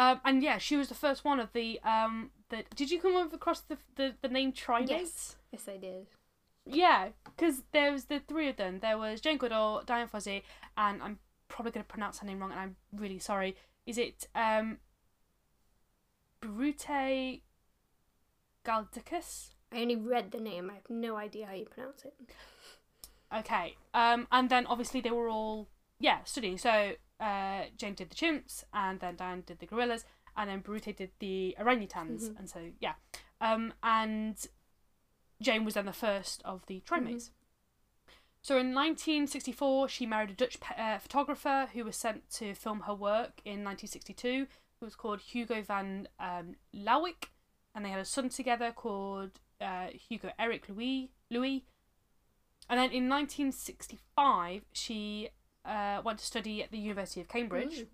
Um, 0.00 0.18
and 0.24 0.42
yeah, 0.42 0.56
she 0.56 0.78
was 0.78 0.88
the 0.88 0.94
first 0.94 1.26
one 1.26 1.38
of 1.38 1.52
the 1.52 1.78
um, 1.84 2.30
the. 2.48 2.64
Did 2.74 2.90
you 2.90 2.98
come 3.02 3.16
across 3.16 3.60
the 3.60 3.76
the, 3.96 4.14
the 4.22 4.28
name 4.28 4.50
Trimates? 4.50 4.90
Yes. 4.90 5.36
Yes, 5.52 5.68
I 5.68 5.76
did. 5.76 6.06
Yeah, 6.64 7.08
because 7.24 7.64
there 7.72 7.92
was 7.92 8.06
the 8.06 8.18
three 8.18 8.48
of 8.48 8.56
them. 8.56 8.78
There 8.80 8.96
was 8.96 9.20
Jane 9.20 9.36
Goodall, 9.36 9.82
Dian 9.84 10.08
Fossey, 10.08 10.42
and 10.78 11.02
I'm 11.02 11.18
probably 11.48 11.72
going 11.72 11.84
to 11.84 11.88
pronounce 11.88 12.20
her 12.20 12.26
name 12.26 12.38
wrong, 12.38 12.50
and 12.50 12.60
I'm 12.60 12.76
really 12.96 13.18
sorry. 13.18 13.56
Is 13.84 13.98
it 13.98 14.26
um, 14.34 14.78
Brute 16.40 17.42
Galdikas? 18.64 19.50
I 19.70 19.82
only 19.82 19.96
read 19.96 20.30
the 20.30 20.40
name. 20.40 20.70
I 20.70 20.74
have 20.74 20.88
no 20.88 21.16
idea 21.16 21.44
how 21.44 21.52
you 21.52 21.66
pronounce 21.66 22.06
it. 22.06 22.14
Okay. 23.36 23.76
Um, 23.92 24.28
and 24.32 24.48
then 24.48 24.64
obviously 24.66 25.02
they 25.02 25.10
were 25.10 25.28
all 25.28 25.68
yeah 25.98 26.24
studying. 26.24 26.56
So 26.56 26.92
uh, 27.20 27.64
Jane 27.76 27.94
did 27.94 28.10
the 28.10 28.14
chimps, 28.16 28.64
and 28.72 28.98
then 29.00 29.16
Dian 29.16 29.42
did 29.46 29.58
the 29.58 29.66
gorillas, 29.66 30.04
and 30.36 30.48
then 30.50 30.60
Brute 30.60 30.96
did 30.96 31.10
the 31.18 31.54
orangutans, 31.58 32.30
Mhm. 32.30 32.38
and 32.38 32.50
so 32.50 32.72
yeah. 32.80 32.94
Um, 33.40 33.74
and 33.82 34.36
Jane 35.40 35.64
was 35.64 35.74
then 35.74 35.86
the 35.86 35.92
first 35.92 36.42
of 36.44 36.66
the 36.66 36.80
trimates. 36.80 37.30
So 38.42 38.56
in 38.58 38.72
1964, 38.72 39.88
she 39.88 40.06
married 40.06 40.30
a 40.30 40.34
Dutch 40.34 40.56
uh, 40.76 40.98
photographer 40.98 41.68
who 41.74 41.84
was 41.84 41.96
sent 41.96 42.30
to 42.30 42.54
film 42.54 42.80
her 42.80 42.94
work 42.94 43.42
in 43.44 43.62
1962, 43.62 44.46
who 44.78 44.86
was 44.86 44.96
called 44.96 45.20
Hugo 45.20 45.60
van 45.62 46.08
um, 46.18 46.56
Lawick, 46.74 47.30
and 47.74 47.84
they 47.84 47.90
had 47.90 48.00
a 48.00 48.04
son 48.04 48.30
together 48.30 48.72
called 48.72 49.40
uh, 49.60 49.88
Hugo 49.92 50.32
Eric 50.38 50.68
Louis 50.70 51.10
Louis. 51.30 51.64
And 52.68 52.78
then 52.78 52.92
in 52.92 53.08
1965, 53.08 54.64
she 54.72 55.28
uh, 55.64 56.00
went 56.04 56.18
to 56.18 56.24
study 56.24 56.62
at 56.62 56.70
the 56.70 56.78
University 56.78 57.20
of 57.20 57.28
Cambridge 57.28 57.86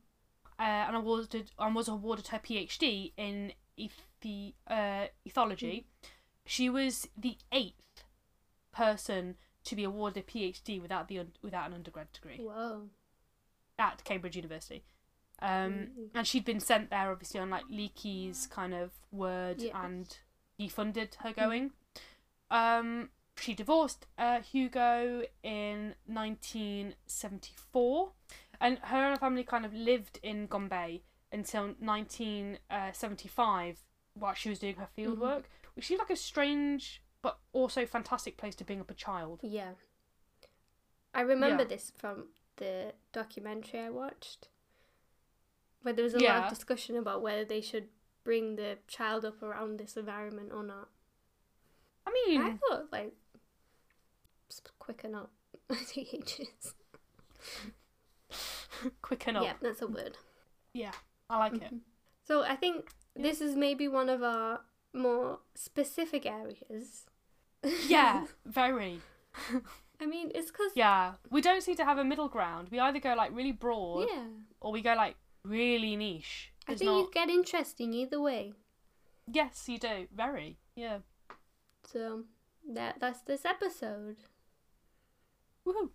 uh, 0.59 0.63
and 0.63 0.97
awarded 0.97 1.51
and 1.59 1.75
was 1.75 1.89
awarded 1.89 2.29
her 2.29 2.39
PhD 2.39 3.13
in 3.17 3.53
ethi- 3.79 4.55
uh, 4.69 5.07
ethology. 5.29 5.85
She 6.45 6.71
was 6.71 7.09
the 7.17 7.37
eighth 7.53 8.05
person 8.73 9.37
to 9.65 9.75
be 9.77 9.85
awarded 9.85 10.25
a 10.25 10.31
PhD 10.31 10.81
without 10.81 11.09
the 11.09 11.19
un- 11.19 11.33
without 11.43 11.67
an 11.69 11.75
undergrad 11.75 12.13
degree 12.13 12.39
Whoa. 12.39 12.89
at 13.79 14.05
Cambridge 14.05 14.37
University. 14.37 14.85
Um, 15.43 15.89
and 16.15 16.27
she'd 16.27 16.47
been 16.47 16.61
sent 16.61 16.89
there 16.89 17.11
obviously 17.11 17.41
on 17.41 17.51
like 17.51 17.65
Leakey's 17.71 18.47
kind 18.47 18.73
of 18.73 18.93
word 19.13 19.61
Yes. 19.61 19.73
and 19.75 20.17
he 20.57 20.69
funded 20.69 21.17
her 21.21 21.33
going. 21.33 21.73
Um, 22.51 23.11
she 23.39 23.55
divorced 23.55 24.07
uh, 24.19 24.41
Hugo 24.41 25.23
in 25.43 25.95
1974 26.07 28.13
and 28.61 28.79
her 28.79 28.97
and 29.05 29.15
her 29.15 29.21
family 29.21 29.45
kind 29.45 29.65
of 29.67 29.73
lived 29.75 30.19
in 30.23 30.47
Gombe 30.47 31.03
until 31.33 31.75
1975 31.79 33.85
while 34.15 34.35
she 34.35 34.49
was 34.49 34.59
doing 34.59 34.77
her 34.77 34.87
field 34.87 35.19
Mhm. 35.19 35.23
work, 35.23 35.51
which 35.75 35.87
seemed 35.87 35.99
like 36.01 36.11
a 36.11 36.17
strange 36.17 37.03
but 37.23 37.39
also 37.53 37.87
fantastic 37.87 38.37
place 38.37 38.55
to 38.57 38.65
bring 38.65 38.81
up 38.81 38.91
a 38.91 38.95
child. 38.95 39.41
Yeah. 39.43 39.75
I 41.13 41.21
remember 41.23 41.63
Yeah. 41.63 41.69
this 41.69 41.91
from 41.97 42.29
the 42.57 42.95
documentary 43.13 43.81
I 43.81 43.91
watched, 43.91 44.49
where 45.83 45.93
there 45.95 46.05
was 46.05 46.15
a 46.15 46.21
lot 46.21 46.43
of 46.45 46.49
discussion 46.49 46.97
about 46.97 47.23
whether 47.23 47.45
they 47.45 47.61
should 47.61 47.89
bring 48.25 48.57
the 48.57 48.79
child 48.87 49.25
up 49.25 49.43
around 49.43 49.79
this 49.79 49.97
environment 49.97 50.53
or 50.53 50.63
not. 50.63 50.89
I 52.07 52.13
mean, 52.13 52.41
I 52.41 52.57
thought 52.57 52.93
like 52.93 53.15
quicken 54.79 55.15
up 55.15 55.31
teenagers. 55.89 56.75
quicken 59.03 59.37
up. 59.37 59.45
Yeah, 59.45 59.53
that's 59.61 59.83
a 59.83 59.87
word. 59.87 60.17
Yeah, 60.73 60.93
I 61.29 61.39
like 61.39 61.55
it. 61.55 61.63
Mm-hmm. 61.63 61.77
So 62.27 62.43
I 62.43 62.57
think 62.57 62.91
this 63.15 63.41
is 63.41 63.57
maybe 63.57 63.89
one 63.89 64.09
of 64.09 64.23
our 64.23 64.61
more 64.93 65.41
specific 65.55 66.27
areas. 66.27 67.07
Yeah, 67.89 68.27
very. 68.45 69.01
I 70.01 70.07
mean, 70.07 70.31
it's 70.35 70.53
because 70.53 70.73
Yeah, 70.77 71.15
we 71.31 71.41
don't 71.41 71.63
seem 71.63 71.75
to 71.77 71.85
have 71.85 71.99
a 71.99 72.05
middle 72.05 72.29
ground. 72.29 72.69
We 72.71 72.79
either 72.79 73.01
go 73.01 73.15
like 73.15 73.35
really 73.35 73.51
broad, 73.51 74.07
yeah. 74.13 74.27
or 74.61 74.71
we 74.71 74.83
go 74.83 74.95
like 74.95 75.17
really 75.45 75.97
niche. 75.97 76.53
I 76.69 76.75
think 76.75 76.91
not. 76.91 76.99
you 76.99 77.11
get 77.13 77.29
interesting 77.29 77.93
either 77.93 78.21
way. 78.21 78.53
Yes, 79.27 79.65
you 79.69 79.79
do. 79.79 80.07
Very. 80.15 80.59
Yeah. 80.77 80.99
So 81.91 82.25
that 82.73 82.97
that's 83.01 83.23
this 83.23 83.45
episode. 83.45 84.17
Woohoo! 85.67 85.91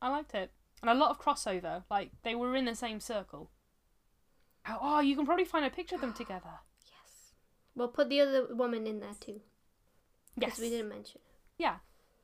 I 0.00 0.08
liked 0.08 0.34
it, 0.34 0.52
and 0.80 0.90
a 0.90 0.94
lot 0.94 1.10
of 1.10 1.20
crossover. 1.20 1.84
Like 1.90 2.12
they 2.22 2.34
were 2.34 2.54
in 2.56 2.64
the 2.64 2.74
same 2.74 3.00
circle. 3.00 3.50
Oh, 4.68 4.78
oh, 4.80 5.00
you 5.00 5.16
can 5.16 5.26
probably 5.26 5.44
find 5.44 5.64
a 5.64 5.70
picture 5.70 5.94
of 5.96 6.00
them 6.00 6.12
together. 6.22 6.60
Yes. 6.84 7.32
We'll 7.74 7.88
put 7.88 8.08
the 8.08 8.20
other 8.20 8.54
woman 8.54 8.86
in 8.86 9.00
there 9.00 9.14
too. 9.18 9.40
Yes, 10.36 10.50
Because 10.50 10.58
we 10.60 10.70
didn't 10.70 10.88
mention. 10.88 11.20
Yeah, 11.58 11.76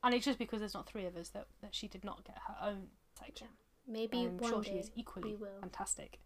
and 0.04 0.14
it's 0.14 0.24
just 0.24 0.38
because 0.38 0.60
there's 0.60 0.74
not 0.74 0.86
three 0.86 1.04
of 1.06 1.16
us 1.16 1.30
that, 1.30 1.46
that 1.62 1.74
she 1.74 1.88
did 1.88 2.04
not 2.04 2.24
get 2.24 2.36
her 2.46 2.68
own 2.68 2.88
section. 3.18 3.48
Maybe 3.88 4.22
I'm 4.24 4.38
one 4.38 4.50
sure 4.50 4.62
day 4.62 4.70
she 4.70 4.76
is 4.76 4.90
equally 4.94 5.30
we 5.30 5.36
will. 5.36 5.60
fantastic. 5.60 6.18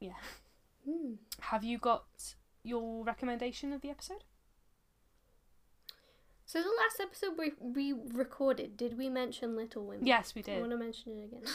Yeah. 0.00 0.12
Hmm. 0.88 1.14
Have 1.40 1.64
you 1.64 1.78
got 1.78 2.06
your 2.62 3.04
recommendation 3.04 3.72
of 3.72 3.80
the 3.80 3.90
episode? 3.90 4.24
So 6.48 6.62
the 6.62 6.68
last 6.82 6.98
episode 6.98 7.32
we 7.38 7.52
we 7.60 7.92
recorded, 8.14 8.78
did 8.78 8.96
we 8.96 9.10
mention 9.10 9.54
Little 9.54 9.84
Women? 9.84 10.06
Yes, 10.06 10.34
we 10.34 10.40
did. 10.40 10.56
I 10.56 10.60
want 10.60 10.70
to 10.70 10.78
mention 10.78 11.12
it 11.12 11.24
again. 11.26 11.42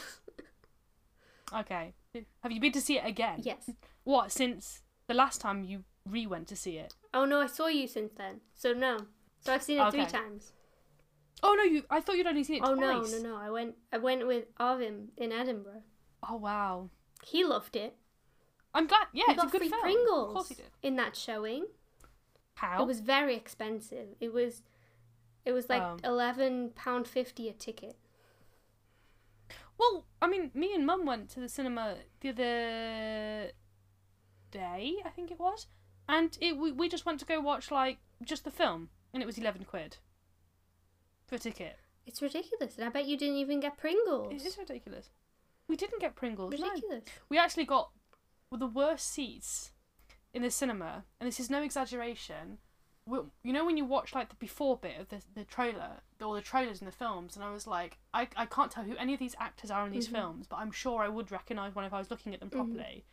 Okay. 1.53 1.93
Have 2.41 2.51
you 2.51 2.59
been 2.59 2.71
to 2.71 2.81
see 2.81 2.97
it 2.97 3.05
again? 3.05 3.39
yes. 3.43 3.69
What 4.05 4.31
since 4.31 4.81
the 5.07 5.13
last 5.13 5.39
time 5.39 5.63
you 5.63 5.83
re 6.09 6.25
went 6.25 6.47
to 6.47 6.55
see 6.55 6.77
it? 6.77 6.95
Oh 7.13 7.25
no, 7.25 7.41
I 7.41 7.45
saw 7.47 7.67
you 7.67 7.87
since 7.87 8.11
then. 8.17 8.41
So 8.55 8.73
no. 8.73 8.97
So 9.39 9.53
I've 9.53 9.61
seen 9.61 9.79
it 9.79 9.91
three 9.91 10.05
times. 10.07 10.53
Oh 11.43 11.53
no, 11.55 11.63
you. 11.63 11.83
I 11.91 12.01
thought 12.01 12.17
you'd 12.17 12.25
only 12.25 12.43
seen 12.43 12.55
it 12.57 12.63
Oh 12.65 12.73
twice. 12.75 13.11
no, 13.11 13.17
no, 13.19 13.29
no. 13.29 13.35
I 13.37 13.51
went 13.51 13.75
I 13.91 13.99
went 13.99 14.25
with 14.25 14.45
Arvin 14.59 15.09
in 15.17 15.31
Edinburgh. 15.31 15.83
Oh 16.27 16.37
wow. 16.37 16.89
He 17.23 17.43
loved 17.43 17.75
it. 17.75 17.95
I'm 18.73 18.87
glad. 18.87 19.05
Yeah, 19.13 19.25
he 19.27 19.33
it's 19.33 19.41
got 19.43 19.49
a 19.49 19.51
good 19.51 19.61
free 19.61 19.69
film. 19.69 19.81
Pringles 19.81 20.27
Of 20.29 20.33
course 20.33 20.49
he 20.49 20.55
did. 20.55 20.65
in 20.81 20.95
that 20.95 21.15
showing. 21.15 21.65
How? 22.55 22.81
It 22.81 22.87
was 22.87 22.99
very 22.99 23.35
expensive. 23.35 24.07
It 24.19 24.33
was 24.33 24.63
it 25.45 25.51
was 25.51 25.69
like 25.69 25.81
Um. 25.81 25.99
eleven 26.03 26.71
pound 26.75 27.07
fifty 27.07 27.49
a 27.49 27.53
ticket. 27.53 27.95
Well, 29.77 30.05
I 30.21 30.27
mean, 30.27 30.51
me 30.53 30.73
and 30.73 30.85
Mum 30.85 31.05
went 31.05 31.29
to 31.31 31.39
the 31.39 31.49
cinema 31.49 31.97
the 32.21 32.29
other 32.29 33.51
day, 34.51 34.95
I 35.03 35.09
think 35.09 35.31
it 35.31 35.39
was, 35.39 35.67
and 36.07 36.37
it 36.39 36.57
we, 36.57 36.71
we 36.71 36.87
just 36.89 37.05
went 37.05 37.19
to 37.19 37.25
go 37.25 37.39
watch 37.41 37.71
like 37.71 37.97
just 38.23 38.43
the 38.43 38.51
film, 38.51 38.89
and 39.13 39.21
it 39.23 39.25
was 39.25 39.37
eleven 39.37 39.63
quid 39.65 39.97
for 41.27 41.35
a 41.35 41.39
ticket. 41.39 41.77
It's 42.05 42.21
ridiculous, 42.21 42.77
and 42.77 42.85
I 42.85 42.89
bet 42.89 43.07
you 43.07 43.17
didn't 43.17 43.37
even 43.37 43.59
get 43.59 43.77
Pringles. 43.77 44.31
It 44.33 44.45
is 44.45 44.57
ridiculous. 44.57 45.09
We 45.67 45.75
didn't 45.75 46.01
get 46.01 46.15
Pringles. 46.15 46.53
no. 46.59 46.67
ridiculous. 46.67 47.03
We 47.29 47.37
actually 47.37 47.65
got 47.65 47.89
the 48.51 48.67
worst 48.67 49.11
seats 49.11 49.71
in 50.33 50.41
the 50.43 50.51
cinema, 50.51 51.05
and 51.19 51.27
this 51.27 51.39
is 51.39 51.49
no 51.49 51.63
exaggeration. 51.63 52.59
You 53.05 53.51
know 53.51 53.65
when 53.65 53.75
you 53.77 53.85
watch 53.85 54.15
like 54.15 54.29
the 54.29 54.35
before 54.35 54.77
bit 54.77 54.99
of 54.99 55.09
the 55.09 55.21
the 55.35 55.43
trailer, 55.43 56.01
or 56.23 56.35
the 56.35 56.41
trailers 56.41 56.79
in 56.81 56.85
the 56.85 56.91
films, 56.91 57.35
and 57.35 57.43
I 57.43 57.51
was 57.51 57.67
like, 57.67 57.97
I, 58.13 58.27
I 58.35 58.45
can't 58.45 58.71
tell 58.71 58.83
who 58.85 58.95
any 58.95 59.13
of 59.13 59.19
these 59.19 59.35
actors 59.39 59.69
are 59.71 59.85
in 59.85 59.91
these 59.91 60.07
Mhm. 60.07 60.11
films, 60.13 60.47
but 60.47 60.57
I'm 60.57 60.71
sure 60.71 61.01
I 61.03 61.09
would 61.09 61.31
recognize 61.31 61.75
one 61.75 61.85
if 61.85 61.93
I 61.93 61.99
was 61.99 62.09
looking 62.09 62.33
at 62.33 62.39
them 62.39 62.49
properly. 62.49 63.05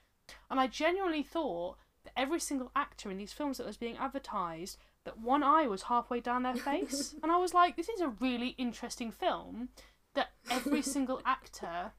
And 0.49 0.61
I 0.61 0.69
genuinely 0.69 1.25
thought 1.25 1.77
that 2.05 2.13
every 2.17 2.39
single 2.41 2.71
actor 2.77 3.11
in 3.11 3.19
these 3.19 3.33
films 3.33 3.59
that 3.59 3.67
was 3.67 3.77
being 3.77 3.97
advertised, 3.97 4.79
that 5.05 5.19
one 5.19 5.43
eye 5.43 5.67
was 5.67 5.83
halfway 5.85 6.21
down 6.21 6.45
their 6.45 6.55
face, 6.55 7.15
and 7.23 7.33
I 7.33 7.37
was 7.37 7.53
like, 7.53 7.75
this 7.77 7.89
is 7.89 8.01
a 8.01 8.09
really 8.09 8.51
interesting 8.59 9.11
film. 9.11 9.71
That 10.15 10.31
every 10.51 10.83
single 10.95 11.21
actor 11.27 11.93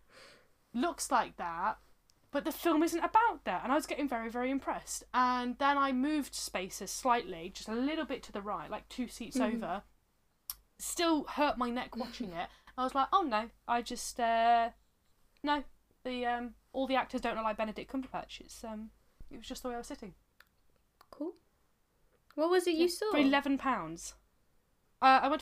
looks 0.73 1.11
like 1.11 1.35
that, 1.37 1.77
but 2.31 2.45
the 2.45 2.51
film 2.51 2.81
isn't 2.83 2.99
about 3.03 3.43
that. 3.45 3.63
And 3.63 3.71
I 3.71 3.75
was 3.75 3.85
getting 3.85 4.07
very, 4.07 4.29
very 4.29 4.49
impressed. 4.49 5.03
And 5.13 5.57
then 5.57 5.77
I 5.77 5.91
moved 5.91 6.33
spaces 6.33 6.89
slightly, 6.91 7.51
just 7.53 7.69
a 7.69 7.73
little 7.75 8.05
bit 8.05 8.23
to 8.23 8.31
the 8.31 8.41
right, 8.41 8.69
like 8.71 8.87
two 8.89 9.07
seats 9.07 9.37
Mhm. 9.37 9.55
over. 9.55 9.83
Still 10.79 11.25
hurt 11.25 11.57
my 11.57 11.69
neck 11.69 11.95
watching 11.95 12.31
it. 12.31 12.49
I 12.77 12.83
was 12.83 12.95
like, 12.95 13.07
oh 13.13 13.21
no, 13.21 13.49
I 13.67 13.81
just 13.81 14.19
uh, 14.19 14.69
no, 15.43 15.63
the 16.03 16.25
um, 16.25 16.55
all 16.73 16.87
the 16.87 16.95
actors 16.95 17.21
don't 17.21 17.35
look 17.35 17.43
like 17.43 17.57
Benedict 17.57 17.91
Cumberbatch. 17.91 18.39
It's 18.41 18.63
um, 18.63 18.89
it 19.29 19.37
was 19.37 19.45
just 19.47 19.61
the 19.61 19.69
way 19.69 19.75
I 19.75 19.79
was 19.79 19.87
sitting. 19.87 20.15
Cool. 21.11 21.33
What 22.35 22.49
was 22.49 22.65
it 22.65 22.75
you 22.75 22.87
saw? 22.87 23.11
for 23.11 23.17
eleven 23.17 23.57
pounds. 23.57 24.15
Uh, 25.01 25.19
I 25.23 25.27
went 25.27 25.39